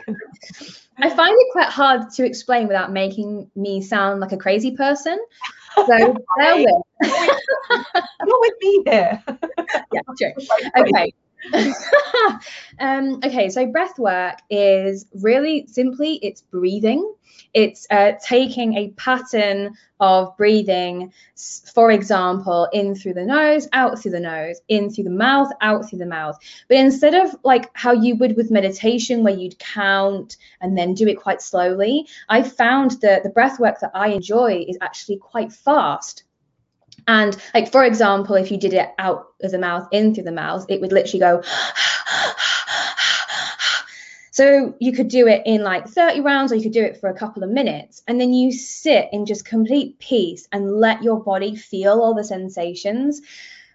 I 0.97 1.09
find 1.09 1.35
it 1.37 1.51
quite 1.51 1.69
hard 1.69 2.09
to 2.11 2.25
explain 2.25 2.67
without 2.67 2.91
making 2.91 3.49
me 3.55 3.81
sound 3.81 4.21
like 4.21 4.31
a 4.31 4.37
crazy 4.37 4.75
person. 4.75 5.19
So 5.75 6.15
bear 6.37 6.55
with. 6.55 6.75
Not 7.01 8.39
with 8.39 8.53
me 8.61 8.83
here. 8.85 9.23
yeah, 9.91 10.01
true. 10.17 10.31
Okay. 10.77 11.13
um, 12.79 13.19
okay, 13.23 13.49
so 13.49 13.65
breath 13.67 13.99
work 13.99 14.39
is 14.49 15.05
really 15.21 15.67
simply 15.67 16.15
it's 16.23 16.41
breathing. 16.41 17.13
It's 17.55 17.87
uh, 17.89 18.11
taking 18.21 18.75
a 18.75 18.89
pattern 18.91 19.75
of 20.01 20.35
breathing, 20.35 21.13
for 21.73 21.89
example, 21.89 22.67
in 22.73 22.95
through 22.95 23.13
the 23.13 23.23
nose, 23.23 23.69
out 23.71 23.97
through 23.97 24.11
the 24.11 24.19
nose, 24.19 24.59
in 24.67 24.89
through 24.89 25.05
the 25.05 25.09
mouth, 25.09 25.49
out 25.61 25.89
through 25.89 25.99
the 25.99 26.05
mouth. 26.05 26.37
But 26.67 26.77
instead 26.77 27.15
of 27.15 27.33
like 27.45 27.71
how 27.73 27.93
you 27.93 28.17
would 28.17 28.35
with 28.35 28.51
meditation, 28.51 29.23
where 29.23 29.33
you'd 29.33 29.57
count 29.57 30.35
and 30.59 30.77
then 30.77 30.95
do 30.95 31.07
it 31.07 31.15
quite 31.15 31.41
slowly, 31.41 32.07
I 32.27 32.43
found 32.43 32.99
that 33.01 33.23
the 33.23 33.29
breath 33.29 33.57
work 33.57 33.79
that 33.79 33.91
I 33.93 34.09
enjoy 34.09 34.65
is 34.67 34.77
actually 34.81 35.17
quite 35.19 35.53
fast. 35.53 36.23
And 37.07 37.37
like 37.53 37.71
for 37.71 37.85
example, 37.85 38.35
if 38.35 38.51
you 38.51 38.57
did 38.57 38.73
it 38.73 38.89
out 38.99 39.27
of 39.41 39.51
the 39.51 39.59
mouth, 39.59 39.87
in 39.93 40.13
through 40.13 40.25
the 40.25 40.33
mouth, 40.33 40.65
it 40.67 40.81
would 40.81 40.91
literally 40.91 41.19
go. 41.19 41.41
So 44.35 44.75
you 44.81 44.91
could 44.91 45.07
do 45.07 45.27
it 45.27 45.43
in 45.45 45.63
like 45.63 45.87
30 45.87 46.19
rounds 46.19 46.51
or 46.51 46.55
you 46.55 46.63
could 46.63 46.73
do 46.73 46.83
it 46.83 46.99
for 46.99 47.07
a 47.07 47.17
couple 47.17 47.41
of 47.41 47.49
minutes. 47.49 48.03
And 48.05 48.19
then 48.19 48.33
you 48.33 48.51
sit 48.51 49.07
in 49.13 49.25
just 49.25 49.45
complete 49.45 49.97
peace 49.97 50.45
and 50.51 50.73
let 50.73 51.01
your 51.01 51.23
body 51.23 51.55
feel 51.55 52.01
all 52.01 52.13
the 52.13 52.25
sensations. 52.25 53.21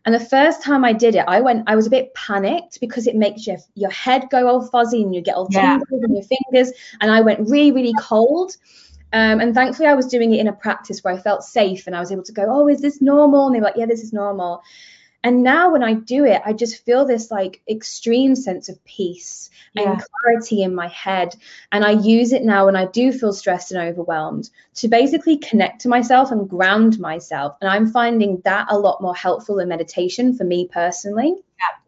And 0.05 0.15
the 0.15 0.21
first 0.21 0.63
time 0.63 0.85
I 0.85 0.93
did 0.93 1.15
it, 1.15 1.25
I 1.27 1.41
went, 1.41 1.65
I 1.67 1.77
was 1.77 1.87
a 1.87 1.91
bit 1.91 2.13
panicked 2.13 2.79
because 2.79 3.07
it 3.07 3.17
makes 3.17 3.47
your, 3.47 3.57
your 3.75 3.89
head 3.91 4.29
go 4.31 4.49
all 4.49 4.61
fuzzy 4.67 5.03
and 5.03 5.15
you 5.15 5.23
get 5.23 5.35
all 5.35 5.49
tingles 5.49 5.89
yeah. 5.91 5.99
in 6.05 6.15
your 6.15 6.25
fingers. 6.25 6.73
And 7.01 7.11
I 7.11 7.23
went 7.23 7.49
really, 7.49 7.73
really 7.73 7.95
cold. 7.99 8.59
Um, 9.15 9.41
and 9.41 9.55
thankfully, 9.55 9.89
I 9.89 9.95
was 9.95 10.09
doing 10.09 10.35
it 10.35 10.41
in 10.41 10.49
a 10.49 10.53
practice 10.53 11.03
where 11.03 11.15
I 11.15 11.17
felt 11.17 11.43
safe 11.43 11.87
and 11.87 11.97
I 11.97 12.01
was 12.01 12.13
able 12.13 12.25
to 12.25 12.33
go, 12.33 12.45
Oh, 12.47 12.69
is 12.69 12.83
this 12.83 13.01
normal? 13.01 13.47
And 13.47 13.55
they 13.55 13.61
were 13.61 13.69
like, 13.69 13.77
Yeah, 13.79 13.87
this 13.87 14.03
is 14.03 14.13
normal. 14.13 14.63
And 15.23 15.43
now 15.43 15.73
when 15.73 15.83
I 15.83 15.95
do 15.95 16.25
it, 16.25 16.41
I 16.45 16.53
just 16.53 16.85
feel 16.85 17.05
this 17.05 17.31
like 17.31 17.61
extreme 17.69 18.35
sense 18.35 18.69
of 18.69 18.83
peace 18.85 19.51
yeah. 19.75 19.93
and 19.93 20.03
clarity 20.23 20.63
in 20.63 20.75
my 20.75 20.89
head. 20.89 21.37
And 21.73 21.85
I 21.85 21.91
use 21.91 22.33
it 22.33 22.43
now 22.43 22.67
when 22.67 22.77
I 22.77 22.87
do 22.87 23.13
feel 23.13 23.33
stressed 23.33 23.73
and 23.73 23.81
overwhelmed 23.81 24.49
to 24.77 24.89
basically 24.89 25.37
connect 25.37 25.83
to 25.83 25.89
myself 25.89 26.31
and 26.31 26.49
ground 26.49 26.99
myself. 26.99 27.57
And 27.61 27.71
I'm 27.71 27.91
finding 27.91 28.41
that 28.45 28.69
a 28.71 28.79
lot 28.79 29.03
more 29.03 29.15
helpful 29.15 29.59
in 29.59 29.69
meditation 29.69 30.35
for 30.35 30.45
me 30.45 30.69
personally. 30.69 31.35
Yeah 31.59 31.80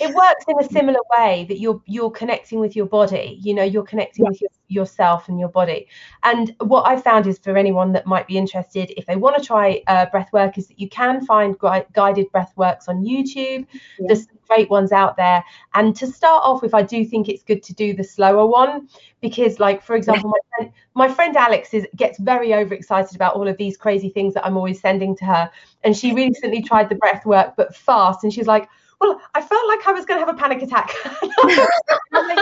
it 0.00 0.14
works 0.14 0.44
in 0.48 0.58
a 0.60 0.68
similar 0.68 1.00
way 1.18 1.44
that 1.48 1.58
you're 1.58 1.80
you're 1.86 2.10
connecting 2.10 2.60
with 2.60 2.74
your 2.76 2.86
body 2.86 3.38
you 3.42 3.54
know 3.54 3.62
you're 3.62 3.84
connecting 3.84 4.24
yeah. 4.24 4.30
with 4.30 4.40
your, 4.40 4.50
yourself 4.68 5.28
and 5.28 5.40
your 5.40 5.48
body. 5.48 5.86
And 6.22 6.54
what 6.60 6.86
i 6.86 7.00
found 7.00 7.26
is 7.26 7.38
for 7.38 7.56
anyone 7.56 7.92
that 7.92 8.06
might 8.06 8.26
be 8.26 8.36
interested 8.36 8.92
if 8.96 9.06
they 9.06 9.16
want 9.16 9.36
to 9.36 9.44
try 9.44 9.82
uh, 9.86 10.06
breath 10.06 10.32
work 10.32 10.58
is 10.58 10.68
that 10.68 10.78
you 10.78 10.88
can 10.88 11.24
find 11.24 11.58
gui- 11.58 11.86
guided 11.92 12.30
breath 12.32 12.52
works 12.56 12.88
on 12.88 13.04
youtube. 13.04 13.66
Yeah. 13.98 14.06
there's 14.08 14.26
great 14.48 14.70
ones 14.70 14.92
out 14.92 15.16
there. 15.16 15.44
And 15.74 15.94
to 15.96 16.06
start 16.06 16.42
off 16.44 16.62
with 16.62 16.74
i 16.74 16.82
do 16.82 17.04
think 17.04 17.28
it's 17.28 17.42
good 17.42 17.62
to 17.64 17.74
do 17.74 17.94
the 17.94 18.04
slower 18.04 18.46
one 18.46 18.88
because 19.20 19.58
like 19.58 19.82
for 19.82 19.96
example 19.96 20.30
my 20.30 20.38
friend, 20.56 20.72
my 20.94 21.08
friend 21.08 21.36
alex 21.36 21.74
is 21.74 21.86
gets 21.96 22.18
very 22.18 22.54
overexcited 22.54 23.14
about 23.16 23.34
all 23.34 23.48
of 23.48 23.56
these 23.56 23.76
crazy 23.76 24.08
things 24.08 24.34
that 24.34 24.46
i'm 24.46 24.56
always 24.56 24.80
sending 24.80 25.16
to 25.16 25.24
her. 25.24 25.50
And 25.84 25.96
she 25.96 26.12
recently 26.12 26.62
tried 26.62 26.88
the 26.88 26.94
breath 26.94 27.24
work 27.24 27.54
but 27.56 27.74
fast. 27.74 28.24
And 28.24 28.32
she's 28.32 28.46
like 28.46 28.68
well, 29.00 29.20
I 29.34 29.40
felt 29.40 29.68
like 29.68 29.86
I 29.86 29.92
was 29.92 30.04
going 30.04 30.20
to 30.20 30.26
have 30.26 30.34
a 30.34 30.38
panic 30.38 30.62
attack. 30.62 30.92
like, 31.44 32.38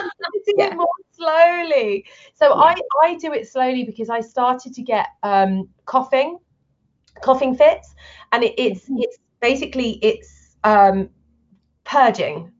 yeah. 0.56 0.66
it 0.66 0.76
more 0.76 0.88
slowly. 1.12 2.06
So 2.34 2.48
yeah. 2.48 2.54
I, 2.54 2.76
I 3.04 3.14
do 3.16 3.32
it 3.32 3.48
slowly 3.48 3.84
because 3.84 4.08
I 4.08 4.20
started 4.20 4.74
to 4.74 4.82
get 4.82 5.08
um, 5.22 5.68
coughing, 5.84 6.38
coughing 7.22 7.54
fits, 7.54 7.94
and 8.32 8.44
it, 8.44 8.54
it's 8.56 8.84
mm-hmm. 8.84 8.98
it's 9.00 9.18
basically 9.40 9.98
it's 10.02 10.56
um, 10.64 11.10
purging. 11.84 12.50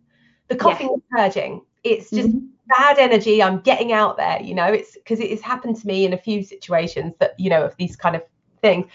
The 0.49 0.57
coughing 0.57 0.89
yeah. 0.89 0.95
is 0.95 1.33
purging. 1.35 1.63
It's 1.85 2.11
just 2.11 2.29
mm-hmm. 2.29 2.47
bad 2.77 2.99
energy. 2.99 3.43
I'm 3.43 3.61
getting 3.61 3.93
out 3.93 4.17
there. 4.17 4.43
You 4.43 4.55
know, 4.55 4.67
it's 4.67 4.95
because 4.95 5.21
it 5.21 5.31
has 5.31 5.41
happened 5.41 5.77
to 5.77 5.87
me 5.87 6.05
in 6.05 6.13
a 6.13 6.19
few 6.19 6.43
situations 6.43 7.15
that 7.21 7.39
you 7.39 7.49
know 7.49 7.65
of 7.65 7.77
these 7.77 7.97
kind 7.97 8.17
of 8.17 8.23
things. 8.61 8.87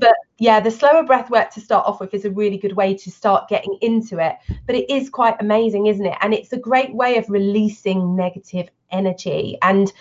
But 0.00 0.14
yeah, 0.40 0.58
the 0.58 0.70
slower 0.70 1.04
breath 1.04 1.28
work 1.28 1.50
to 1.50 1.60
start 1.60 1.86
off 1.86 2.00
with 2.00 2.14
is 2.14 2.24
a 2.24 2.30
really 2.30 2.56
good 2.56 2.72
way 2.72 2.94
to 2.96 3.10
start 3.10 3.46
getting 3.46 3.76
into 3.82 4.18
it. 4.18 4.36
But 4.66 4.74
it 4.74 4.90
is 4.90 5.10
quite 5.10 5.36
amazing, 5.38 5.86
isn't 5.86 6.04
it? 6.04 6.16
And 6.22 6.32
it's 6.32 6.54
a 6.54 6.58
great 6.58 6.94
way 6.94 7.18
of 7.18 7.28
releasing 7.28 8.16
negative 8.16 8.70
energy 8.90 9.58
and 9.60 9.92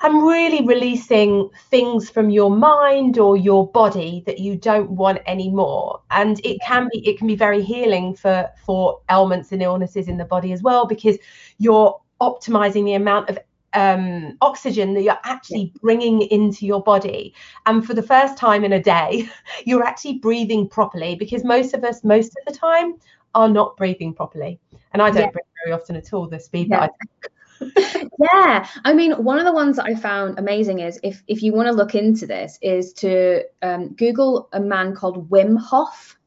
and 0.00 0.22
really 0.22 0.64
releasing 0.64 1.50
things 1.70 2.08
from 2.08 2.30
your 2.30 2.50
mind 2.50 3.18
or 3.18 3.36
your 3.36 3.70
body 3.70 4.22
that 4.26 4.38
you 4.38 4.56
don't 4.56 4.90
want 4.90 5.18
anymore 5.26 6.00
and 6.12 6.40
it 6.44 6.58
can 6.64 6.88
be 6.92 7.06
it 7.06 7.18
can 7.18 7.26
be 7.26 7.34
very 7.34 7.62
healing 7.62 8.14
for 8.14 8.48
for 8.64 9.00
ailments 9.10 9.50
and 9.50 9.60
illnesses 9.60 10.06
in 10.06 10.16
the 10.16 10.24
body 10.24 10.52
as 10.52 10.62
well 10.62 10.86
because 10.86 11.18
you're 11.58 12.00
optimizing 12.20 12.84
the 12.84 12.94
amount 12.94 13.28
of 13.28 13.38
um, 13.74 14.36
oxygen 14.40 14.94
that 14.94 15.02
you're 15.02 15.18
actually 15.24 15.72
bringing 15.80 16.22
into 16.22 16.66
your 16.66 16.82
body. 16.82 17.34
And 17.66 17.86
for 17.86 17.94
the 17.94 18.02
first 18.02 18.36
time 18.36 18.64
in 18.64 18.72
a 18.72 18.82
day, 18.82 19.28
you're 19.64 19.84
actually 19.84 20.18
breathing 20.18 20.68
properly 20.68 21.14
because 21.14 21.44
most 21.44 21.74
of 21.74 21.84
us, 21.84 22.04
most 22.04 22.36
of 22.38 22.52
the 22.52 22.58
time, 22.58 22.96
are 23.34 23.48
not 23.48 23.76
breathing 23.76 24.14
properly. 24.14 24.58
And 24.92 25.02
I 25.02 25.10
don't 25.10 25.24
yeah. 25.24 25.30
breathe 25.30 25.44
very 25.64 25.74
often 25.74 25.96
at 25.96 26.12
all, 26.12 26.26
the 26.26 26.40
speed 26.40 26.68
yeah. 26.70 26.80
that 26.80 26.90
I 27.00 27.28
yeah 28.18 28.68
i 28.84 28.92
mean 28.92 29.12
one 29.12 29.38
of 29.38 29.44
the 29.44 29.52
ones 29.52 29.76
that 29.76 29.84
i 29.84 29.94
found 29.94 30.38
amazing 30.38 30.78
is 30.78 31.00
if 31.02 31.22
if 31.26 31.42
you 31.42 31.52
want 31.52 31.66
to 31.66 31.72
look 31.72 31.94
into 31.94 32.26
this 32.26 32.58
is 32.62 32.92
to 32.92 33.42
um, 33.62 33.88
google 33.94 34.48
a 34.52 34.60
man 34.60 34.94
called 34.94 35.28
wim 35.28 35.58
hof 35.58 36.17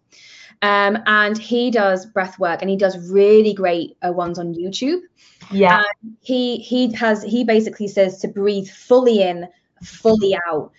um, 0.62 0.99
and 1.05 1.38
he 1.38 1.72
does 1.72 2.05
breath 2.05 2.38
work 2.38 2.62
and 2.62 2.70
he 2.70 2.78
does 2.78 3.12
really 3.12 3.53
great 3.53 3.97
uh, 4.05 4.12
ones 4.12 4.38
on 4.38 4.53
YouTube. 4.53 5.01
Yeah. 5.51 5.84
And 6.01 6.18
he 6.22 6.57
he 6.57 6.93
has 6.93 7.24
he 7.24 7.43
basically 7.43 7.88
says 7.88 8.20
to 8.20 8.28
breathe 8.28 8.68
fully 8.68 9.22
in, 9.22 9.47
fully 9.84 10.38
out. 10.47 10.72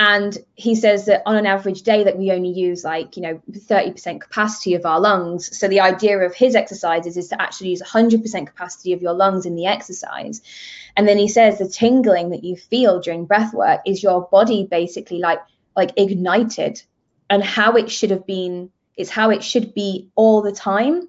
And 0.00 0.38
he 0.54 0.76
says 0.76 1.06
that 1.06 1.22
on 1.26 1.36
an 1.36 1.46
average 1.46 1.82
day 1.82 2.04
that 2.04 2.16
we 2.16 2.30
only 2.30 2.50
use 2.50 2.84
like, 2.84 3.16
you 3.16 3.22
know, 3.22 3.42
30% 3.50 4.20
capacity 4.20 4.74
of 4.74 4.86
our 4.86 5.00
lungs. 5.00 5.58
So 5.58 5.66
the 5.66 5.80
idea 5.80 6.20
of 6.20 6.36
his 6.36 6.54
exercises 6.54 7.16
is 7.16 7.26
to 7.28 7.42
actually 7.42 7.70
use 7.70 7.82
100% 7.82 8.46
capacity 8.46 8.92
of 8.92 9.02
your 9.02 9.12
lungs 9.12 9.44
in 9.44 9.56
the 9.56 9.66
exercise. 9.66 10.40
And 10.96 11.08
then 11.08 11.18
he 11.18 11.26
says 11.26 11.58
the 11.58 11.68
tingling 11.68 12.30
that 12.30 12.44
you 12.44 12.54
feel 12.54 13.00
during 13.00 13.26
breath 13.26 13.52
work 13.52 13.80
is 13.84 14.00
your 14.00 14.28
body 14.30 14.68
basically 14.70 15.18
like 15.18 15.40
like 15.76 15.92
ignited 15.96 16.80
and 17.30 17.42
how 17.42 17.74
it 17.74 17.90
should 17.90 18.10
have 18.10 18.26
been 18.26 18.70
it's 18.98 19.10
how 19.10 19.30
it 19.30 19.42
should 19.42 19.72
be 19.72 20.10
all 20.16 20.42
the 20.42 20.52
time. 20.52 21.08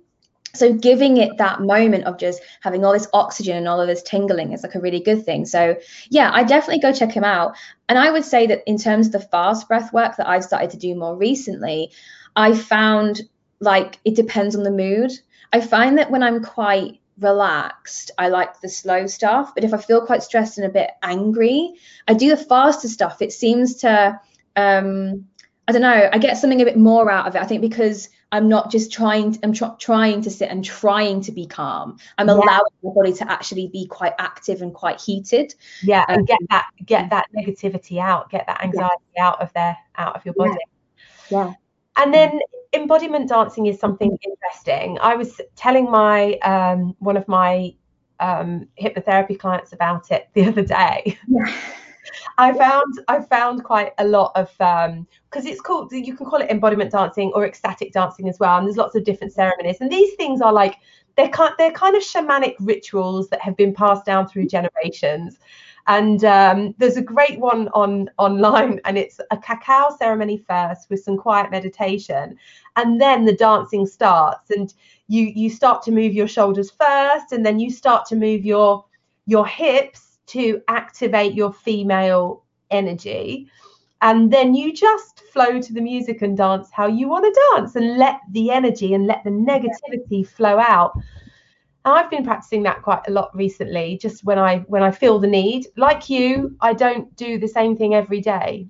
So 0.54 0.74
giving 0.74 1.18
it 1.18 1.38
that 1.38 1.62
moment 1.62 2.06
of 2.06 2.18
just 2.18 2.42
having 2.62 2.84
all 2.84 2.94
this 2.94 3.08
oxygen 3.14 3.58
and 3.58 3.68
all 3.68 3.82
of 3.82 3.88
this 3.88 4.02
tingling 4.02 4.54
is 4.54 4.64
like 4.64 4.76
a 4.76 4.80
really 4.80 5.00
good 5.00 5.24
thing. 5.26 5.46
So 5.46 5.76
yeah, 6.10 6.32
I 6.34 6.44
definitely 6.44 6.82
go 6.82 6.94
check 6.94 7.12
him 7.12 7.24
out. 7.24 7.56
And 7.88 8.00
I 8.00 8.12
would 8.12 8.26
say 8.26 8.48
that 8.48 8.64
in 8.66 8.78
terms 8.78 9.08
of 9.08 9.12
the 9.12 9.20
fast 9.20 9.68
breath 9.68 9.94
work 9.94 10.18
that 10.18 10.28
I've 10.28 10.44
started 10.44 10.72
to 10.72 10.78
do 10.78 10.96
more 10.96 11.16
recently, 11.16 11.92
I 12.36 12.56
found 12.56 13.22
like 13.60 14.00
it 14.06 14.16
depends 14.16 14.56
on 14.56 14.64
the 14.64 14.72
mood. 14.72 15.12
I 15.52 15.62
find 15.62 15.98
that 15.98 16.12
when 16.12 16.24
I'm 16.24 16.44
quite 16.44 17.00
relaxed, 17.20 18.12
I 18.18 18.30
like 18.30 18.62
the 18.62 18.70
slow 18.70 19.08
stuff. 19.08 19.54
But 19.54 19.64
if 19.64 19.74
I 19.74 19.78
feel 19.78 20.06
quite 20.06 20.24
stressed 20.24 20.58
and 20.58 20.66
a 20.66 20.74
bit 20.74 20.92
angry, 21.04 21.74
I 22.08 22.14
do 22.14 22.30
the 22.30 22.38
faster 22.38 22.88
stuff. 22.88 23.22
It 23.22 23.34
seems 23.34 23.76
to 23.78 24.20
um 24.56 25.28
I 25.70 25.72
don't 25.72 25.84
know. 25.84 26.10
I 26.12 26.18
get 26.18 26.36
something 26.36 26.62
a 26.62 26.66
bit 26.66 26.78
more 26.78 27.12
out 27.12 27.28
of 27.28 27.36
it. 27.36 27.42
I 27.44 27.46
think 27.46 27.62
because 27.62 28.10
I'm 28.32 28.50
not 28.50 28.72
just 28.72 28.92
trying. 28.92 29.34
To, 29.34 29.40
I'm 29.44 29.54
tr- 29.54 29.78
trying 29.78 30.20
to 30.24 30.32
sit 30.32 30.50
and 30.50 30.66
trying 30.66 31.22
to 31.22 31.32
be 31.32 31.46
calm. 31.46 32.00
I'm 32.18 32.28
yeah. 32.28 32.34
allowing 32.34 32.64
my 32.82 32.92
body 32.92 33.14
to 33.14 33.32
actually 33.32 33.68
be 33.68 33.86
quite 33.86 34.14
active 34.18 34.64
and 34.64 34.74
quite 34.74 35.00
heated. 35.00 35.54
Yeah, 35.84 36.06
um, 36.10 36.18
and 36.18 36.28
get 36.28 36.40
that 36.50 36.70
get 36.88 37.12
that 37.12 37.28
negativity 37.38 38.02
out, 38.02 38.32
get 38.32 38.48
that 38.48 38.64
anxiety 38.64 38.96
yeah. 39.16 39.28
out 39.28 39.40
of 39.44 39.54
there, 39.54 39.78
out 39.96 40.16
of 40.16 40.26
your 40.26 40.34
body. 40.34 40.58
Yeah. 41.30 41.46
yeah. 41.46 41.54
And 41.98 42.12
then 42.12 42.40
embodiment 42.74 43.30
dancing 43.30 43.68
is 43.68 43.80
something 43.80 44.18
interesting. 44.26 44.98
I 45.02 45.14
was 45.18 45.40
telling 45.56 45.92
my 45.92 46.34
um, 46.40 46.96
one 46.98 47.16
of 47.16 47.28
my 47.28 47.76
um, 48.20 48.68
hypnotherapy 48.82 49.38
clients 49.38 49.72
about 49.72 50.10
it 50.10 50.30
the 50.34 50.46
other 50.46 50.64
day. 50.64 51.20
I 52.38 52.54
found 52.54 53.02
I 53.08 53.22
found 53.22 53.64
quite 53.64 53.94
a 53.98 54.06
lot 54.06 54.32
of 54.36 54.50
um 54.62 55.08
because 55.30 55.46
it's 55.46 55.62
called 55.62 55.92
you 55.92 56.16
can 56.16 56.26
call 56.26 56.42
it 56.42 56.50
embodiment 56.50 56.92
dancing 56.92 57.32
or 57.36 57.46
ecstatic 57.46 57.92
dancing 57.92 58.30
as 58.30 58.40
well, 58.40 58.58
and 58.58 58.68
there's 58.68 58.78
lots 58.78 58.96
of 58.96 59.04
different 59.04 59.34
ceremonies. 59.34 59.78
And 59.82 59.92
these 59.92 60.14
things 60.16 60.42
are 60.42 60.54
like 60.54 60.78
they're 61.16 61.30
kind 61.30 61.54
they're 61.58 61.72
kind 61.72 61.96
of 61.96 62.04
shamanic 62.04 62.56
rituals 62.60 63.30
that 63.30 63.42
have 63.42 63.58
been 63.58 63.74
passed 63.74 64.06
down 64.06 64.28
through 64.28 64.48
generations. 64.48 65.38
And 65.88 66.24
um, 66.24 66.76
there's 66.78 66.98
a 66.98 67.02
great 67.02 67.40
one 67.40 67.68
on 67.70 68.10
online, 68.20 68.80
and 68.86 68.96
it's 68.98 69.20
a 69.32 69.38
cacao 69.38 69.90
ceremony 69.98 70.38
first 70.38 70.90
with 70.90 71.04
some 71.04 71.18
quiet 71.18 71.50
meditation, 71.50 72.38
and 72.76 73.02
then 73.02 73.26
the 73.26 73.36
dancing 73.36 73.88
starts, 73.88 74.52
and 74.52 74.74
you 75.08 75.24
you 75.24 75.50
start 75.50 75.82
to 75.84 75.92
move 75.92 76.14
your 76.14 76.28
shoulders 76.28 76.70
first, 76.70 77.32
and 77.32 77.44
then 77.46 77.60
you 77.60 77.72
start 77.72 78.06
to 78.08 78.16
move 78.16 78.46
your 78.46 78.86
your 79.26 79.48
hips 79.48 80.09
to 80.30 80.62
activate 80.68 81.34
your 81.34 81.54
female 81.54 82.44
energy. 82.72 83.50
And 84.02 84.32
then 84.32 84.56
you 84.56 84.74
just 84.74 85.22
flow 85.34 85.60
to 85.60 85.74
the 85.74 85.82
music 85.82 86.22
and 86.22 86.38
dance 86.38 86.70
how 86.72 86.88
you 86.88 87.10
want 87.10 87.26
to 87.26 87.42
dance 87.52 87.76
and 87.76 87.98
let 87.98 88.22
the 88.32 88.52
energy 88.52 88.94
and 88.94 89.08
let 89.08 89.24
the 89.24 89.30
negativity 89.30 90.26
flow 90.26 90.58
out. 90.58 90.94
And 91.86 91.94
I've 91.94 92.10
been 92.10 92.24
practicing 92.24 92.64
that 92.64 92.82
quite 92.82 93.02
a 93.08 93.12
lot 93.12 93.36
recently, 93.36 93.98
just 93.98 94.24
when 94.24 94.40
I 94.40 94.60
when 94.68 94.84
I 94.84 94.92
feel 94.92 95.20
the 95.20 95.28
need. 95.28 95.68
Like 95.76 96.10
you, 96.10 96.56
I 96.62 96.74
don't 96.74 97.14
do 97.16 97.40
the 97.40 97.48
same 97.48 97.76
thing 97.76 97.94
every 97.94 98.22
day. 98.22 98.68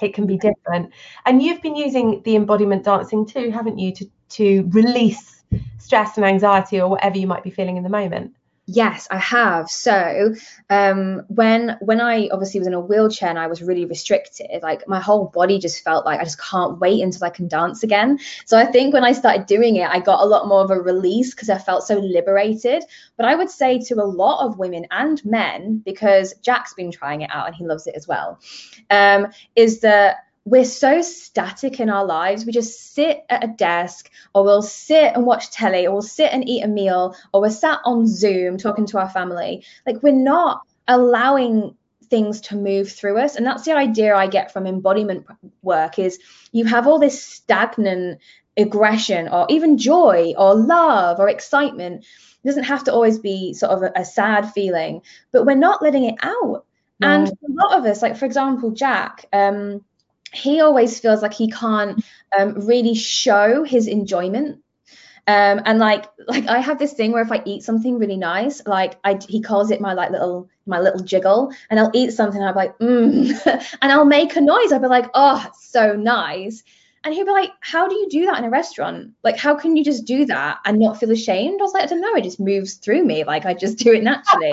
It 0.00 0.14
can 0.14 0.26
be 0.26 0.38
different. 0.38 0.92
And 1.26 1.42
you've 1.42 1.62
been 1.62 1.76
using 1.76 2.22
the 2.22 2.36
embodiment 2.36 2.84
dancing 2.84 3.26
too, 3.26 3.50
haven't 3.50 3.78
you, 3.78 3.92
to 3.94 4.06
to 4.30 4.68
release 4.70 5.44
stress 5.78 6.16
and 6.16 6.26
anxiety 6.26 6.80
or 6.80 6.88
whatever 6.88 7.18
you 7.18 7.26
might 7.26 7.42
be 7.42 7.50
feeling 7.50 7.76
in 7.76 7.82
the 7.82 7.88
moment. 7.88 8.34
Yes, 8.70 9.08
I 9.10 9.16
have. 9.16 9.70
So 9.70 10.34
um, 10.68 11.22
when 11.28 11.78
when 11.80 12.02
I 12.02 12.28
obviously 12.30 12.60
was 12.60 12.66
in 12.66 12.74
a 12.74 12.80
wheelchair 12.80 13.30
and 13.30 13.38
I 13.38 13.46
was 13.46 13.62
really 13.62 13.86
restricted, 13.86 14.62
like 14.62 14.86
my 14.86 15.00
whole 15.00 15.28
body 15.28 15.58
just 15.58 15.82
felt 15.82 16.04
like 16.04 16.20
I 16.20 16.24
just 16.24 16.38
can't 16.38 16.78
wait 16.78 17.02
until 17.02 17.24
I 17.24 17.30
can 17.30 17.48
dance 17.48 17.82
again. 17.82 18.18
So 18.44 18.58
I 18.58 18.66
think 18.66 18.92
when 18.92 19.04
I 19.04 19.12
started 19.12 19.46
doing 19.46 19.76
it, 19.76 19.88
I 19.88 20.00
got 20.00 20.22
a 20.22 20.26
lot 20.26 20.48
more 20.48 20.60
of 20.60 20.70
a 20.70 20.78
release 20.78 21.34
because 21.34 21.48
I 21.48 21.56
felt 21.56 21.84
so 21.84 21.98
liberated. 21.98 22.84
But 23.16 23.24
I 23.24 23.36
would 23.36 23.48
say 23.48 23.78
to 23.78 23.94
a 23.94 24.04
lot 24.04 24.44
of 24.44 24.58
women 24.58 24.86
and 24.90 25.24
men, 25.24 25.82
because 25.86 26.34
Jack's 26.42 26.74
been 26.74 26.92
trying 26.92 27.22
it 27.22 27.30
out 27.32 27.46
and 27.46 27.56
he 27.56 27.64
loves 27.64 27.86
it 27.86 27.94
as 27.94 28.06
well, 28.06 28.38
um, 28.90 29.28
is 29.56 29.80
that 29.80 30.27
we're 30.48 30.64
so 30.64 31.02
static 31.02 31.80
in 31.80 31.90
our 31.90 32.04
lives. 32.04 32.44
We 32.44 32.52
just 32.52 32.94
sit 32.94 33.24
at 33.28 33.44
a 33.44 33.48
desk, 33.48 34.10
or 34.34 34.44
we'll 34.44 34.62
sit 34.62 35.12
and 35.14 35.26
watch 35.26 35.50
telly, 35.50 35.86
or 35.86 35.92
we'll 35.92 36.02
sit 36.02 36.32
and 36.32 36.48
eat 36.48 36.64
a 36.64 36.68
meal, 36.68 37.14
or 37.32 37.42
we're 37.42 37.50
sat 37.50 37.80
on 37.84 38.06
Zoom 38.06 38.56
talking 38.56 38.86
to 38.86 38.98
our 38.98 39.10
family. 39.10 39.64
Like 39.86 40.02
we're 40.02 40.12
not 40.12 40.62
allowing 40.86 41.76
things 42.08 42.40
to 42.40 42.56
move 42.56 42.90
through 42.90 43.18
us. 43.18 43.36
And 43.36 43.46
that's 43.46 43.64
the 43.64 43.76
idea 43.76 44.14
I 44.14 44.26
get 44.26 44.52
from 44.52 44.66
embodiment 44.66 45.26
work 45.62 45.98
is 45.98 46.18
you 46.52 46.64
have 46.64 46.86
all 46.86 46.98
this 46.98 47.22
stagnant 47.22 48.20
aggression 48.56 49.28
or 49.28 49.46
even 49.50 49.78
joy 49.78 50.34
or 50.36 50.54
love 50.54 51.20
or 51.20 51.28
excitement. 51.28 52.04
It 52.42 52.46
doesn't 52.46 52.64
have 52.64 52.84
to 52.84 52.92
always 52.92 53.18
be 53.18 53.52
sort 53.52 53.72
of 53.72 53.82
a, 53.82 53.92
a 54.00 54.04
sad 54.04 54.52
feeling, 54.52 55.02
but 55.32 55.44
we're 55.44 55.54
not 55.54 55.82
letting 55.82 56.04
it 56.04 56.16
out. 56.22 56.64
No. 57.00 57.08
And 57.08 57.28
a 57.28 57.32
lot 57.50 57.78
of 57.78 57.84
us, 57.84 58.02
like 58.02 58.16
for 58.16 58.24
example, 58.24 58.70
Jack, 58.70 59.26
um, 59.32 59.84
he 60.32 60.60
always 60.60 61.00
feels 61.00 61.22
like 61.22 61.34
he 61.34 61.50
can't 61.50 62.04
um, 62.38 62.54
really 62.66 62.94
show 62.94 63.64
his 63.64 63.86
enjoyment 63.86 64.62
um, 65.28 65.60
and 65.66 65.78
like 65.78 66.06
like 66.26 66.46
I 66.46 66.58
have 66.58 66.78
this 66.78 66.94
thing 66.94 67.12
where 67.12 67.20
if 67.20 67.30
I 67.30 67.42
eat 67.44 67.62
something 67.62 67.98
really 67.98 68.16
nice, 68.16 68.66
like 68.66 68.98
I 69.04 69.20
he 69.28 69.42
calls 69.42 69.70
it 69.70 69.78
my 69.78 69.92
like 69.92 70.10
little 70.10 70.48
my 70.64 70.80
little 70.80 71.00
jiggle, 71.00 71.52
and 71.68 71.78
I'll 71.78 71.90
eat 71.92 72.12
something 72.12 72.40
and 72.40 72.48
I'll 72.48 72.54
be 72.54 72.60
like, 72.60 72.78
mm, 72.78 73.76
and 73.82 73.92
I'll 73.92 74.06
make 74.06 74.34
a 74.36 74.40
noise. 74.40 74.72
I'll 74.72 74.80
be 74.80 74.86
like, 74.86 75.10
oh, 75.12 75.46
so 75.60 75.94
nice. 75.94 76.64
And 77.04 77.12
he'll 77.12 77.26
be 77.26 77.32
like, 77.32 77.52
how 77.60 77.86
do 77.86 77.94
you 77.94 78.08
do 78.08 78.24
that 78.24 78.38
in 78.38 78.44
a 78.44 78.50
restaurant? 78.50 79.12
Like, 79.22 79.36
how 79.36 79.54
can 79.54 79.76
you 79.76 79.84
just 79.84 80.06
do 80.06 80.24
that 80.24 80.60
and 80.64 80.78
not 80.78 80.98
feel 80.98 81.10
ashamed? 81.10 81.60
I 81.60 81.62
was 81.62 81.74
like, 81.74 81.82
I 81.82 81.86
don't 81.86 82.00
know, 82.00 82.14
it 82.14 82.24
just 82.24 82.40
moves 82.40 82.74
through 82.74 83.04
me. 83.04 83.24
Like 83.24 83.44
I 83.44 83.52
just 83.52 83.76
do 83.76 83.92
it 83.92 84.02
naturally. 84.02 84.52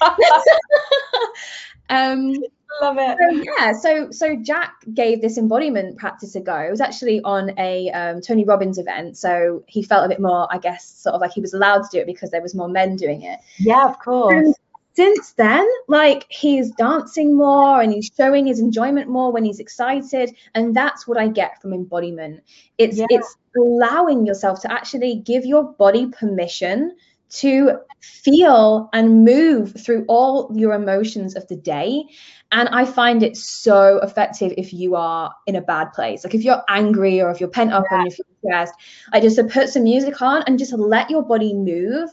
um 1.90 2.34
love 2.80 2.96
it. 2.98 3.16
So, 3.18 3.52
yeah, 3.58 3.72
so 3.72 4.10
so 4.10 4.36
Jack 4.36 4.74
gave 4.92 5.20
this 5.20 5.38
embodiment 5.38 5.96
practice 5.96 6.34
a 6.34 6.40
go. 6.40 6.56
It 6.56 6.70
was 6.70 6.80
actually 6.80 7.20
on 7.22 7.52
a 7.58 7.90
um, 7.90 8.20
Tony 8.20 8.44
Robbins 8.44 8.78
event, 8.78 9.16
so 9.16 9.62
he 9.66 9.82
felt 9.82 10.04
a 10.04 10.08
bit 10.08 10.20
more, 10.20 10.46
I 10.50 10.58
guess, 10.58 10.86
sort 10.86 11.14
of 11.14 11.20
like 11.20 11.32
he 11.32 11.40
was 11.40 11.54
allowed 11.54 11.82
to 11.82 11.88
do 11.90 11.98
it 11.98 12.06
because 12.06 12.30
there 12.30 12.42
was 12.42 12.54
more 12.54 12.68
men 12.68 12.96
doing 12.96 13.22
it. 13.22 13.40
Yeah, 13.58 13.84
of 13.84 13.98
course. 13.98 14.32
And 14.34 14.54
since 14.94 15.32
then, 15.32 15.66
like 15.88 16.26
he's 16.28 16.70
dancing 16.72 17.36
more 17.36 17.80
and 17.80 17.92
he's 17.92 18.10
showing 18.16 18.46
his 18.46 18.60
enjoyment 18.60 19.08
more 19.08 19.32
when 19.32 19.44
he's 19.44 19.60
excited, 19.60 20.34
and 20.54 20.74
that's 20.74 21.06
what 21.06 21.18
I 21.18 21.28
get 21.28 21.60
from 21.60 21.72
embodiment. 21.72 22.42
It's 22.78 22.98
yeah. 22.98 23.06
it's 23.10 23.36
allowing 23.56 24.26
yourself 24.26 24.60
to 24.62 24.72
actually 24.72 25.16
give 25.16 25.44
your 25.44 25.64
body 25.64 26.06
permission 26.06 26.96
to 27.30 27.78
feel 28.00 28.88
and 28.92 29.24
move 29.24 29.74
through 29.78 30.04
all 30.08 30.50
your 30.54 30.72
emotions 30.72 31.34
of 31.36 31.46
the 31.48 31.56
day. 31.56 32.04
And 32.52 32.68
I 32.68 32.84
find 32.84 33.22
it 33.22 33.36
so 33.36 33.98
effective 33.98 34.54
if 34.56 34.72
you 34.72 34.94
are 34.94 35.34
in 35.46 35.56
a 35.56 35.60
bad 35.60 35.92
place. 35.92 36.22
Like 36.22 36.34
if 36.34 36.42
you're 36.42 36.62
angry 36.68 37.20
or 37.20 37.30
if 37.30 37.40
you're 37.40 37.48
pent 37.48 37.72
up 37.72 37.84
yeah. 37.90 38.02
and 38.02 38.12
you're 38.16 38.26
stressed, 38.38 38.74
I 39.12 39.20
just 39.20 39.40
put 39.48 39.68
some 39.68 39.84
music 39.84 40.22
on 40.22 40.44
and 40.46 40.58
just 40.58 40.72
let 40.72 41.10
your 41.10 41.22
body 41.22 41.52
move. 41.54 42.10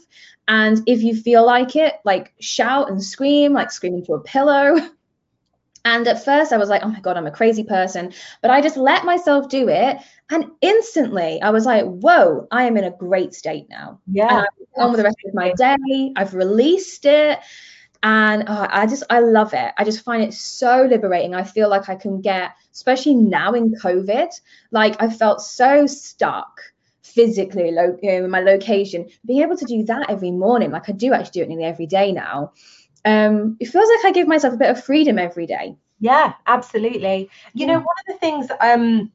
And 0.48 0.82
if 0.86 1.02
you 1.02 1.14
feel 1.14 1.46
like 1.46 1.76
it, 1.76 1.94
like 2.04 2.34
shout 2.40 2.90
and 2.90 3.02
scream, 3.02 3.52
like 3.52 3.70
scream 3.70 3.94
into 3.94 4.14
a 4.14 4.20
pillow. 4.20 4.76
And 5.84 6.06
at 6.06 6.24
first 6.24 6.52
I 6.52 6.58
was 6.58 6.68
like, 6.68 6.82
oh 6.84 6.88
my 6.88 7.00
God, 7.00 7.16
I'm 7.16 7.26
a 7.26 7.32
crazy 7.32 7.64
person. 7.64 8.12
But 8.40 8.52
I 8.52 8.60
just 8.60 8.76
let 8.76 9.04
myself 9.04 9.48
do 9.48 9.68
it. 9.68 9.98
And 10.32 10.46
instantly 10.62 11.42
I 11.42 11.50
was 11.50 11.66
like, 11.66 11.84
whoa, 11.84 12.48
I 12.50 12.64
am 12.64 12.78
in 12.78 12.84
a 12.84 12.90
great 12.90 13.34
state 13.34 13.68
now. 13.68 14.00
Yeah. 14.10 14.44
on 14.78 14.90
with 14.90 14.96
the 14.96 15.04
rest 15.04 15.18
of 15.26 15.34
my 15.34 15.52
day. 15.52 16.12
I've 16.16 16.32
released 16.32 17.04
it. 17.04 17.38
And 18.02 18.48
uh, 18.48 18.66
I 18.70 18.86
just, 18.86 19.02
I 19.10 19.20
love 19.20 19.52
it. 19.52 19.74
I 19.76 19.84
just 19.84 20.02
find 20.02 20.22
it 20.22 20.32
so 20.32 20.88
liberating. 20.88 21.34
I 21.34 21.44
feel 21.44 21.68
like 21.68 21.90
I 21.90 21.96
can 21.96 22.22
get, 22.22 22.52
especially 22.72 23.14
now 23.14 23.52
in 23.52 23.74
COVID, 23.74 24.28
like 24.70 25.00
I 25.02 25.10
felt 25.10 25.42
so 25.42 25.86
stuck 25.86 26.62
physically 27.02 27.70
lo- 27.70 27.98
you 28.02 28.10
know, 28.12 28.24
in 28.24 28.30
my 28.30 28.40
location. 28.40 29.08
Being 29.26 29.42
able 29.42 29.58
to 29.58 29.66
do 29.66 29.84
that 29.84 30.08
every 30.08 30.30
morning, 30.30 30.70
like 30.70 30.88
I 30.88 30.92
do 30.92 31.12
actually 31.12 31.32
do 31.32 31.42
it 31.42 31.48
nearly 31.50 31.64
every 31.64 31.86
day 31.86 32.10
now. 32.10 32.52
Um, 33.04 33.58
it 33.60 33.66
feels 33.66 33.88
like 33.96 34.06
I 34.06 34.12
give 34.12 34.28
myself 34.28 34.54
a 34.54 34.56
bit 34.56 34.70
of 34.70 34.82
freedom 34.82 35.18
every 35.18 35.46
day. 35.46 35.76
Yeah, 36.00 36.32
absolutely. 36.46 37.30
You 37.52 37.66
know, 37.66 37.74
one 37.74 37.84
of 37.84 38.06
the 38.08 38.18
things 38.18 38.48
um 38.60 39.12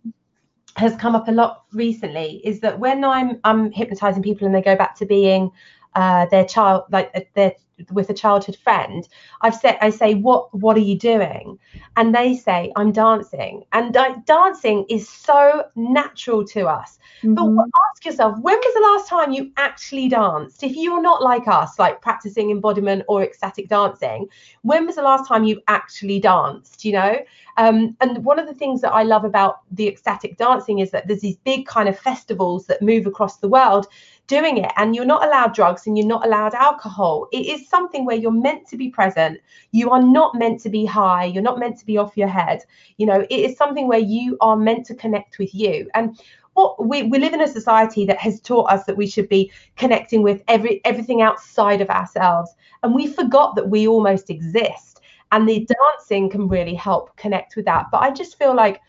has 0.78 0.95
come 0.95 1.15
up 1.15 1.28
a 1.28 1.32
lot 1.32 1.63
recently 1.73 2.39
is 2.43 2.59
that 2.59 2.80
when 2.80 3.03
I'm 3.03 3.39
I'm 3.43 3.71
hypnotizing 3.71 4.23
people 4.23 4.45
and 4.45 4.55
they 4.55 4.61
go 4.61 4.75
back 4.75 4.95
to 4.97 5.05
being 5.05 5.51
uh, 5.95 6.28
their 6.28 6.45
child 6.45 6.84
like 6.91 7.11
uh, 7.15 7.21
their 7.34 7.53
with 7.91 8.09
a 8.09 8.13
childhood 8.13 8.55
friend 8.55 9.07
i've 9.41 9.55
said 9.55 9.78
i 9.82 9.89
say 9.89 10.13
what 10.15 10.53
what 10.53 10.75
are 10.78 10.82
you 10.82 10.97
doing? 10.97 11.57
And 11.95 12.13
they 12.13 12.36
say 12.36 12.71
i'm 12.75 12.91
dancing. 12.91 13.63
And 13.73 13.97
dancing 14.25 14.86
is 14.89 15.09
so 15.09 15.65
natural 15.75 16.45
to 16.45 16.67
us. 16.67 16.99
Mm-hmm. 17.23 17.55
but 17.55 17.65
ask 17.89 18.05
yourself 18.05 18.38
when 18.39 18.57
was 18.57 18.73
the 18.73 18.82
last 18.82 19.09
time 19.09 19.32
you 19.32 19.51
actually 19.57 20.07
danced? 20.07 20.63
If 20.63 20.75
you're 20.75 21.01
not 21.01 21.23
like 21.23 21.47
us 21.47 21.80
like 21.80 22.01
practicing 22.01 22.51
embodiment 22.51 23.03
or 23.07 23.23
ecstatic 23.23 23.69
dancing 23.69 24.28
when 24.61 24.86
was 24.86 24.95
the 24.95 25.01
last 25.01 25.28
time 25.28 25.43
you 25.43 25.61
actually 25.67 26.19
danced 26.19 26.86
you 26.86 26.93
know? 26.93 27.19
Um, 27.57 27.97
and 28.01 28.23
one 28.23 28.38
of 28.38 28.45
the 28.45 28.53
things 28.53 28.82
that 28.82 28.93
i 28.93 29.03
love 29.03 29.25
about 29.25 29.61
the 29.71 29.88
ecstatic 29.88 30.38
dancing 30.38 30.80
is 30.80 30.91
that 30.91 31.07
there's 31.07 31.21
these 31.21 31.38
big 31.38 31.65
kind 31.65 31.89
of 31.89 31.97
festivals 31.97 32.67
that 32.67 32.82
move 32.82 33.07
across 33.07 33.38
the 33.38 33.47
world 33.47 33.88
doing 34.28 34.57
it 34.57 34.71
and 34.75 34.95
you're 34.95 35.05
not 35.05 35.25
allowed 35.25 35.53
drugs 35.53 35.88
and 35.88 35.97
you're 35.97 36.07
not 36.07 36.25
allowed 36.25 36.53
alcohol. 36.53 37.28
It 37.32 37.47
is 37.47 37.67
something 37.67 38.05
where 38.05 38.15
you're 38.15 38.32
meant 38.32 38.67
to 38.67 38.78
be 38.78 38.89
present. 38.89 39.39
You 39.71 39.89
are 39.91 40.01
not 40.01 40.36
meant 40.36 40.59
to 40.61 40.69
be 40.69 40.86
high. 40.86 41.25
You're 41.25 41.43
not 41.43 41.59
meant 41.59 41.78
to 41.80 41.86
be 41.86 41.97
off 41.97 42.17
your 42.17 42.28
head. 42.28 42.63
You 42.97 43.05
know 43.05 43.25
it 43.30 43.32
is 43.32 43.57
something 43.57 43.88
where 43.88 43.99
you 43.99 44.38
are 44.41 44.57
meant 44.57 44.86
to 44.88 44.95
connect 44.95 45.39
with 45.39 45.55
you. 45.55 45.89
And 45.95 46.19
what 46.53 46.86
we, 46.86 47.03
we 47.03 47.19
live 47.19 47.34
in 47.34 47.41
a 47.41 47.47
society 47.47 48.03
that 48.05 48.17
has 48.17 48.41
taught 48.41 48.71
us 48.71 48.86
that 48.86 48.97
we 48.97 49.07
should 49.07 49.30
be 49.30 49.51
connecting 49.78 50.23
with 50.23 50.43
every 50.47 50.82
everything 50.86 51.21
outside 51.21 51.82
of 51.82 51.89
ourselves. 51.89 52.53
And 52.84 52.93
we 52.93 53.07
forgot 53.07 53.55
that 53.55 53.69
we 53.69 53.88
almost 53.88 54.30
exist. 54.30 55.01
And 55.32 55.47
the 55.47 55.67
dancing 55.67 56.30
can 56.30 56.47
really 56.47 56.73
help 56.73 57.15
connect 57.17 57.55
with 57.55 57.65
that. 57.65 57.88
But 57.91 58.01
i 58.01 58.11
just 58.11 58.38
feel 58.38 58.55
like 58.55 58.82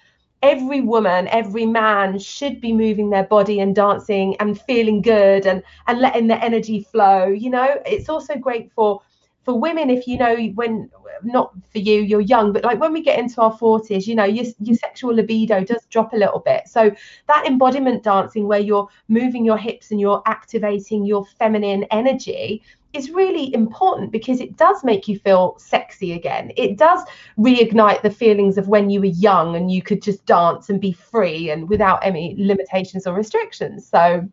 every 0.42 0.80
woman, 0.80 1.28
every 1.28 1.66
man 1.66 2.18
should 2.18 2.60
be 2.60 2.72
moving 2.72 3.10
their 3.10 3.24
body 3.24 3.60
and 3.60 3.74
dancing 3.74 4.36
and 4.40 4.60
feeling 4.60 5.02
good 5.02 5.46
and 5.46 5.62
and 5.86 6.00
letting 6.00 6.26
the 6.28 6.42
energy 6.42 6.82
flow. 6.82 7.26
You 7.26 7.50
know, 7.50 7.80
it's 7.86 8.08
also 8.08 8.36
great 8.36 8.72
for 8.72 9.00
for 9.48 9.58
women 9.58 9.88
if 9.88 10.06
you 10.06 10.18
know 10.18 10.36
when 10.56 10.90
not 11.22 11.54
for 11.72 11.78
you 11.78 12.02
you're 12.02 12.20
young 12.20 12.52
but 12.52 12.62
like 12.64 12.78
when 12.78 12.92
we 12.92 13.02
get 13.02 13.18
into 13.18 13.40
our 13.40 13.56
40s 13.56 14.06
you 14.06 14.14
know 14.14 14.24
your, 14.24 14.44
your 14.60 14.76
sexual 14.76 15.14
libido 15.14 15.64
does 15.64 15.86
drop 15.86 16.12
a 16.12 16.16
little 16.16 16.40
bit 16.40 16.68
so 16.68 16.90
that 17.28 17.46
embodiment 17.46 18.02
dancing 18.02 18.46
where 18.46 18.60
you're 18.60 18.86
moving 19.08 19.46
your 19.46 19.56
hips 19.56 19.90
and 19.90 20.00
you're 20.00 20.22
activating 20.26 21.02
your 21.06 21.24
feminine 21.24 21.84
energy 21.90 22.62
is 22.92 23.10
really 23.10 23.52
important 23.54 24.10
because 24.10 24.40
it 24.40 24.56
does 24.56 24.82
make 24.82 25.08
you 25.08 25.18
feel 25.18 25.56
sexy 25.58 26.12
again. 26.12 26.52
It 26.56 26.78
does 26.78 27.00
reignite 27.38 28.02
the 28.02 28.10
feelings 28.10 28.56
of 28.56 28.68
when 28.68 28.88
you 28.90 29.00
were 29.00 29.06
young 29.06 29.56
and 29.56 29.70
you 29.70 29.82
could 29.82 30.02
just 30.02 30.24
dance 30.24 30.70
and 30.70 30.80
be 30.80 30.92
free 30.92 31.50
and 31.50 31.68
without 31.68 32.04
any 32.04 32.34
limitations 32.38 33.06
or 33.06 33.14
restrictions. 33.14 33.86
So, 33.86 34.26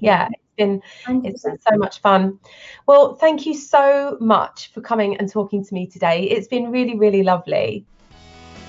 yeah, 0.00 0.28
it's 0.28 0.56
been 0.56 0.82
it's 1.24 1.44
been 1.44 1.58
so 1.60 1.76
much 1.76 2.00
fun. 2.00 2.38
Well, 2.86 3.14
thank 3.14 3.46
you 3.46 3.54
so 3.54 4.16
much 4.20 4.72
for 4.72 4.80
coming 4.80 5.16
and 5.18 5.30
talking 5.30 5.64
to 5.64 5.74
me 5.74 5.86
today. 5.86 6.24
It's 6.24 6.48
been 6.48 6.70
really, 6.70 6.96
really 6.96 7.22
lovely. 7.22 7.84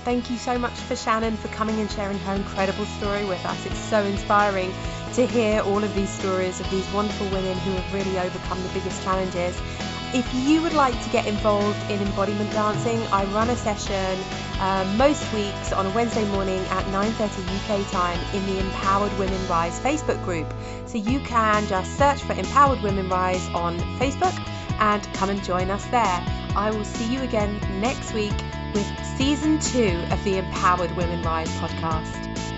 Thank 0.04 0.30
you 0.30 0.36
so 0.36 0.58
much 0.58 0.78
for 0.78 0.96
Shannon 0.96 1.36
for 1.36 1.48
coming 1.48 1.78
and 1.80 1.90
sharing 1.90 2.18
her 2.18 2.34
incredible 2.34 2.86
story 2.86 3.24
with 3.24 3.44
us. 3.44 3.66
It's 3.66 3.78
so 3.78 4.02
inspiring 4.04 4.72
to 5.14 5.26
hear 5.26 5.60
all 5.60 5.82
of 5.82 5.94
these 5.94 6.10
stories 6.10 6.60
of 6.60 6.70
these 6.70 6.90
wonderful 6.92 7.26
women 7.28 7.56
who 7.58 7.72
have 7.72 7.94
really 7.94 8.18
overcome 8.18 8.62
the 8.62 8.68
biggest 8.70 9.02
challenges. 9.02 9.60
If 10.14 10.32
you 10.34 10.62
would 10.62 10.72
like 10.72 11.00
to 11.04 11.10
get 11.10 11.26
involved 11.26 11.78
in 11.90 12.00
embodiment 12.00 12.50
dancing, 12.52 12.98
I 13.12 13.24
run 13.26 13.50
a 13.50 13.56
session 13.56 14.18
um, 14.58 14.96
most 14.96 15.22
weeks 15.34 15.72
on 15.72 15.86
a 15.86 15.90
Wednesday 15.90 16.24
morning 16.30 16.60
at 16.70 16.84
9:30 16.86 17.44
UK 17.58 17.90
time 17.90 18.18
in 18.34 18.46
the 18.46 18.58
Empowered 18.58 19.16
Women 19.18 19.46
Rise 19.48 19.78
Facebook 19.80 20.22
group. 20.24 20.46
So 20.86 20.96
you 20.96 21.20
can 21.20 21.66
just 21.66 21.96
search 21.98 22.22
for 22.22 22.32
Empowered 22.32 22.80
Women 22.82 23.08
Rise 23.08 23.46
on 23.50 23.78
Facebook 23.98 24.36
and 24.80 25.02
come 25.14 25.30
and 25.30 25.44
join 25.44 25.70
us 25.70 25.84
there. 25.86 26.24
I 26.56 26.70
will 26.70 26.84
see 26.84 27.12
you 27.12 27.20
again 27.20 27.60
next 27.80 28.14
week 28.14 28.34
with 28.74 28.86
season 29.18 29.58
two 29.58 30.02
of 30.10 30.22
the 30.24 30.38
Empowered 30.38 30.96
Women 30.96 31.22
Rise 31.22 31.50
podcast. 31.60 32.57